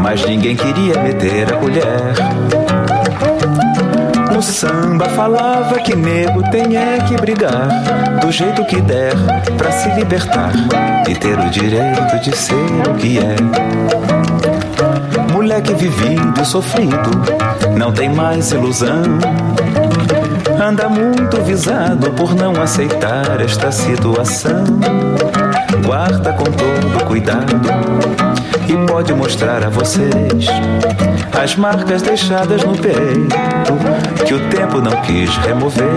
mas 0.00 0.24
ninguém 0.24 0.54
queria 0.54 1.02
meter 1.02 1.52
a 1.52 1.56
colher. 1.56 2.97
O 4.38 4.42
samba 4.42 5.06
falava 5.08 5.80
que 5.80 5.96
nego 5.96 6.48
tem 6.52 6.76
é 6.76 7.00
que 7.08 7.16
brigar, 7.16 7.68
do 8.20 8.30
jeito 8.30 8.64
que 8.66 8.80
der, 8.80 9.12
pra 9.56 9.72
se 9.72 9.88
libertar 9.90 10.52
e 11.08 11.14
ter 11.16 11.36
o 11.36 11.50
direito 11.50 12.20
de 12.22 12.36
ser 12.36 12.54
o 12.88 12.94
que 12.94 13.18
é. 13.18 13.34
Moleque 15.32 15.74
vivido 15.74 16.40
e 16.40 16.44
sofrido, 16.44 17.10
não 17.76 17.90
tem 17.90 18.08
mais 18.10 18.52
ilusão. 18.52 19.02
Anda 20.62 20.88
muito 20.88 21.42
visado 21.42 22.12
por 22.12 22.32
não 22.36 22.62
aceitar 22.62 23.40
esta 23.40 23.72
situação. 23.72 24.62
Guarda 25.84 26.32
com 26.32 26.44
todo 26.44 27.04
cuidado 27.06 27.60
e 28.68 28.86
pode 28.86 29.14
mostrar 29.14 29.64
a 29.64 29.68
vocês 29.68 30.46
as 31.40 31.56
marcas 31.56 32.02
deixadas 32.02 32.62
no 32.64 32.76
peito 32.76 34.24
que 34.26 34.34
o 34.34 34.48
tempo 34.48 34.80
não 34.80 34.92
quis 35.02 35.34
remover. 35.38 35.88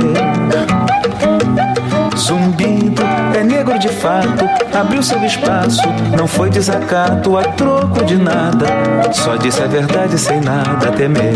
Zumbido 2.18 3.02
é 3.36 3.44
negro 3.44 3.78
de 3.80 3.90
fato, 3.90 4.46
abriu 4.74 5.02
seu 5.02 5.24
espaço, 5.26 5.82
não 6.18 6.28
foi 6.28 6.50
desacato 6.50 7.38
a 7.38 7.44
troco 7.44 8.06
de 8.06 8.16
nada, 8.16 8.68
só 9.12 9.36
disse 9.36 9.62
a 9.62 9.68
verdade 9.68 10.18
sem 10.18 10.40
nada 10.40 10.92
temer. 10.92 11.34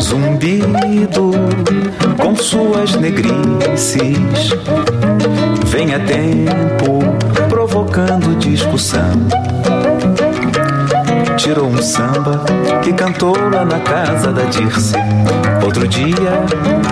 Zumbido 0.00 1.32
com 2.20 2.34
suas 2.34 2.94
negrices, 2.96 4.50
vem 5.74 5.92
a 5.92 5.98
tempo 5.98 7.00
provocando 7.48 8.38
discussão. 8.38 9.10
Tirou 11.36 11.66
um 11.66 11.82
samba 11.82 12.44
que 12.80 12.92
cantou 12.92 13.36
lá 13.50 13.64
na 13.64 13.80
casa 13.80 14.30
da 14.30 14.44
Dirce. 14.44 14.94
Outro 15.64 15.88
dia, 15.88 16.44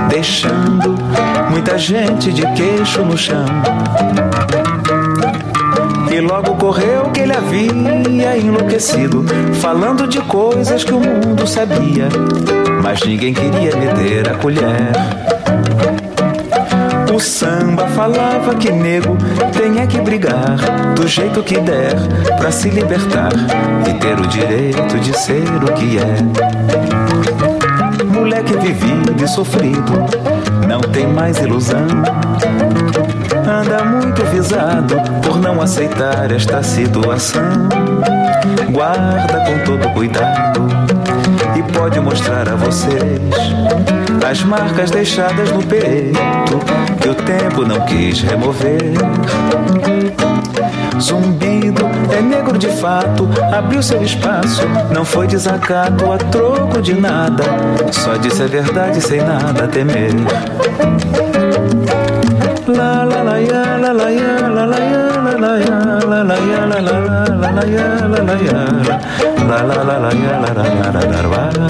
deixando 0.09 0.97
muita 1.49 1.79
gente 1.79 2.33
de 2.33 2.43
queixo 2.55 3.05
no 3.05 3.17
chão. 3.17 3.47
E 6.11 6.21
logo 6.21 6.57
correu 6.57 7.05
que 7.11 7.21
ele 7.21 7.37
havia 7.37 8.37
enlouquecido, 8.37 9.25
falando 9.61 10.09
de 10.09 10.21
coisas 10.23 10.83
que 10.83 10.93
o 10.93 10.99
mundo 10.99 11.47
sabia, 11.47 12.09
mas 12.83 13.01
ninguém 13.05 13.33
queria 13.33 13.77
meter 13.77 14.29
a 14.29 14.35
colher. 14.35 15.32
O 17.13 17.21
samba 17.21 17.87
falava 17.89 18.55
que 18.55 18.73
nego 18.73 19.19
tem 19.53 19.81
é 19.81 19.87
que 19.87 20.01
brigar 20.01 20.57
do 20.95 21.07
jeito 21.07 21.43
que 21.43 21.61
der 21.61 21.95
pra 22.39 22.51
se 22.51 22.71
libertar 22.71 23.33
e 23.87 23.93
ter 23.99 24.19
o 24.19 24.27
direito 24.27 24.99
de 24.99 25.17
ser 25.19 25.45
o 25.63 25.73
que 25.75 25.99
é. 25.99 26.17
Moleque 28.05 28.57
vivido 28.57 29.23
e 29.23 29.29
sofrido, 29.29 30.07
não 30.67 30.81
tem 30.81 31.07
mais 31.07 31.37
ilusão. 31.39 31.87
Anda 33.47 33.85
muito 33.85 34.25
visado 34.27 34.95
por 35.23 35.39
não 35.39 35.61
aceitar 35.61 36.33
esta 36.33 36.63
situação. 36.63 37.69
Guarda 38.71 39.45
com 39.45 39.59
todo 39.65 39.93
cuidado 39.93 40.67
e 41.59 41.63
pode 41.75 42.01
mostrar 42.01 42.49
a 42.49 42.57
vocês 42.57 44.02
as 44.25 44.43
marcas 44.45 44.91
deixadas 44.91 45.51
no 45.51 45.63
peito 45.63 46.21
que 47.01 47.09
o 47.09 47.15
tempo 47.15 47.67
não 47.67 47.81
quis 47.87 48.21
remover. 48.23 48.93
Zumbido 51.01 51.83
é 52.17 52.21
negro 52.23 52.57
de 52.57 52.69
fato, 52.69 53.29
abriu 53.53 53.83
seu 53.83 54.03
espaço, 54.03 54.63
não 54.95 55.05
foi 55.05 55.27
desacato 55.27 56.13
a 56.13 56.19
troco 56.19 56.81
de 56.81 56.95
nada, 56.95 57.45
só 57.91 58.17
disse 58.17 58.43
a 58.43 58.47
verdade 58.47 59.01
sem 59.01 59.21
nada 59.21 59.67
temer. 59.67 60.13
La 62.69 63.05
la 63.05 63.23
la 63.23 63.39
ya 63.39 63.77
la 63.77 63.93
la 63.93 64.11
ya 64.11 64.49
la 64.49 64.65
la 64.65 64.79
ya 64.79 65.07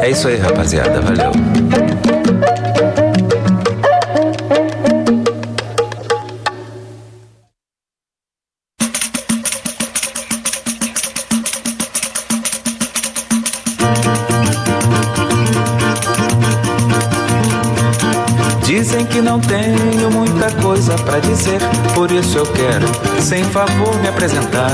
É 0.01 0.11
isso 0.11 0.27
aí, 0.27 0.38
rapaziada. 0.38 0.99
Valeu. 1.01 1.69
Sem 23.30 23.43
favor, 23.43 23.95
me 24.01 24.07
apresentar. 24.07 24.72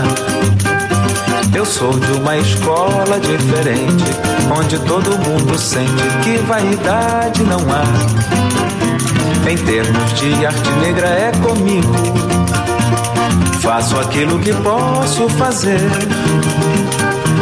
Eu 1.53 1.65
sou 1.65 1.91
de 1.91 2.11
uma 2.14 2.38
escola 2.38 3.19
diferente, 3.19 4.06
onde 4.49 4.80
todo 4.80 5.19
mundo 5.27 5.60
sente 5.60 5.91
que 6.23 6.38
vaidade 6.38 7.44
não 7.44 7.60
há. 7.69 7.84
Em 9.49 9.57
termos 9.57 10.14
de 10.14 10.45
arte 10.45 10.69
negra 10.80 11.06
é 11.06 11.32
comigo. 11.44 11.94
Faço 13.60 13.99
aquilo 13.99 14.40
que 14.40 14.53
posso 14.53 15.27
fazer. 15.32 15.82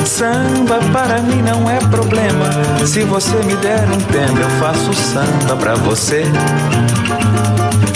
Samba 0.06 0.80
para 0.92 1.22
mim 1.22 1.44
não 1.44 1.70
é 1.70 1.78
problema. 1.92 2.50
Se 2.88 3.04
você 3.04 3.36
me 3.44 3.56
der 3.58 3.88
um 3.88 4.02
tempo, 4.12 4.40
eu 4.40 4.50
faço 4.60 4.92
samba 4.96 5.56
pra 5.58 5.76
você. 5.76 6.24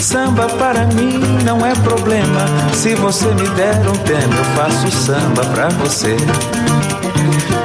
Samba 0.00 0.46
para 0.46 0.86
mim 0.86 1.20
não 1.44 1.64
é 1.64 1.74
problema. 1.74 2.46
Se 2.72 2.94
você 2.94 3.26
me 3.26 3.48
der 3.50 3.74
um 3.88 3.92
tempo, 3.92 4.34
eu 4.36 4.44
faço 4.56 4.90
samba 4.90 5.44
pra 5.46 5.68
você. 5.68 6.16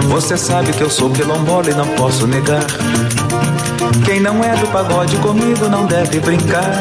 Você 0.09 0.37
sabe 0.37 0.73
que 0.73 0.81
eu 0.81 0.89
sou 0.89 1.09
quilombola 1.11 1.69
e 1.69 1.73
não 1.73 1.87
posso 1.95 2.27
negar. 2.27 2.65
Quem 4.05 4.19
não 4.19 4.43
é 4.43 4.55
do 4.57 4.67
pagode 4.67 5.15
comigo 5.17 5.69
não 5.69 5.85
deve 5.85 6.19
brincar. 6.19 6.71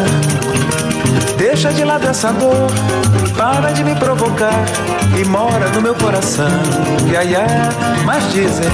Deixa 1.37 1.73
de 1.73 1.85
lado 1.85 2.07
essa 2.07 2.33
dor, 2.33 2.71
para 3.37 3.73
de 3.73 3.85
me 3.85 3.95
provocar 3.95 4.65
e 5.21 5.25
mora 5.25 5.69
no 5.71 5.83
meu 5.83 5.95
coração. 5.95 6.51
Ia, 7.11 7.25
ia, 7.25 7.47
mas 8.05 8.33
dizem, 8.33 8.69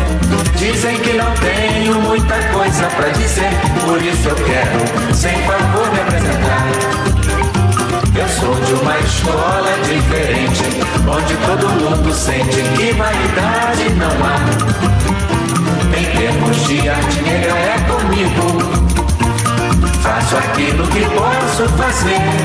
dizem 0.57 0.97
que 0.99 1.13
não 1.15 1.33
tenho 1.35 2.01
muita 2.03 2.35
coisa 2.53 2.87
pra 2.97 3.09
dizer, 3.11 3.51
por 3.85 4.03
isso 4.03 4.29
eu 4.29 4.37
quero, 4.37 5.15
sem 5.15 5.35
favor, 5.43 5.91
me 5.93 6.01
apresentar. 6.01 6.67
Eu 8.15 8.29
sou 8.29 8.55
de 8.55 8.73
uma 8.75 8.99
escola 8.99 9.71
diferente, 9.85 10.65
onde 11.07 11.37
todo 11.47 11.69
mundo 11.69 12.13
sente 12.13 12.63
que 12.77 12.93
vaidade 12.93 13.91
não 13.95 14.11
há. 14.27 14.39
Em 15.97 16.05
termos 16.17 16.67
de 16.67 16.89
arte 16.89 17.23
negra 17.23 17.53
é 17.53 17.79
comigo. 17.87 18.79
Faço 20.03 20.37
aquilo 20.37 20.87
que 20.89 21.05
posso 21.05 21.69
fazer. 21.77 22.38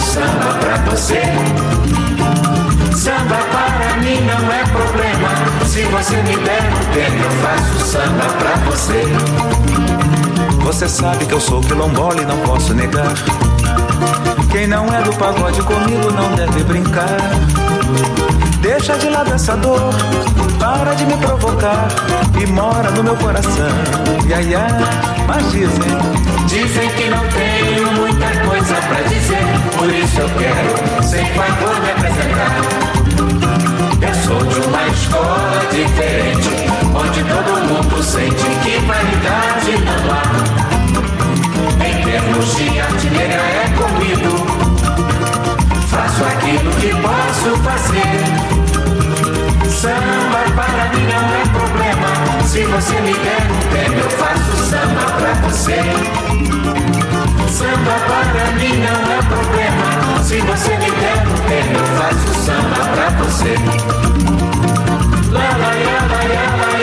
Samba 0.00 0.54
pra 0.60 0.76
você. 0.90 1.20
Samba 2.94 3.36
para 3.50 3.96
mim 3.98 4.20
não 4.22 4.52
é 4.52 4.64
problema. 4.64 5.28
Se 5.66 5.82
você 5.84 6.16
me 6.22 6.36
der 6.36 6.62
um 6.62 6.84
tempo, 6.94 7.22
eu 7.24 7.30
faço 7.42 7.86
samba 7.86 8.24
pra 8.38 8.54
você. 8.70 9.04
Você 10.64 10.88
sabe 10.88 11.26
que 11.26 11.32
eu 11.32 11.40
sou 11.40 11.60
quilombola 11.60 12.20
e 12.20 12.26
não 12.26 12.38
posso 12.38 12.74
negar. 12.74 13.14
Quem 14.50 14.66
não 14.66 14.86
é 14.92 15.02
do 15.02 15.12
pagode 15.14 15.62
comigo 15.62 16.10
não 16.12 16.34
deve 16.34 16.64
brincar. 16.64 17.18
Deixa 18.66 18.98
de 18.98 19.08
lado 19.10 19.32
essa 19.32 19.56
dor, 19.58 19.94
para 20.58 20.92
de 20.94 21.06
me 21.06 21.16
provocar 21.18 21.86
e 22.42 22.46
mora 22.46 22.90
no 22.90 23.04
meu 23.04 23.14
coração. 23.14 23.70
Ia, 24.26 24.42
ia, 24.42 24.66
mas 25.24 25.52
dizem, 25.52 25.96
dizem 26.48 26.88
que 26.90 27.08
não 27.08 27.24
tenho 27.28 27.92
muita 27.92 28.26
coisa 28.44 28.74
pra 28.74 29.02
dizer, 29.02 29.46
por 29.78 29.88
isso 29.88 30.20
eu 30.20 30.28
quero, 30.30 31.02
sem 31.04 31.24
favor, 31.26 31.80
me 31.80 31.90
apresentar. 31.92 32.60
Eu 34.02 34.14
sou 34.24 34.44
de 34.44 34.58
uma 34.66 34.88
escola 34.88 35.62
diferente, 35.70 36.48
onde 36.92 37.22
todo 37.22 37.62
mundo 37.68 38.02
sente 38.02 38.50
que 38.64 38.78
validade 38.80 39.78
não 39.84 40.10
há. 40.12 40.22
Em 41.86 42.02
termos 42.02 42.56
de 42.56 42.80
arte 42.80 43.10
negra 43.10 43.42
é 43.42 43.68
comigo. 43.78 44.55
Faço 45.96 46.24
aquilo 46.24 46.70
que 46.72 46.90
posso 47.00 47.56
fazer. 47.62 48.20
Samba 49.70 50.42
para 50.54 50.84
mim 50.92 51.06
não 51.06 51.24
é 51.34 51.44
problema. 51.58 52.10
Se 52.44 52.64
você 52.64 53.00
me 53.00 53.14
der 53.14 53.42
um 53.50 53.98
eu 53.98 54.10
faço 54.10 54.56
samba 54.68 55.06
pra 55.18 55.32
você. 55.48 55.80
Samba 57.48 57.96
para 58.06 58.46
mim 58.58 58.76
não 58.76 59.00
é 59.10 59.22
problema. 59.22 60.22
Se 60.22 60.38
você 60.42 60.76
me 60.76 60.90
der 60.90 61.16
um 61.26 61.36
eu 61.72 61.86
faço 61.96 62.30
samba 62.44 62.82
pra 62.94 63.08
você. 63.24 63.54
La 65.32 65.48
la 65.56 65.72
ya 65.72 65.98
la 66.10 66.20
ya 66.34 66.46
la 66.60 66.75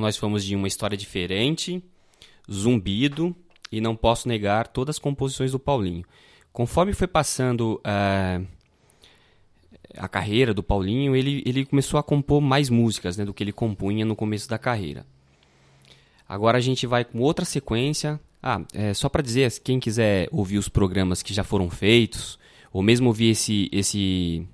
Então 0.00 0.08
nós 0.08 0.16
fomos 0.16 0.42
de 0.42 0.56
uma 0.56 0.66
história 0.66 0.96
diferente, 0.96 1.82
zumbido 2.50 3.36
e 3.70 3.82
não 3.82 3.94
posso 3.94 4.26
negar 4.26 4.66
todas 4.66 4.96
as 4.96 4.98
composições 4.98 5.52
do 5.52 5.58
Paulinho. 5.58 6.06
Conforme 6.54 6.94
foi 6.94 7.06
passando 7.06 7.78
eh, 7.84 8.40
a 9.94 10.08
carreira 10.08 10.54
do 10.54 10.62
Paulinho, 10.62 11.14
ele, 11.14 11.42
ele 11.44 11.66
começou 11.66 12.00
a 12.00 12.02
compor 12.02 12.40
mais 12.40 12.70
músicas 12.70 13.18
né, 13.18 13.26
do 13.26 13.34
que 13.34 13.44
ele 13.44 13.52
compunha 13.52 14.06
no 14.06 14.16
começo 14.16 14.48
da 14.48 14.56
carreira. 14.56 15.04
Agora 16.26 16.56
a 16.56 16.62
gente 16.62 16.86
vai 16.86 17.04
com 17.04 17.18
outra 17.20 17.44
sequência. 17.44 18.18
Ah, 18.42 18.62
é, 18.72 18.94
só 18.94 19.06
para 19.10 19.20
dizer, 19.20 19.52
quem 19.60 19.78
quiser 19.78 20.30
ouvir 20.32 20.56
os 20.56 20.70
programas 20.70 21.22
que 21.22 21.34
já 21.34 21.44
foram 21.44 21.68
feitos, 21.68 22.38
ou 22.72 22.82
mesmo 22.82 23.08
ouvir 23.08 23.32
esse. 23.32 23.68
esse 23.70 24.48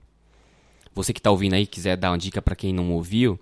você 0.92 1.12
que 1.12 1.20
está 1.20 1.30
ouvindo 1.30 1.54
aí, 1.54 1.68
quiser 1.68 1.96
dar 1.96 2.10
uma 2.10 2.18
dica 2.18 2.42
para 2.42 2.56
quem 2.56 2.72
não 2.72 2.90
ouviu, 2.90 3.38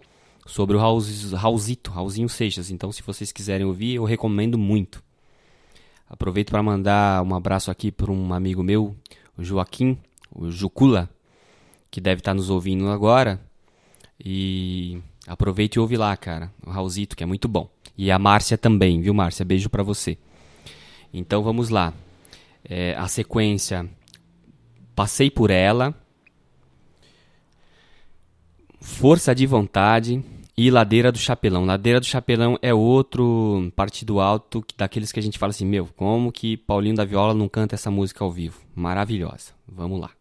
sobre 0.46 0.76
o 0.76 0.80
Raulzito, 0.80 1.92
Raulzinho 1.92 2.30
Seixas. 2.30 2.70
Então, 2.70 2.92
se 2.92 3.02
vocês 3.02 3.32
quiserem 3.32 3.66
ouvir, 3.66 3.96
eu 3.96 4.04
recomendo 4.04 4.58
muito. 4.58 5.04
Aproveito 6.08 6.52
para 6.52 6.62
mandar 6.62 7.24
um 7.24 7.34
abraço 7.34 7.72
aqui 7.72 7.92
para 7.92 8.12
um 8.12 8.34
amigo 8.34 8.62
meu, 8.62 8.96
o 9.38 9.44
Joaquim, 9.44 9.98
o 10.32 10.52
Jucula, 10.52 11.10
que 11.90 12.00
deve 12.00 12.22
estar 12.22 12.34
nos 12.34 12.50
ouvindo 12.50 12.90
agora. 12.90 13.42
E 14.24 15.02
aproveite 15.28 15.78
e 15.78 15.80
ouve 15.80 15.98
lá, 15.98 16.16
cara, 16.16 16.52
o 16.66 16.70
Raulzito, 16.70 17.16
que 17.16 17.24
é 17.24 17.26
muito 17.26 17.48
bom. 17.48 17.70
E 17.98 18.12
a 18.12 18.20
Márcia 18.20 18.58
também, 18.58 19.02
viu, 19.02 19.14
Márcia? 19.14 19.46
Beijo 19.46 19.70
para 19.70 19.84
você. 19.84 20.18
Então 21.14 21.42
vamos 21.42 21.70
lá. 21.70 21.94
É, 22.68 22.96
a 22.98 23.08
sequência 23.08 23.90
Passei 24.96 25.30
por 25.30 25.52
ela, 25.52 25.94
Força 28.80 29.36
de 29.36 29.46
Vontade 29.46 30.24
e 30.56 30.72
Ladeira 30.72 31.12
do 31.12 31.18
Chapelão. 31.18 31.66
Ladeira 31.66 32.00
do 32.00 32.06
Chapelão 32.06 32.58
é 32.62 32.74
outro 32.74 33.74
partido 33.76 34.22
alto 34.22 34.64
daqueles 34.78 35.12
que 35.12 35.20
a 35.20 35.24
gente 35.24 35.38
fala 35.38 35.50
assim: 35.50 35.66
meu, 35.66 35.90
como 35.98 36.32
que 36.32 36.56
Paulinho 36.56 36.96
da 36.96 37.04
Viola 37.04 37.34
não 37.34 37.50
canta 37.50 37.76
essa 37.76 37.92
música 37.92 38.24
ao 38.24 38.32
vivo? 38.32 38.62
Maravilhosa. 38.74 39.52
Vamos 39.68 40.00
lá. 40.00 40.12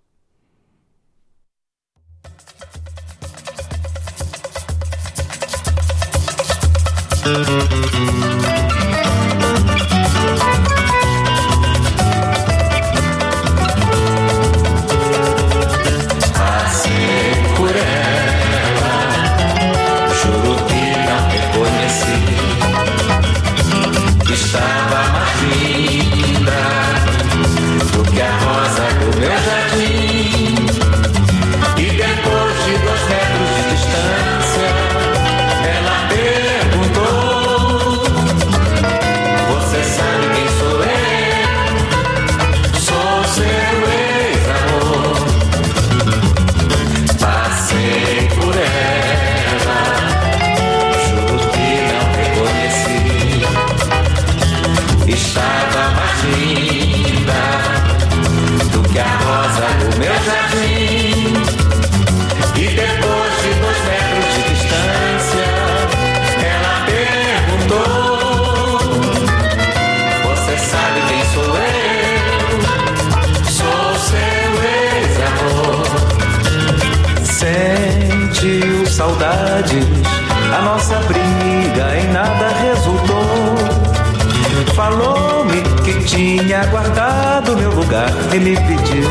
Tinha 86.05 86.65
guardado 86.67 87.57
meu 87.57 87.71
lugar 87.71 88.11
e 88.33 88.39
me 88.39 88.55
pediu 88.57 89.09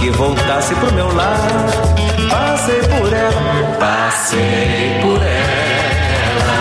que 0.00 0.10
voltasse 0.10 0.74
pro 0.76 0.92
meu 0.92 1.14
lar. 1.14 1.38
Passei 2.30 2.80
por 2.80 3.12
ela, 3.12 3.76
passei 3.78 4.98
por 5.02 5.20
ela. 5.22 6.60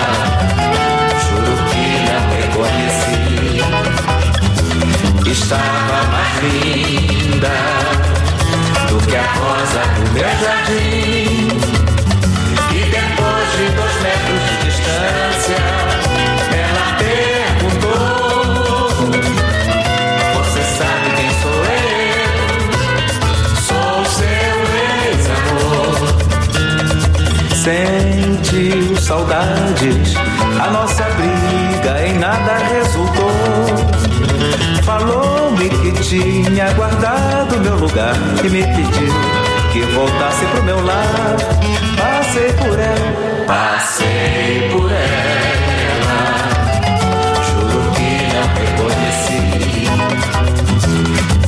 Juro 1.29 1.55
que 1.69 1.85
não 2.07 2.23
reconheci. 2.35 3.63
Estava 5.31 6.03
mais 6.11 6.35
linda 6.43 7.55
do 8.89 8.97
que 9.07 9.15
a 9.15 9.23
rosa 9.33 9.81
do 9.95 10.03
meu 10.13 10.29
jardim. 10.41 11.18
Sentiu 27.69 28.97
saudades, 28.97 30.15
a 30.59 30.71
nossa 30.71 31.03
briga 31.03 32.03
em 32.03 32.17
nada 32.17 32.57
resultou. 32.73 33.29
Falou-me 34.83 35.69
que 35.69 35.91
tinha 36.01 36.73
guardado 36.73 37.59
meu 37.59 37.75
lugar 37.75 38.15
e 38.43 38.49
me 38.49 38.63
pediu 38.63 39.13
que 39.71 39.81
voltasse 39.93 40.45
pro 40.47 40.63
meu 40.63 40.83
lar. 40.83 41.37
Passei 41.95 42.51
por 42.53 42.79
ela, 42.79 43.45
passei 43.45 44.69
por 44.71 44.91
ela. 44.91 46.21
Juro 47.51 47.91
que 47.93 48.33
não 48.33 48.47
reconheci. 48.57 49.45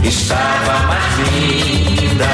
Estava 0.07 0.85
mais 0.88 1.18
linda 1.34 2.31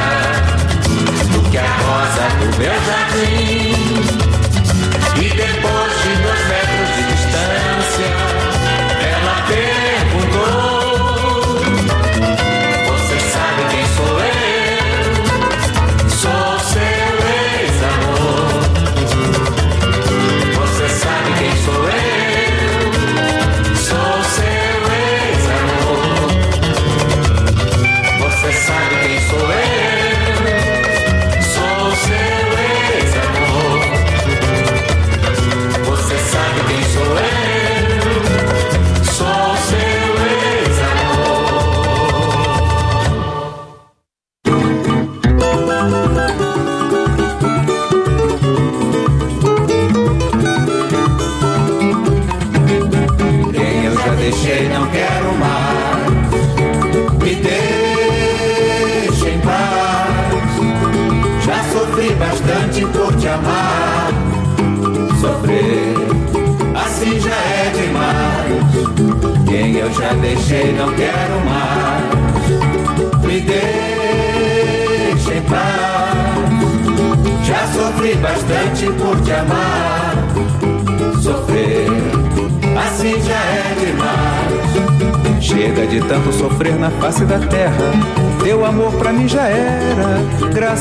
do 1.32 1.40
que 1.50 1.58
a 1.58 1.62
rosa 1.62 2.28
do 2.38 2.48
meu 2.58 2.76
jardim. 2.86 3.77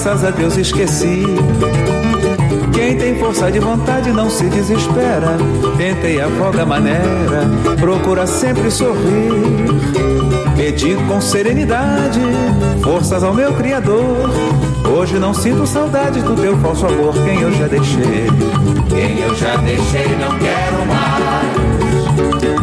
Graças 0.07 0.25
a 0.25 0.31
Deus 0.31 0.57
esqueci. 0.57 1.25
Quem 2.73 2.97
tem 2.97 3.19
força 3.19 3.51
de 3.51 3.59
vontade 3.59 4.13
não 4.13 4.31
se 4.31 4.45
desespera. 4.45 5.37
Afoga 6.25 6.63
a 6.63 6.67
maneira, 6.67 7.43
procura 7.81 8.25
sempre 8.25 8.71
sorrir. 8.71 9.67
Pedi 10.55 10.95
com 11.09 11.21
serenidade, 11.21 12.21
forças 12.85 13.25
ao 13.25 13.35
meu 13.35 13.53
Criador. 13.55 14.31
Hoje 14.97 15.19
não 15.19 15.35
sinto 15.35 15.67
saudade 15.67 16.21
do 16.21 16.37
teu 16.37 16.57
falso 16.59 16.87
amor, 16.87 17.13
quem 17.25 17.41
eu 17.41 17.51
já 17.53 17.67
deixei. 17.67 18.29
Quem 18.89 19.19
eu 19.19 19.35
já 19.35 19.57
deixei 19.57 20.17
não 20.21 20.39
quero 20.39 20.87
mais. 20.87 21.57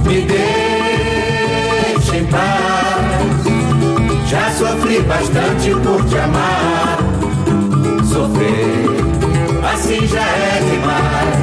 Me 0.07 0.21
deixa 1.91 2.15
em 2.15 2.25
paz. 2.25 3.03
Já 4.27 4.49
sofri 4.51 5.01
bastante 5.01 5.71
por 5.81 6.05
te 6.05 6.17
amar. 6.17 7.02
Sofrer 8.13 8.93
assim 9.73 10.07
já 10.07 10.21
é 10.21 10.59
demais. 10.69 11.35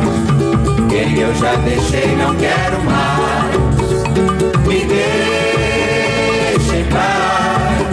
Quem 0.89 1.19
eu 1.19 1.35
já 1.35 1.57
deixei 1.57 2.15
não 2.17 2.33
quero 2.37 2.81
mais. 2.85 3.57
Me 4.69 4.85
deixa 4.85 6.77
em 6.77 6.85
paz. 6.85 7.89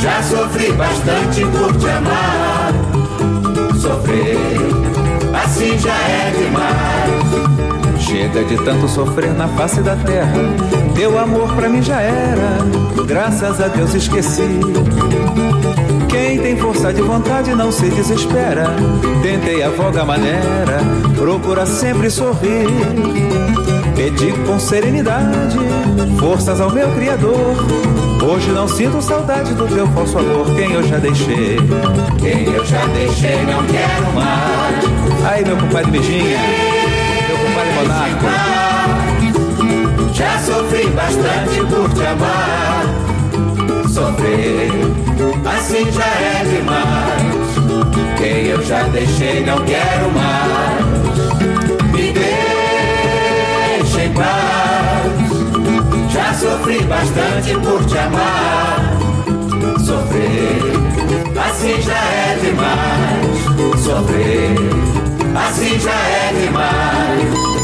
Já 0.00 0.22
sofri 0.22 0.70
bastante 0.72 1.44
por 1.46 1.76
te 1.76 1.88
amar. 1.88 2.72
Sofrer 3.80 4.38
assim 5.44 5.76
já 5.78 5.94
é 5.94 6.32
demais. 6.38 8.00
Chega 8.00 8.44
de 8.44 8.56
tanto 8.64 8.88
sofrer 8.88 9.32
na 9.34 9.48
face 9.48 9.80
da 9.80 9.96
terra. 9.96 10.38
Teu 10.94 11.18
amor 11.18 11.52
pra 11.54 11.68
mim 11.68 11.82
já 11.82 12.00
era, 12.00 12.58
graças 13.06 13.60
a 13.60 13.66
Deus 13.66 13.92
esqueci. 13.94 14.60
Quem 16.32 16.40
tem 16.40 16.56
força 16.56 16.90
de 16.94 17.02
vontade 17.02 17.54
não 17.54 17.70
se 17.70 17.90
desespera. 17.90 18.64
Tentei 19.22 19.62
a 19.62 19.68
voga 19.68 20.02
maneira, 20.02 20.80
procura 21.14 21.66
sempre 21.66 22.08
sorrir. 22.08 22.68
Pedi 23.94 24.32
com 24.46 24.58
serenidade, 24.58 25.58
forças 26.18 26.58
ao 26.58 26.70
meu 26.70 26.90
Criador. 26.92 27.54
Hoje 28.26 28.50
não 28.50 28.66
sinto 28.66 29.02
saudade 29.02 29.52
do 29.52 29.68
teu 29.68 29.86
falso 29.88 30.20
amor, 30.20 30.46
quem 30.56 30.72
eu 30.72 30.82
já 30.82 30.96
deixei. 30.96 31.58
Quem 32.18 32.44
eu 32.44 32.64
já 32.64 32.86
deixei 32.86 33.36
não 33.42 33.62
quero 33.66 34.12
mais. 34.14 35.30
Aí, 35.30 35.44
meu 35.44 35.58
compadre 35.58 35.90
Beijinha, 35.90 36.38
meu 37.28 37.36
compadre 37.36 37.72
Monaco. 37.74 38.24
Já 40.14 40.38
sofri 40.38 40.86
bastante 40.86 41.60
por 41.66 41.92
te 41.92 42.06
amar. 42.06 42.86
Sofrer 43.86 45.01
assim 45.46 45.90
já 45.92 46.04
é 46.04 46.44
demais. 46.44 47.52
Quem 48.18 48.46
eu 48.46 48.62
já 48.62 48.82
deixei 48.84 49.44
não 49.44 49.64
quero 49.64 50.10
mais. 50.12 50.84
Me 51.92 52.12
deixa 52.12 54.04
em 54.04 54.12
paz. 54.12 55.12
Já 56.12 56.34
sofri 56.34 56.82
bastante 56.84 57.54
por 57.60 57.84
te 57.84 57.98
amar. 57.98 58.98
Sofrer 59.84 60.62
assim 61.44 61.80
já 61.82 61.94
é 61.94 62.38
demais. 62.42 63.82
Sofrer 63.82 64.56
assim 65.34 65.78
já 65.78 65.90
é 65.90 66.32
demais. 66.40 67.61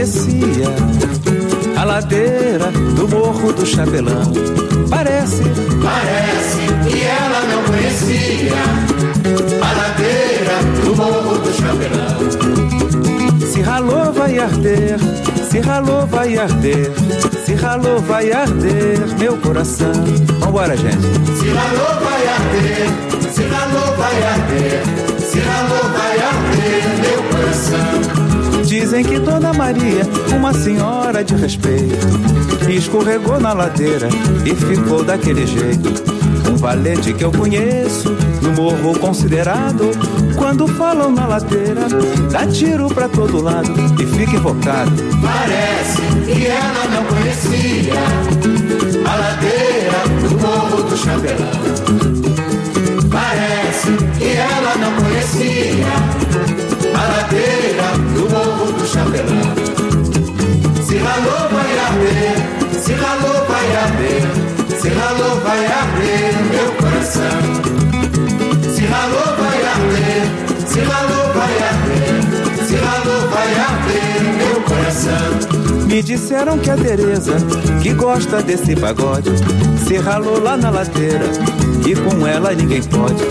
Conhecia 0.00 0.64
a 1.78 1.84
ladeira 1.84 2.70
do 2.96 3.06
Morro 3.06 3.52
do 3.52 3.66
Chapelão. 3.66 4.32
Parece, 4.88 5.42
Parece 5.82 6.60
que 6.88 7.02
ela 7.02 7.42
não 7.52 7.62
conhecia 7.64 8.54
a 9.60 9.72
ladeira 9.76 10.56
do 10.86 10.96
Morro 10.96 11.38
do 11.40 11.52
Chapelão. 11.52 12.16
se 13.52 13.60
ralou 13.60 14.10
vai 14.10 14.38
arder, 14.38 14.96
se 15.50 15.60
ralou 15.60 16.06
vai 16.06 16.38
arder, 16.38 16.90
se 17.44 17.54
ralou 17.54 17.98
vai 17.98 18.32
arder 18.32 18.98
meu 19.18 19.36
coração. 19.36 19.92
Vambora, 20.38 20.78
gente. 20.78 20.96
Se 21.38 21.50
ralou 21.50 22.00
vai 22.00 22.26
arder, 22.26 22.88
se 23.34 23.42
ralou 23.42 23.96
vai 23.98 24.22
arder, 24.22 24.82
Dizem 28.70 29.02
que 29.02 29.18
Dona 29.18 29.52
Maria, 29.52 30.02
uma 30.32 30.54
senhora 30.54 31.24
de 31.24 31.34
respeito, 31.34 32.06
escorregou 32.70 33.40
na 33.40 33.52
ladeira 33.52 34.08
e 34.46 34.54
ficou 34.54 35.02
daquele 35.02 35.44
jeito. 35.44 35.92
Um 36.48 36.54
valente 36.54 37.12
que 37.12 37.24
eu 37.24 37.32
conheço, 37.32 38.16
no 38.40 38.52
morro 38.52 38.96
considerado, 39.00 39.90
quando 40.36 40.68
falam 40.68 41.10
na 41.10 41.26
ladeira, 41.26 41.88
dá 42.30 42.46
tiro 42.46 42.86
pra 42.86 43.08
todo 43.08 43.42
lado 43.42 43.72
e 44.00 44.06
fica 44.06 44.36
invocado. 44.36 44.92
Parece 45.20 46.02
que 46.26 46.46
ela 46.46 46.84
não 46.94 47.04
conhecia 47.06 47.94
a 49.04 49.16
ladeira 49.16 50.28
do 50.28 50.38
Morro 50.38 50.82
do 50.84 50.96
Chapelão. 50.96 51.50
Parece 53.10 53.88
que 54.16 54.28
ela 54.28 54.76
não 54.76 54.92
conhecia 55.02 56.20
a 56.94 57.08
ladeira 57.16 57.98
do 58.14 58.30
Morro 58.30 58.49
Chapelão. 58.92 59.54
Se 60.84 60.96
ralou 60.98 61.48
vai 61.48 61.78
arder, 61.78 62.34
se 62.82 62.92
ralou 62.92 63.46
vai 63.46 63.76
arder, 63.76 64.22
se 64.80 64.88
ralou 64.88 65.40
vai 65.40 65.64
arder 65.64 66.34
meu 66.50 66.72
coração. 66.74 67.38
Se 68.74 68.84
ralou 68.86 69.36
vai 69.38 69.64
arder, 69.64 70.22
se 70.66 70.80
ralou 70.80 71.32
vai 71.32 71.54
arder, 71.68 72.66
se 72.66 72.74
ralou 72.74 73.28
vai 73.30 73.54
arder 73.54 74.22
meu 74.38 74.60
coração. 74.62 75.86
Me 75.86 76.02
disseram 76.02 76.58
que 76.58 76.70
a 76.70 76.76
Tereza, 76.76 77.36
que 77.80 77.92
gosta 77.92 78.42
desse 78.42 78.74
pagode, 78.74 79.30
se 79.90 79.96
ralou 79.98 80.40
lá 80.40 80.56
na 80.56 80.70
ladeira 80.70 81.26
e 81.84 81.96
com 81.96 82.24
ela 82.24 82.54
ninguém 82.54 82.80
pode. 82.80 83.24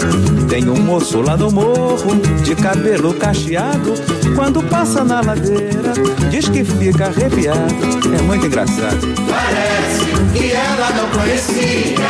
Tem 0.50 0.68
um 0.68 0.76
moço 0.76 1.22
lá 1.22 1.38
no 1.38 1.50
morro, 1.50 2.18
de 2.44 2.54
cabelo 2.54 3.14
cacheado, 3.14 3.94
quando 4.36 4.62
passa 4.64 5.06
na 5.06 5.22
ladeira, 5.22 5.94
diz 6.30 6.50
que 6.50 6.66
fica 6.66 7.06
arrepiado. 7.06 7.74
É 8.14 8.22
muito 8.24 8.46
engraçado. 8.46 9.00
Parece 9.30 10.06
que 10.38 10.52
ela 10.52 10.90
não 10.98 11.10
conhecia 11.18 12.10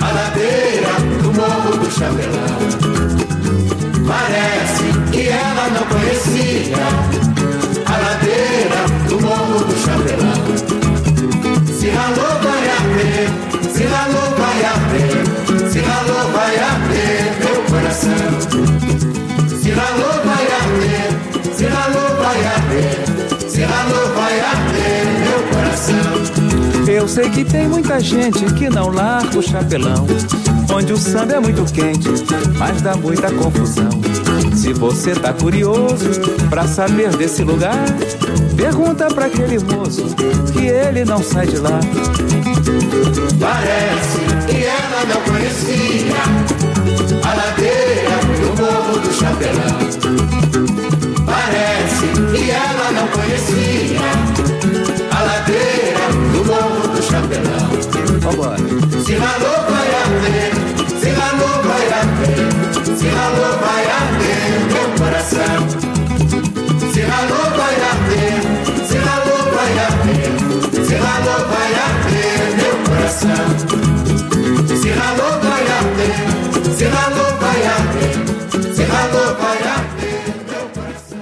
a 0.00 0.12
ladeira 0.12 0.92
do 1.20 1.32
Morro 1.32 1.76
do 1.76 1.90
Chapelão. 1.90 2.60
Parece 4.06 5.10
que 5.10 5.28
ela 5.28 5.68
não 5.70 5.86
conhecia 5.88 6.76
a 7.84 7.98
ladeira 7.98 9.08
do 9.08 9.20
Morro 9.20 9.64
do 9.64 9.74
Chapelão. 9.74 10.49
Ralou 13.84 14.30
vai 14.36 14.64
arder, 14.64 15.70
se 15.70 15.78
ralou 15.80 16.32
vai 16.32 16.58
arder 16.58 17.36
meu 17.40 17.62
coração. 17.64 18.10
Se 19.60 19.70
ralou 19.70 20.24
vai 20.24 20.46
arder, 20.60 21.54
se 21.54 21.64
ralou 21.66 22.16
vai 22.16 22.46
arder, 22.46 23.48
se 23.48 23.60
ralou 23.62 24.14
vai 24.14 24.40
arder 24.40 25.06
meu 25.24 25.40
coração. 25.48 26.90
Eu 26.92 27.08
sei 27.08 27.30
que 27.30 27.44
tem 27.44 27.68
muita 27.68 28.00
gente 28.00 28.44
que 28.54 28.68
não 28.68 28.88
larga 28.88 29.38
o 29.38 29.42
chapelão, 29.42 30.06
onde 30.74 30.92
o 30.92 30.96
samba 30.96 31.34
é 31.34 31.40
muito 31.40 31.64
quente, 31.72 32.08
mas 32.58 32.80
dá 32.82 32.94
muita 32.96 33.30
confusão. 33.32 34.09
Se 34.54 34.72
você 34.72 35.14
tá 35.14 35.32
curioso 35.32 36.10
pra 36.48 36.66
saber 36.66 37.16
desse 37.16 37.42
lugar, 37.42 37.84
pergunta 38.56 39.06
pra 39.08 39.26
aquele 39.26 39.58
moço 39.58 40.04
que 40.52 40.66
ele 40.66 41.04
não 41.04 41.22
sai 41.22 41.46
de 41.46 41.58
lá. 41.58 41.80
Parece 43.40 44.18
que 44.46 44.64
ela 44.64 45.04
não 45.06 45.20
conhecia 45.22 46.14
a 47.24 47.34
ladeira 47.34 48.18
do 48.40 48.50
Morro 48.62 48.98
do 49.00 49.12
Chapelão. 49.12 49.78
Parece 51.26 52.06
que 52.32 52.50
ela 52.50 52.92
não 52.92 53.08
conhecia 53.08 54.00
a 55.10 55.22
ladeira 55.22 56.06
do 56.32 56.44
Morro 56.44 56.88
do 56.88 57.02
Chapelão. 57.02 57.70
Vambora. 58.20 58.58
Se 59.04 59.14
ralou 59.14 59.69
coração. 73.10 73.28
Se 74.80 74.88
ralou 74.90 75.40
vai 75.40 75.64
se 76.72 76.84
ralou 76.84 77.36
vai 77.38 77.62
se 78.72 78.84
ralou 78.84 79.34
vai 79.34 79.58
meu 80.48 80.70
coração. 80.70 81.18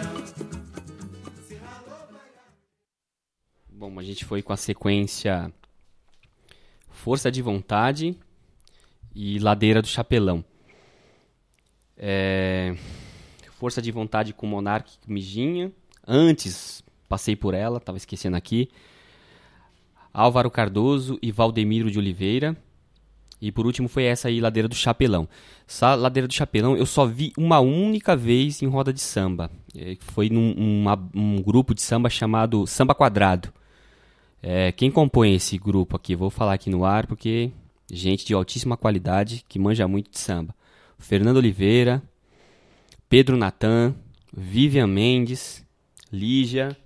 Bom, 3.71 3.99
a 3.99 4.03
gente 4.03 4.25
foi 4.27 4.43
com 4.43 4.53
a 4.53 4.57
sequência 4.57 5.51
Força 6.91 7.31
de 7.31 7.41
Vontade 7.41 8.15
e 9.15 9.39
Ladeira 9.39 9.81
do 9.81 9.89
Chapelão. 9.89 10.45
É, 11.97 12.77
Força 13.53 13.81
de 13.81 13.91
Vontade 13.91 14.35
com 14.35 14.47
Monark 14.47 14.93
e 15.07 15.13
Mijinha. 15.13 15.73
Antes, 16.07 16.83
passei 17.09 17.35
por 17.35 17.55
ela, 17.55 17.81
tava 17.81 17.97
esquecendo 17.97 18.37
aqui. 18.37 18.69
Álvaro 20.19 20.51
Cardoso 20.51 21.19
e 21.23 21.31
Valdemiro 21.31 21.91
de 21.91 21.99
Oliveira. 21.99 22.57
E 23.41 23.53
por 23.53 23.67
último 23.67 23.89
foi 23.89 24.03
essa 24.03 24.27
aí, 24.27 24.41
Ladeira 24.41 24.67
do 24.69 24.75
Chapelão. 24.75 25.29
Essa 25.67 25.95
Ladeira 25.95 26.27
do 26.27 26.35
Chapelão 26.35 26.77
eu 26.77 26.85
só 26.85 27.07
vi 27.07 27.33
uma 27.39 27.61
única 27.61 28.17
vez 28.17 28.61
em 28.63 28.67
roda 28.67 28.93
de 28.93 29.01
samba. 29.01 29.49
É, 29.77 29.97
Foi 30.01 30.29
num 30.29 30.53
uma- 30.57 30.99
um 31.15 31.41
grupo 31.41 31.73
de 31.75 31.81
samba 31.83 32.11
chamado 32.11 32.67
Samba 32.67 32.95
Quadrado. 32.97 33.53
É, 34.43 34.73
quem 34.73 34.91
compõe 34.91 35.35
esse 35.35 35.57
grupo 35.57 35.95
aqui? 35.97 36.17
Vou 36.17 36.31
falar 36.31 36.55
aqui 36.55 36.69
no 36.69 36.85
ar 36.85 37.07
porque 37.07 37.51
gente 37.91 38.25
de 38.27 38.35
altíssima 38.35 38.77
qualidade 38.77 39.45
que 39.49 39.59
manja 39.59 39.87
muito 39.87 40.11
de 40.11 40.19
samba. 40.19 40.53
Fernando 40.99 41.37
Oliveira, 41.37 42.03
Pedro 43.09 43.37
Natan, 43.37 43.95
Vivian 44.37 44.87
Mendes, 44.89 45.65
Lígia, 46.13 46.69
Lí- 46.69 46.77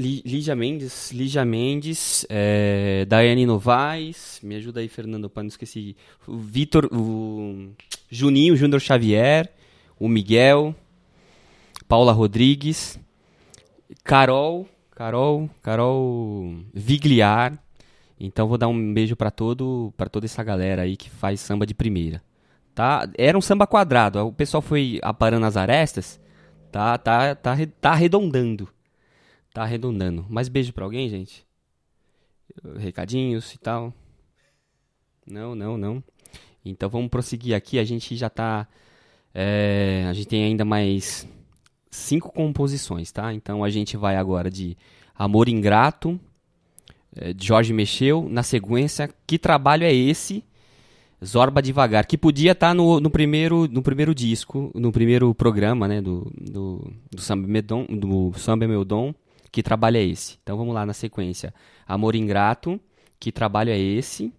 Lígia 0.00 0.54
Mendes, 0.54 1.10
Lígia 1.10 1.44
Mendes, 1.44 2.24
é, 2.28 3.04
Daiane 3.06 3.44
Novaes, 3.44 4.38
me 4.44 4.54
ajuda 4.54 4.78
aí, 4.78 4.86
Fernando, 4.86 5.28
para 5.28 5.42
não 5.42 5.48
esquecer. 5.48 5.96
O 6.24 6.36
Vitor, 6.38 6.88
o 6.92 7.70
Juninho, 8.08 8.56
Júnior 8.56 8.80
Xavier, 8.80 9.52
o 9.98 10.08
Miguel, 10.08 10.72
Paula 11.88 12.12
Rodrigues, 12.12 12.96
Carol, 14.04 14.68
Carol, 14.92 15.50
Carol 15.60 16.54
Vigliar. 16.72 17.58
Então 18.20 18.46
vou 18.46 18.56
dar 18.56 18.68
um 18.68 18.94
beijo 18.94 19.16
para 19.16 19.32
todo, 19.32 19.92
para 19.96 20.08
toda 20.08 20.26
essa 20.26 20.44
galera 20.44 20.82
aí 20.82 20.96
que 20.96 21.10
faz 21.10 21.40
samba 21.40 21.66
de 21.66 21.74
primeira. 21.74 22.22
Tá? 22.72 23.10
Era 23.18 23.36
um 23.36 23.40
samba 23.40 23.66
quadrado, 23.66 24.24
o 24.24 24.32
pessoal 24.32 24.62
foi 24.62 25.00
aparando 25.02 25.44
as 25.44 25.56
arestas, 25.56 26.20
tá, 26.70 26.96
tá, 26.96 27.34
tá, 27.34 27.56
tá 27.80 27.90
arredondando. 27.90 28.68
Tá 29.52 29.62
arredondando. 29.62 30.26
Mais 30.28 30.48
beijo 30.48 30.72
pra 30.72 30.84
alguém, 30.84 31.08
gente? 31.08 31.46
Recadinhos 32.76 33.52
e 33.54 33.58
tal? 33.58 33.92
Não, 35.26 35.54
não, 35.54 35.76
não. 35.76 36.02
Então 36.64 36.88
vamos 36.88 37.08
prosseguir 37.08 37.54
aqui. 37.54 37.78
A 37.78 37.84
gente 37.84 38.16
já 38.16 38.28
tá. 38.30 38.66
é, 39.34 40.06
a 40.08 40.12
gente 40.12 40.28
tem 40.28 40.44
ainda 40.44 40.64
mais 40.64 41.26
cinco 41.90 42.32
composições, 42.32 43.10
tá? 43.10 43.32
Então 43.32 43.64
a 43.64 43.70
gente 43.70 43.96
vai 43.96 44.16
agora 44.16 44.50
de 44.50 44.76
Amor 45.14 45.48
Ingrato, 45.48 46.18
é, 47.14 47.34
Jorge 47.38 47.72
Mexeu. 47.72 48.28
Na 48.28 48.42
sequência, 48.42 49.10
Que 49.26 49.38
Trabalho 49.38 49.84
é 49.84 49.92
Esse? 49.92 50.44
Zorba 51.24 51.60
Devagar, 51.60 52.06
que 52.06 52.16
podia 52.16 52.52
estar 52.52 52.72
no, 52.74 53.00
no, 53.00 53.10
primeiro, 53.10 53.66
no 53.66 53.82
primeiro 53.82 54.14
disco, 54.14 54.70
no 54.72 54.92
primeiro 54.92 55.34
programa, 55.34 55.88
né, 55.88 56.00
do, 56.00 56.30
do, 56.40 56.92
do 57.10 57.20
Samba 57.20 57.48
Medon, 57.48 57.84
do 57.86 58.32
Samba 58.38 58.68
Meu 58.68 58.84
Dom, 58.84 59.12
que 59.50 59.62
trabalho 59.62 59.96
é 59.96 60.02
esse? 60.02 60.38
Então 60.42 60.56
vamos 60.56 60.74
lá 60.74 60.84
na 60.84 60.92
sequência. 60.92 61.54
Amor 61.86 62.14
Ingrato, 62.14 62.80
que 63.18 63.32
trabalho 63.32 63.70
é 63.70 63.78
esse? 63.78 64.32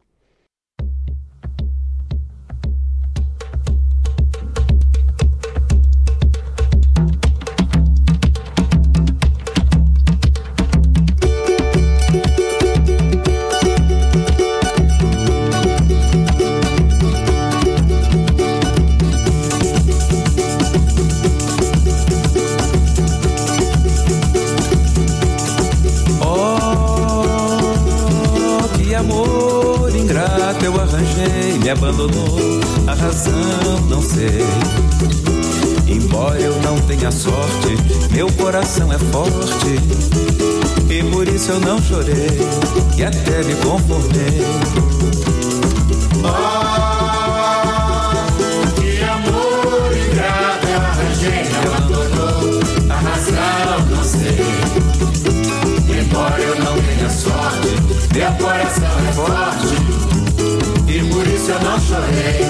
E 43.00 43.04
até 43.06 43.44
me 43.44 43.56
conformei. 43.56 44.42
Que 48.76 49.04
amor 49.04 49.90
ingrato 49.96 50.68
arranjei, 50.76 51.48
abandonou. 51.64 52.60
A 52.90 52.96
razão 52.96 53.86
não 53.90 54.04
sei. 54.04 54.44
Embora 55.98 56.42
eu 56.42 56.56
não 56.60 56.76
tenha 56.82 57.10
sorte, 57.10 57.70
meu 58.14 58.32
coração 58.34 58.94
é 59.08 59.14
forte. 59.14 59.76
E 60.90 61.00
por 61.10 61.26
isso 61.26 61.52
eu 61.52 61.60
não 61.62 61.80
chorei, 61.80 62.42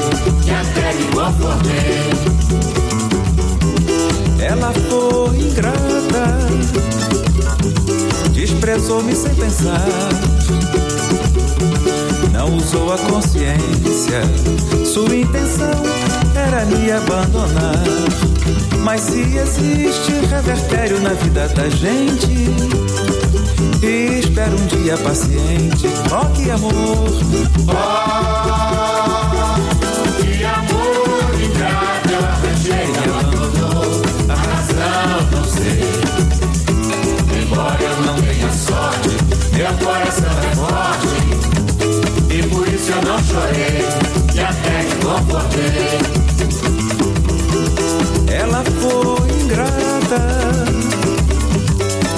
e 0.48 0.52
até 0.52 0.94
me 0.96 1.06
conformei. 1.14 2.10
Ela 4.42 4.74
foi 4.90 5.38
ingrata, 5.38 6.40
desprezou-me 8.34 9.14
sem 9.14 9.36
pensar. 9.36 10.29
Não 12.72 12.84
usou 12.84 12.94
a 12.94 12.98
consciência, 12.98 14.22
sua 14.86 15.16
intenção 15.16 15.82
era 16.36 16.66
me 16.66 16.91
abandonar. 16.91 17.84
Mas 18.84 19.02
se 19.02 19.22
existe 19.22 20.12
revertério 20.30 21.00
na 21.02 21.14
vida 21.14 21.48
da 21.48 21.68
gente, 21.70 22.50
espera 23.82 24.52
um 24.52 24.68
dia 24.68 24.98
paciente. 24.98 25.88
Ó 26.12 26.26
que 26.26 26.52
amor, 26.52 26.72
Que 30.22 30.46
amor 30.46 31.41
ingrato 31.41 32.10
eu 32.12 32.20
arranjei, 32.20 32.88
me 32.88 32.98
abandonou. 33.10 34.02
A 34.30 34.36
razão 34.36 35.28
não 35.32 35.44
sei. 35.44 35.84
Embora 37.41 37.82
eu 37.82 38.02
não 38.04 38.16
tenha 38.22 38.52
sorte, 38.54 39.10
meu 39.54 39.74
coração 39.86 40.40
é 40.52 40.56
forte. 40.56 41.09
Chorei, 43.24 43.86
e 44.34 44.40
até 44.40 44.84
me 44.84 44.96
conformei. 45.04 46.30
ela 48.32 48.64
foi 48.64 49.30
ingrata, 49.41 50.22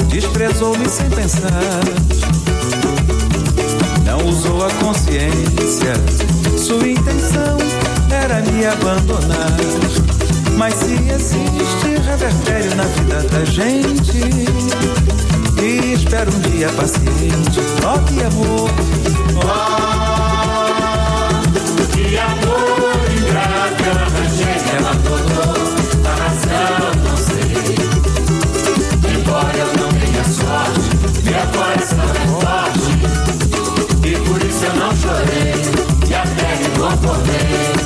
desprezou-me 0.07 0.88
sem 0.90 1.10
pensar. 1.10 1.82
Não 4.06 4.28
usou 4.28 4.65
a 4.65 4.69
consciência, 4.84 5.94
sua 6.57 6.88
intenção 6.88 7.57
era 8.10 8.41
me 8.41 8.65
abandonar. 8.65 9.57
Mas 10.57 10.73
se 10.76 10.94
existe 10.94 11.88
revertério 12.06 12.76
na 12.76 12.84
vida 12.84 13.23
da 13.30 13.45
gente, 13.45 14.19
e 15.61 15.94
espera 15.94 16.30
um 16.30 16.40
dia 16.52 16.69
paciente, 16.69 17.60
ó 17.86 17.98
que 17.99 18.22
amor, 18.23 18.69
Que 22.12 22.18
amor 22.18 22.42
eu 23.24 23.94
arranjei, 24.04 24.60
me 24.66 24.72
abandonou. 24.80 25.56
A 26.04 26.12
razão 26.22 26.92
não 27.06 27.16
sei. 27.16 27.56
Embora 29.16 29.58
eu 29.58 29.72
não 29.80 29.90
tenha 29.98 30.26
sorte, 30.26 30.90
meu 31.24 31.46
coração 31.58 32.10
é 32.12 32.24
forte. 32.28 32.90
E 34.06 34.12
por 34.28 34.44
isso 34.44 34.66
eu 34.66 34.74
não 34.76 34.94
chorei, 34.98 35.56
e 36.10 36.14
até 36.14 36.56
me 36.58 36.68
conformei. 36.78 37.81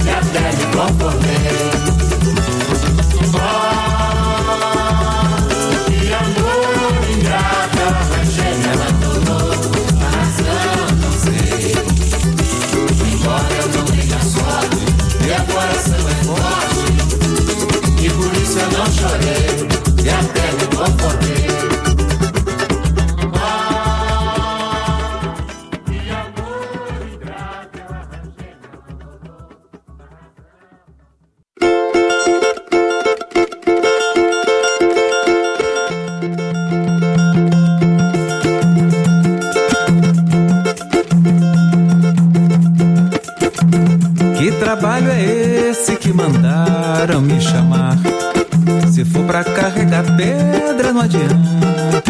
e 0.05 1.30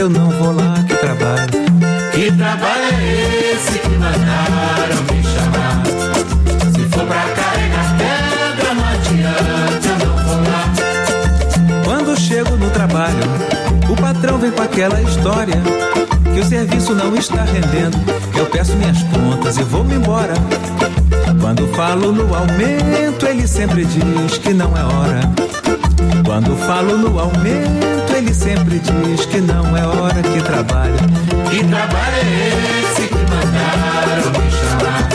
eu 0.01 0.09
não 0.09 0.31
vou 0.31 0.51
lá 0.51 0.73
que 0.87 0.95
trabalho. 0.95 1.47
Que 2.11 2.31
trabalho 2.31 2.85
é 2.91 3.53
esse 3.53 3.77
que 3.77 3.89
mandaram 3.89 5.03
me 5.11 5.23
chamar? 5.23 5.83
Se 6.73 6.89
for 6.89 7.05
pra 7.05 7.21
carregar 7.35 7.97
pedra, 7.99 8.73
não 8.73 8.83
adianta, 8.83 9.87
eu 9.87 10.07
não 10.07 10.17
vou 10.25 10.37
lá. 10.37 11.83
Quando 11.85 12.19
chego 12.19 12.55
no 12.55 12.71
trabalho, 12.71 13.23
o 13.87 13.95
patrão 13.95 14.39
vem 14.39 14.49
com 14.49 14.63
aquela 14.63 14.99
história 15.03 15.61
que 16.33 16.39
o 16.39 16.45
serviço 16.45 16.95
não 16.95 17.15
está 17.15 17.43
rendendo. 17.43 17.97
Eu 18.35 18.47
peço 18.47 18.75
minhas 18.77 19.03
contas 19.03 19.57
e 19.57 19.63
vou-me 19.63 19.93
embora. 19.93 20.33
Quando 21.39 21.67
falo 21.75 22.11
no 22.11 22.33
aumento, 22.33 23.27
ele 23.27 23.47
sempre 23.47 23.85
diz 23.85 24.39
que 24.39 24.51
não 24.51 24.75
é 24.75 24.83
hora. 24.83 25.60
Quando 26.31 26.55
falo 26.55 26.97
no 26.97 27.19
aumento, 27.19 28.15
ele 28.15 28.33
sempre 28.33 28.79
diz 28.79 29.25
que 29.25 29.41
não 29.41 29.75
é 29.75 29.85
hora 29.85 30.21
que 30.23 30.41
trabalha. 30.41 30.95
Que 31.49 31.61
trabalho 31.61 32.15
é 32.15 32.79
esse 32.79 33.05
que 33.09 33.15
mandaram 33.15 34.31
me 34.39 34.49
chamar? 34.49 35.09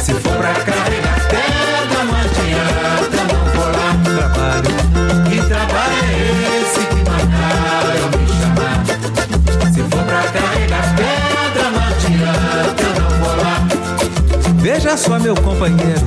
Se 0.00 0.14
for 0.14 0.36
pra 0.36 0.54
carregar 0.54 1.18
pedra, 1.26 2.04
não 2.04 2.14
adianta, 2.14 3.18
não 3.34 3.42
vou 3.52 3.66
lá. 3.66 3.88
Trabalho. 4.14 4.70
Que 5.28 5.38
trabalho 5.48 5.98
é 6.04 6.14
esse 6.60 6.82
que 6.86 7.00
mandaram 7.10 8.06
me 8.14 8.22
chamar? 8.38 8.78
Se 9.74 9.80
for 9.90 10.04
pra 10.04 10.22
carregar 10.22 10.86
pedra, 10.94 11.64
não 11.72 11.82
adianta, 11.82 12.86
não 13.00 13.10
vou 13.18 13.34
lá. 13.42 13.56
Veja 14.60 14.96
só, 14.96 15.18
meu 15.18 15.34
companheiro, 15.34 16.06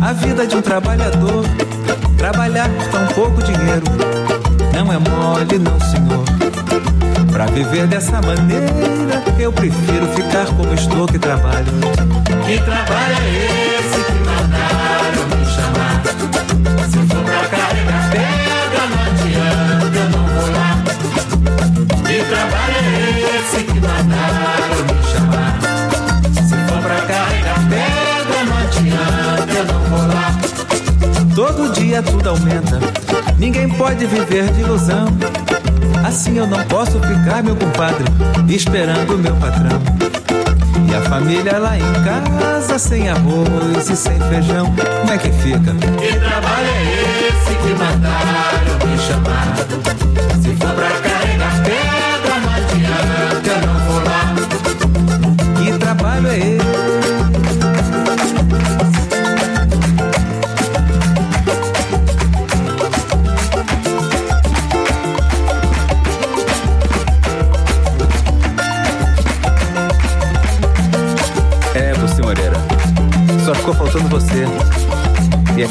a 0.00 0.14
vida 0.14 0.46
de 0.46 0.56
um 0.56 0.62
trabalhador. 0.62 1.44
Trabalhar 2.24 2.70
por 2.70 2.88
tão 2.88 3.06
pouco 3.08 3.42
dinheiro 3.42 3.84
não 4.72 4.90
é 4.90 4.96
mole, 4.96 5.58
não, 5.58 5.78
senhor. 5.78 6.24
Pra 7.30 7.44
viver 7.44 7.86
dessa 7.86 8.18
maneira, 8.22 9.22
eu 9.38 9.52
prefiro 9.52 10.06
ficar 10.14 10.46
como 10.46 10.72
estou 10.72 11.06
que 11.06 11.18
trabalho. 11.18 11.66
Que 12.46 12.58
trabalho 12.62 13.16
é 13.26 13.76
esse 13.76 14.04
que 14.06 14.14
mandaram 14.24 15.26
me 15.36 15.44
chamar? 15.44 16.00
Se 16.88 16.96
for 17.12 17.22
pra 17.24 17.46
carregar 17.46 18.10
pedra, 18.10 18.86
não 18.88 19.02
adianta, 19.04 19.98
eu 19.98 20.08
não 20.08 20.24
vou 20.26 20.48
lá. 20.50 20.70
Que 22.06 22.24
trabalho 22.24 22.78
é 22.86 23.36
esse 23.36 23.64
que 23.64 23.83
aumenta, 32.28 32.78
ninguém 33.38 33.68
pode 33.68 34.06
viver 34.06 34.50
de 34.52 34.60
ilusão. 34.60 35.06
Assim 36.06 36.38
eu 36.38 36.46
não 36.46 36.62
posso 36.64 36.98
ficar, 37.00 37.42
meu 37.42 37.56
compadre, 37.56 38.04
esperando 38.48 39.14
o 39.14 39.18
meu 39.18 39.34
patrão. 39.36 39.80
E 40.90 40.94
a 40.94 41.00
família 41.02 41.58
lá 41.58 41.76
em 41.76 41.92
casa, 42.04 42.78
sem 42.78 43.08
arroz 43.08 43.88
e 43.88 43.96
sem 43.96 44.18
feijão, 44.20 44.72
como 45.00 45.12
é 45.12 45.18
que 45.18 45.30
fica? 45.32 45.72
Que 45.98 46.18
trabalho 46.18 46.68
é 46.68 47.28
esse 47.28 47.54
que 47.56 47.70
mandaram 47.78 48.86
me 48.86 48.98
chamar? 48.98 49.56
Se 50.42 50.54
for 50.56 50.74
pra 50.74 50.90
carregar 51.00 51.13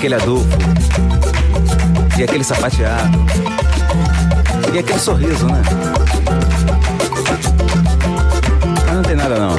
aquele 0.04 0.16
Adolfo. 0.16 0.58
E 2.20 2.24
aquele 2.24 2.44
sapateado. 2.44 3.18
E 4.74 4.80
aquele 4.80 5.00
sorriso, 5.00 5.46
né? 5.48 5.62
Mas 8.86 8.96
não 8.96 9.02
tem 9.02 9.16
nada 9.16 9.40
não. 9.40 9.56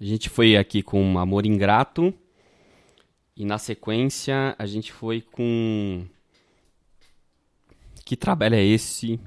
A 0.00 0.04
gente 0.04 0.28
foi 0.28 0.56
aqui 0.56 0.82
com 0.82 1.16
Amor 1.20 1.46
Ingrato. 1.46 2.12
E 3.36 3.44
na 3.44 3.58
sequência 3.58 4.56
a 4.58 4.64
gente 4.64 4.90
foi 4.90 5.20
com. 5.20 6.06
Que 8.04 8.16
trabalho 8.16 8.54
é 8.54 8.64
esse? 8.64 9.20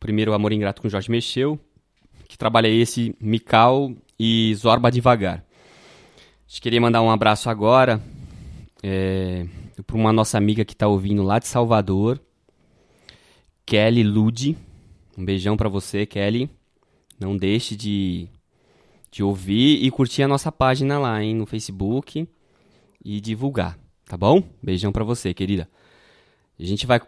Primeiro 0.00 0.32
Amor 0.32 0.52
Ingrato 0.52 0.82
com 0.82 0.88
Jorge 0.88 1.10
Mexeu. 1.10 1.58
Que 2.26 2.36
trabalho 2.36 2.66
é 2.66 2.70
esse? 2.70 3.14
Mical 3.20 3.92
e 4.18 4.52
Zorba 4.56 4.90
Devagar. 4.90 5.38
A 5.38 6.48
gente 6.48 6.60
queria 6.60 6.80
mandar 6.80 7.00
um 7.00 7.10
abraço 7.10 7.48
agora 7.48 8.02
é, 8.82 9.46
para 9.86 9.96
uma 9.96 10.12
nossa 10.12 10.36
amiga 10.36 10.64
que 10.64 10.72
está 10.72 10.88
ouvindo 10.88 11.22
lá 11.22 11.38
de 11.38 11.46
Salvador, 11.46 12.20
Kelly 13.64 14.02
Lude. 14.02 14.56
Um 15.16 15.24
beijão 15.24 15.56
para 15.56 15.68
você, 15.68 16.04
Kelly. 16.04 16.50
Não 17.20 17.36
deixe 17.36 17.76
de 17.76 18.28
de 19.12 19.22
ouvir 19.22 19.84
e 19.84 19.90
curtir 19.90 20.22
a 20.22 20.28
nossa 20.28 20.50
página 20.50 20.98
lá, 20.98 21.22
hein, 21.22 21.34
no 21.34 21.44
Facebook 21.44 22.26
e 23.04 23.20
divulgar, 23.20 23.78
tá 24.06 24.16
bom? 24.16 24.42
Beijão 24.62 24.92
pra 24.92 25.04
você, 25.04 25.34
querida. 25.34 25.68
A 26.58 26.64
gente 26.64 26.86
vai 26.86 27.00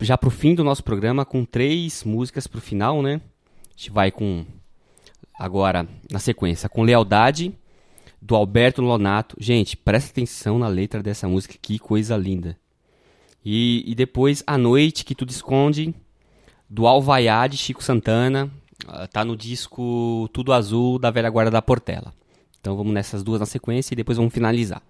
já 0.00 0.18
pro 0.18 0.30
fim 0.30 0.54
do 0.54 0.64
nosso 0.64 0.82
programa 0.82 1.24
com 1.24 1.44
três 1.44 2.04
músicas 2.04 2.46
pro 2.46 2.60
final, 2.60 3.02
né? 3.02 3.20
A 3.68 3.70
gente 3.76 3.90
vai 3.90 4.10
com 4.10 4.44
agora 5.38 5.88
na 6.10 6.18
sequência 6.18 6.68
com 6.68 6.82
Lealdade 6.82 7.54
do 8.20 8.36
Alberto 8.36 8.82
Lonato. 8.82 9.36
Gente, 9.38 9.76
presta 9.76 10.10
atenção 10.10 10.58
na 10.58 10.68
letra 10.68 11.02
dessa 11.02 11.26
música, 11.26 11.54
que 11.60 11.78
coisa 11.78 12.16
linda. 12.16 12.58
E, 13.44 13.82
e 13.86 13.94
depois 13.94 14.42
A 14.46 14.58
Noite 14.58 15.04
que 15.04 15.14
Tudo 15.14 15.30
Esconde 15.30 15.94
do 16.68 16.86
Alvaiá 16.86 17.46
de 17.46 17.56
Chico 17.56 17.82
Santana. 17.82 18.50
Ah, 18.86 19.06
Tá 19.06 19.24
no 19.24 19.36
disco 19.36 20.28
Tudo 20.32 20.52
Azul 20.52 20.98
da 20.98 21.10
Velha 21.10 21.30
Guarda 21.30 21.50
da 21.50 21.62
Portela. 21.62 22.12
Então 22.60 22.76
vamos 22.76 22.92
nessas 22.92 23.22
duas 23.22 23.40
na 23.40 23.46
sequência 23.46 23.94
e 23.94 23.96
depois 23.96 24.18
vamos 24.18 24.32
finalizar. 24.32 24.82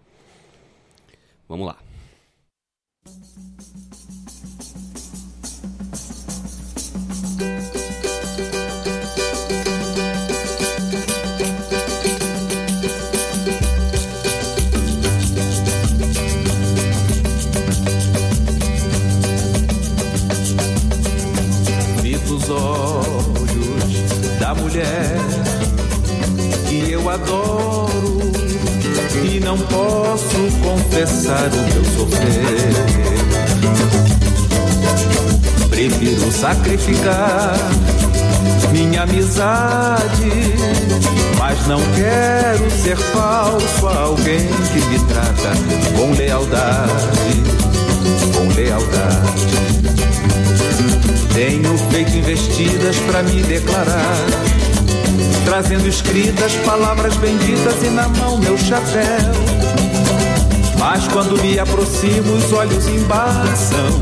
Vamos 1.48 1.66
lá. 1.66 1.76
Dos 22.26 22.48
olhos 22.48 24.38
da 24.38 24.54
mulher 24.54 25.29
adoro 27.10 28.20
e 29.24 29.40
não 29.40 29.58
posso 29.58 30.36
confessar 30.62 31.50
o 31.52 31.74
meu 31.74 31.84
sofrer. 31.96 32.74
Prefiro 35.68 36.30
sacrificar 36.30 37.54
minha 38.72 39.02
amizade, 39.02 40.30
mas 41.38 41.66
não 41.66 41.80
quero 41.96 42.70
ser 42.70 42.96
falso 42.96 43.88
a 43.88 44.02
alguém 44.02 44.46
que 44.72 44.80
me 44.86 44.98
trata 45.06 45.50
com 45.96 46.12
lealdade, 46.12 47.42
com 48.34 48.54
lealdade. 48.54 49.50
Tenho 51.34 51.78
feito 51.90 52.16
investidas 52.16 52.96
pra 53.10 53.22
me 53.22 53.42
declarar, 53.42 54.16
trazendo 55.44 55.88
escritas 55.88 56.54
palavras 56.66 57.16
benditas 57.16 57.82
e 57.82 57.90
na 57.90 58.08
mão 58.08 58.38
meu 58.38 58.56
chapéu. 58.58 59.34
Mas 60.78 61.06
quando 61.08 61.40
me 61.42 61.58
aproximo, 61.58 62.34
os 62.34 62.52
olhos 62.52 62.86
embaçam. 62.88 64.00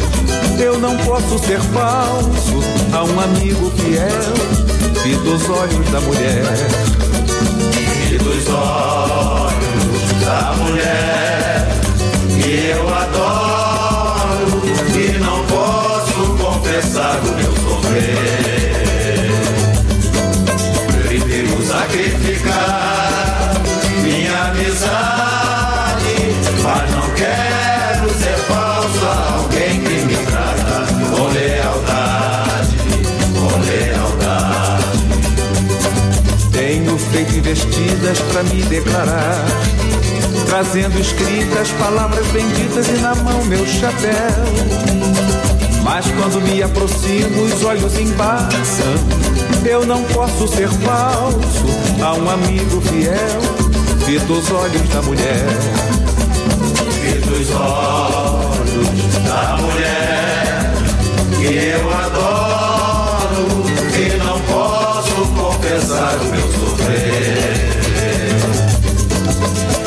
Eu 0.59 0.79
não 0.79 0.97
posso 0.99 1.39
ser 1.41 1.61
falso 1.61 2.63
a 2.93 3.05
um 3.05 3.21
amigo 3.21 3.71
fiel. 3.77 4.59
Vi 5.03 5.15
dos 5.17 5.49
olhos 5.49 5.91
da 5.91 6.01
mulher, 6.01 6.45
E 8.11 8.19
dos 8.19 8.49
olhos 8.49 10.25
da 10.25 10.55
mulher 10.57 11.69
que 12.41 12.71
eu 12.71 12.89
adoro 12.89 14.63
e 14.95 15.19
não 15.19 15.45
posso 15.47 16.45
confessar 16.45 17.19
o 17.21 17.35
meu 17.37 17.53
sofrer. 17.53 18.58
Sacrificar 21.89 23.55
minha 24.03 24.45
amizade, 24.49 26.15
mas 26.63 26.91
não 26.91 27.11
quero 27.15 28.11
ser 28.11 28.37
falso 28.47 29.07
a 29.07 29.35
alguém 29.39 29.81
que 29.81 29.95
me 30.05 30.17
trata 30.27 30.87
com 31.11 31.29
lealdade, 31.33 32.77
com 33.35 33.53
lealdade. 33.71 34.99
Tenho 36.53 36.99
feito 36.99 37.37
investidas 37.37 38.19
pra 38.33 38.43
me 38.43 38.63
declarar, 38.65 39.45
trazendo 40.47 41.01
escritas 41.01 41.71
palavras 41.73 42.27
benditas 42.29 42.89
e 42.89 42.99
na 43.01 43.15
mão 43.15 43.45
meu 43.47 43.67
chapéu. 43.67 45.58
Mas 45.89 46.05
quando 46.11 46.39
me 46.43 46.63
aproximo, 46.63 47.45
os 47.45 47.65
olhos 47.65 47.99
embaçam. 47.99 48.95
Eu 49.65 49.87
não 49.87 50.05
posso 50.05 50.47
ser 50.47 50.69
falso 50.69 51.65
a 52.05 52.13
um 52.13 52.29
amigo 52.29 52.79
fiel. 52.83 53.41
Vi 54.05 54.19
dos 54.19 54.51
olhos 54.51 54.87
da 54.91 55.01
mulher, 55.01 55.47
E 57.05 57.19
dos 57.27 57.51
olhos 57.53 58.89
da 59.25 59.57
mulher 59.57 60.73
que 61.39 61.55
eu 61.55 61.91
adoro 61.95 63.47
e 63.97 64.19
não 64.19 64.39
posso 64.43 65.15
confessar 65.41 66.19
o 66.21 66.25
meu 66.25 66.53
sofrer. 66.53 67.69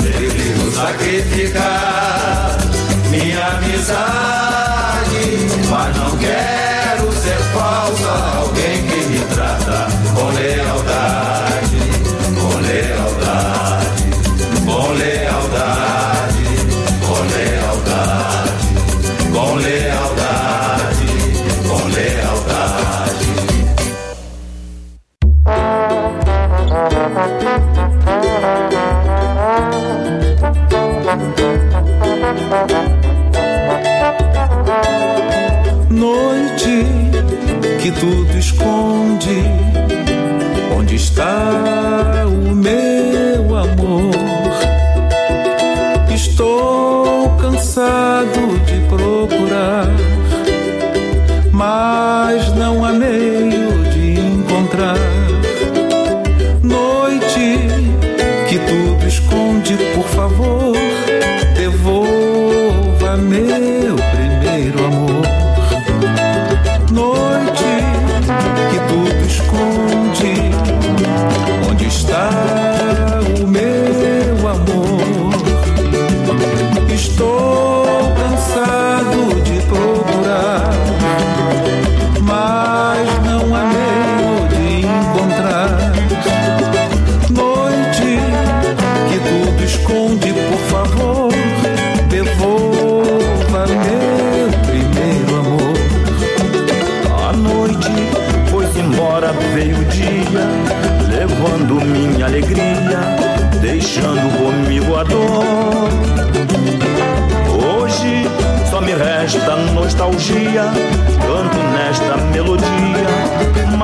Prefiro 0.02 0.72
sacrificar 0.72 2.57
minha 3.11 3.45
amizade, 3.48 4.51
mas 5.72 5.95
não 5.95 6.18
quero 6.18 7.11
ser 7.14 7.38
falsa 7.53 8.38
alguém 8.39 8.85
que 8.88 9.06
me 9.06 9.19
trata 9.34 9.88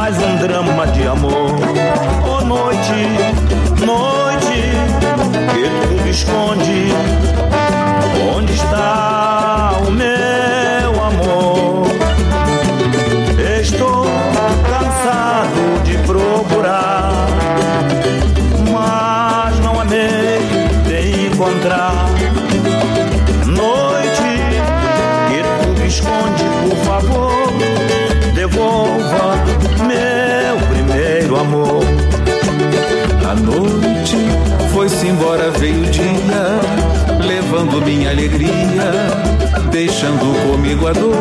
mais 0.09 0.17
um 0.23 0.37
drama 0.37 0.87
de 0.87 1.05
amor. 1.05 1.51
Oh 2.25 2.45
noite, 2.45 2.93
noite, 3.85 4.71
que 5.51 5.87
tudo 5.87 6.07
esconde, 6.07 6.93
comigo 40.77 40.87
a 40.87 40.93
dor. 40.93 41.13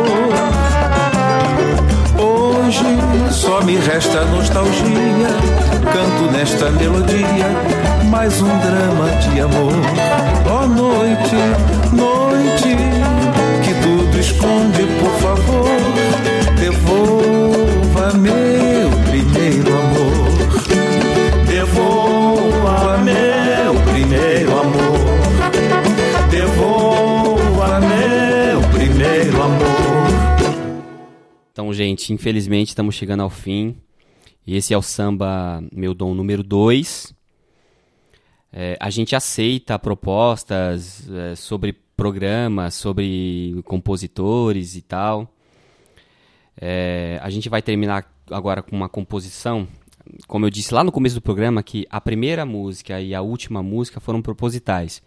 Hoje 2.18 2.84
só 3.30 3.62
me 3.62 3.76
resta 3.76 4.24
nostalgia, 4.26 5.28
canto 5.92 6.30
nesta 6.32 6.70
melodia, 6.70 7.46
mais 8.10 8.40
um 8.40 8.58
drama 8.58 9.10
de 9.20 9.40
amor. 9.40 9.72
Oh, 10.46 10.66
noite, 10.66 11.36
noite, 11.92 12.76
que 13.64 13.74
tudo 13.82 14.18
esconde, 14.18 14.84
por 15.00 15.10
favor, 15.20 15.68
devolva 16.58 18.12
gente, 31.76 32.12
infelizmente 32.12 32.68
estamos 32.68 32.94
chegando 32.94 33.22
ao 33.22 33.30
fim. 33.30 33.76
E 34.46 34.56
esse 34.56 34.72
é 34.72 34.78
o 34.78 34.82
samba 34.82 35.62
Meu 35.72 35.94
Dom 35.94 36.14
número 36.14 36.42
2. 36.42 37.14
É, 38.52 38.76
a 38.80 38.90
gente 38.90 39.14
aceita 39.14 39.78
propostas 39.78 41.08
é, 41.10 41.34
sobre 41.34 41.72
programas, 41.96 42.74
sobre 42.74 43.60
compositores 43.64 44.76
e 44.76 44.82
tal. 44.82 45.32
É, 46.58 47.18
a 47.22 47.28
gente 47.28 47.48
vai 47.48 47.60
terminar 47.60 48.10
agora 48.30 48.62
com 48.62 48.74
uma 48.74 48.88
composição. 48.88 49.68
Como 50.26 50.46
eu 50.46 50.50
disse 50.50 50.72
lá 50.72 50.82
no 50.82 50.92
começo 50.92 51.16
do 51.16 51.20
programa, 51.20 51.62
que 51.62 51.86
a 51.90 52.00
primeira 52.00 52.46
música 52.46 53.00
e 53.00 53.14
a 53.14 53.20
última 53.20 53.62
música 53.62 54.00
foram 54.00 54.22
propositais. 54.22 55.02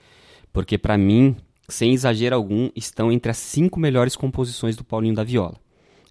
Porque, 0.52 0.78
para 0.78 0.98
mim, 0.98 1.36
sem 1.68 1.94
exagero 1.94 2.36
algum, 2.36 2.70
estão 2.76 3.12
entre 3.12 3.32
as 3.32 3.38
cinco 3.38 3.80
melhores 3.80 4.16
composições 4.16 4.76
do 4.76 4.84
Paulinho 4.84 5.16
da 5.16 5.24
Viola. 5.24 5.56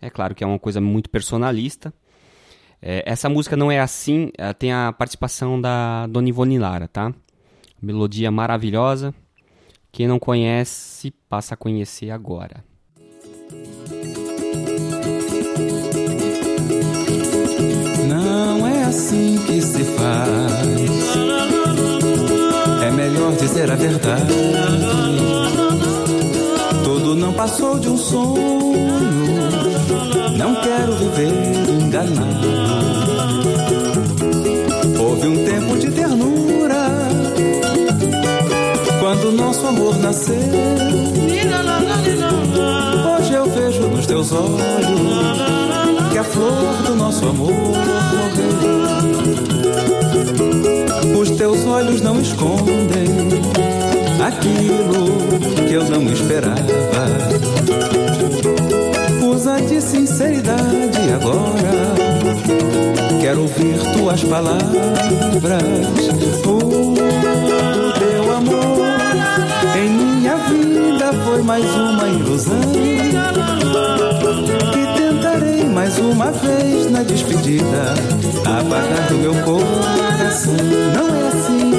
É 0.00 0.08
claro 0.08 0.34
que 0.34 0.44
é 0.44 0.46
uma 0.46 0.58
coisa 0.58 0.80
muito 0.80 1.10
personalista. 1.10 1.92
É, 2.80 3.02
essa 3.04 3.28
música 3.28 3.56
não 3.56 3.70
é 3.70 3.80
assim, 3.80 4.30
tem 4.58 4.72
a 4.72 4.92
participação 4.92 5.60
da 5.60 6.06
Dona 6.06 6.28
Ivone 6.28 6.58
Lara, 6.58 6.86
tá? 6.86 7.12
Melodia 7.82 8.30
maravilhosa. 8.30 9.12
Quem 9.90 10.06
não 10.06 10.18
conhece, 10.18 11.12
passa 11.28 11.54
a 11.54 11.56
conhecer 11.56 12.10
agora. 12.10 12.62
Não 18.06 18.66
é 18.66 18.84
assim 18.84 19.38
que 19.46 19.60
se 19.60 19.84
faz. 19.84 20.30
É 22.84 22.90
melhor 22.92 23.32
dizer 23.36 23.70
a 23.70 23.74
verdade. 23.74 24.32
Tudo 26.84 27.16
não 27.16 27.32
passou 27.32 27.78
de 27.80 27.88
um 27.88 27.96
sonho. 27.96 29.17
Não 30.36 30.54
quero 30.56 30.92
viver 30.92 31.32
enganado. 31.80 32.48
Houve 35.00 35.28
um 35.28 35.44
tempo 35.44 35.76
de 35.78 35.90
ternura 35.90 37.08
quando 39.00 39.32
nosso 39.32 39.66
amor 39.66 39.98
nasceu. 39.98 40.36
Hoje 43.16 43.34
eu 43.34 43.46
vejo 43.50 43.88
nos 43.88 44.06
teus 44.06 44.32
olhos 44.32 44.58
que 46.10 46.18
a 46.18 46.24
flor 46.24 46.82
do 46.86 46.94
nosso 46.94 47.26
amor 47.26 47.52
morreu. 47.52 48.68
Os 51.20 51.30
teus 51.30 51.66
olhos 51.66 52.00
não 52.00 52.20
escondem 52.20 53.08
aquilo 54.24 55.08
que 55.66 55.74
eu 55.74 55.84
não 55.84 56.02
esperava. 56.12 56.58
De 59.56 59.80
sinceridade 59.80 61.12
agora. 61.14 61.94
Quero 63.20 63.42
ouvir 63.42 63.76
tuas 63.96 64.22
palavras. 64.24 64.62
O 66.46 66.58
teu 67.98 68.36
amor 68.36 68.78
em 69.76 69.90
minha 69.90 70.36
vida 70.36 71.12
foi 71.24 71.42
mais 71.42 71.64
uma 71.64 72.08
ilusão. 72.08 72.60
Que 74.72 74.86
tentarei 74.96 75.64
mais 75.64 75.98
uma 75.98 76.30
vez 76.30 76.90
na 76.90 77.02
despedida 77.02 77.94
apagar 78.44 79.08
do 79.08 79.18
meu 79.18 79.34
coração. 79.44 80.54
Não 80.94 81.14
é 81.14 81.28
assim, 81.28 81.72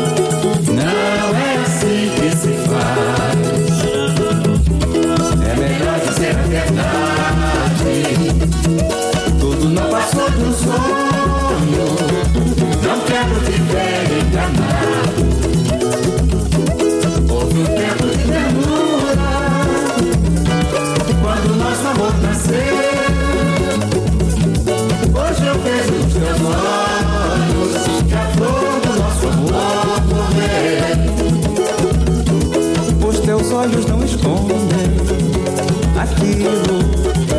aquilo 36.19 36.83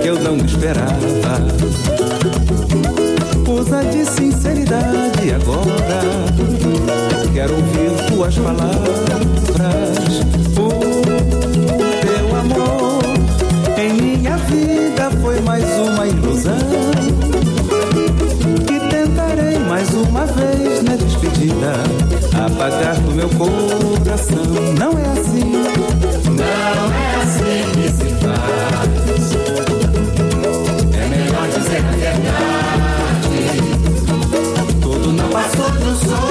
que 0.01 0.09
eu 0.09 0.19
não 0.19 0.37
esperava. 0.37 0.91
Usa 3.47 3.85
de 3.85 4.05
sinceridade 4.07 5.33
agora. 5.35 6.01
Quero 7.33 7.55
ouvir 7.55 7.91
tuas 8.09 8.39
palavras. 8.39 9.01
O 10.57 10.69
teu 12.01 12.37
amor 12.37 13.03
em 13.77 13.93
minha 13.93 14.37
vida 14.39 15.11
foi 15.21 15.41
mais 15.41 15.65
uma 15.65 16.07
ilusão. 16.07 16.55
Que 18.67 18.81
tentarei 18.89 19.59
mais 19.59 19.91
uma 19.91 20.25
vez 20.27 20.83
na 20.83 20.97
despedida 20.97 21.73
apagar 22.47 22.97
do 23.01 23.13
meu 23.13 23.29
coração. 23.31 24.45
Não 24.79 24.99
é 24.99 25.07
assim, 25.13 25.53
passou 35.31 35.71
do 35.71 35.95
sonho. 35.97 36.30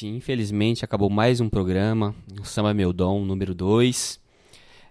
Gente, 0.00 0.06
infelizmente 0.06 0.82
acabou 0.82 1.10
mais 1.10 1.40
um 1.40 1.48
programa, 1.48 2.14
o 2.40 2.44
Samba 2.44 2.72
Meu 2.72 2.90
Dom, 2.90 3.22
número 3.22 3.54
2. 3.54 4.18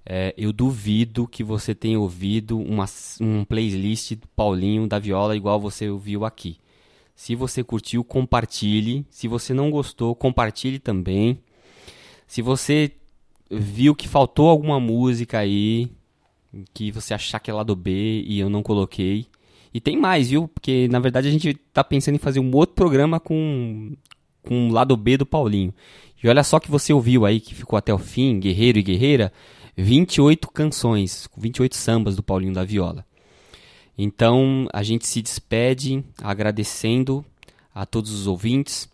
É, 0.05 0.35
eu 0.37 0.53
duvido 0.53 1.27
que 1.27 1.43
você 1.43 1.73
tenha 1.73 1.99
ouvido 1.99 2.59
uma, 2.59 2.85
um 3.19 3.43
playlist 3.43 4.13
do 4.15 4.27
Paulinho 4.27 4.87
da 4.87 4.99
Viola 4.99 5.35
igual 5.35 5.59
você 5.59 5.89
ouviu 5.89 6.25
aqui. 6.25 6.57
Se 7.15 7.33
você 7.33 7.63
curtiu, 7.63 8.03
compartilhe. 8.03 9.03
Se 9.09 9.27
você 9.27 9.51
não 9.51 9.71
gostou, 9.71 10.13
compartilhe 10.13 10.77
também. 10.77 11.39
Se 12.27 12.43
você 12.43 12.91
viu 13.49 13.95
que 13.95 14.07
faltou 14.07 14.47
alguma 14.47 14.79
música 14.79 15.39
aí, 15.39 15.89
que 16.71 16.91
você 16.91 17.15
achar 17.15 17.39
que 17.39 17.49
é 17.49 17.53
lado 17.53 17.75
B 17.75 18.23
e 18.27 18.39
eu 18.39 18.49
não 18.49 18.61
coloquei. 18.61 19.25
E 19.73 19.81
tem 19.81 19.97
mais, 19.97 20.29
viu? 20.29 20.47
Porque 20.47 20.87
na 20.87 20.99
verdade 20.99 21.27
a 21.27 21.31
gente 21.31 21.55
tá 21.73 21.83
pensando 21.83 22.15
em 22.15 22.19
fazer 22.19 22.39
um 22.39 22.55
outro 22.55 22.75
programa 22.75 23.19
com 23.19 23.95
com 24.43 24.69
o 24.69 24.71
lado 24.71 24.95
B 24.95 25.17
do 25.17 25.25
Paulinho. 25.25 25.73
E 26.21 26.27
olha 26.27 26.43
só 26.43 26.59
que 26.59 26.69
você 26.69 26.91
ouviu 26.91 27.25
aí 27.25 27.39
que 27.39 27.55
ficou 27.55 27.77
até 27.77 27.93
o 27.93 27.97
fim, 27.97 28.39
Guerreiro 28.39 28.79
e 28.79 28.83
Guerreira, 28.83 29.31
28 29.77 30.49
canções, 30.51 31.29
28 31.37 31.75
sambas 31.75 32.15
do 32.15 32.23
Paulinho 32.23 32.53
da 32.53 32.63
Viola. 32.63 33.05
Então 33.97 34.67
a 34.73 34.83
gente 34.83 35.07
se 35.07 35.21
despede 35.21 36.03
agradecendo 36.21 37.23
a 37.73 37.85
todos 37.85 38.11
os 38.11 38.27
ouvintes 38.27 38.89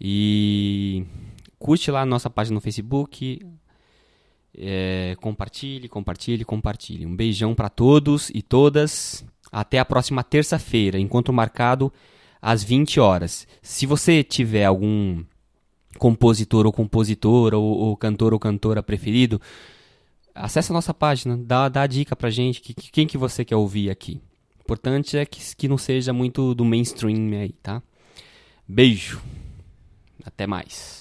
e 0.00 1.04
curte 1.58 1.90
lá 1.90 2.02
a 2.02 2.06
nossa 2.06 2.30
página 2.30 2.54
no 2.54 2.60
Facebook, 2.60 3.46
é, 4.56 5.16
compartilhe, 5.20 5.88
compartilhe, 5.88 6.44
compartilhe. 6.44 7.06
Um 7.06 7.14
beijão 7.14 7.54
para 7.54 7.68
todos 7.68 8.30
e 8.34 8.42
todas. 8.42 9.24
Até 9.52 9.78
a 9.78 9.84
próxima 9.84 10.22
terça-feira, 10.22 10.98
encontro 10.98 11.34
marcado 11.34 11.92
às 12.40 12.62
20 12.62 13.00
horas. 13.00 13.46
Se 13.62 13.86
você 13.86 14.22
tiver 14.22 14.64
algum 14.64 15.22
compositor 15.98 16.66
ou 16.66 16.72
compositora 16.72 17.58
ou, 17.58 17.64
ou 17.64 17.96
cantor 17.96 18.32
ou 18.32 18.38
cantora 18.38 18.82
preferido, 18.82 19.40
acesse 20.34 20.72
a 20.72 20.74
nossa 20.74 20.94
página, 20.94 21.36
dá, 21.36 21.68
dá 21.68 21.82
a 21.82 21.86
dica 21.86 22.16
pra 22.16 22.30
gente, 22.30 22.60
que, 22.60 22.72
que, 22.74 22.90
quem 22.90 23.06
que 23.06 23.18
você 23.18 23.44
quer 23.44 23.56
ouvir 23.56 23.90
aqui. 23.90 24.20
O 24.58 24.62
importante 24.62 25.16
é 25.16 25.26
que, 25.26 25.40
que 25.56 25.68
não 25.68 25.76
seja 25.76 26.12
muito 26.12 26.54
do 26.54 26.64
mainstream 26.64 27.40
aí, 27.40 27.52
tá? 27.62 27.82
Beijo. 28.66 29.20
Até 30.24 30.46
mais. 30.46 30.99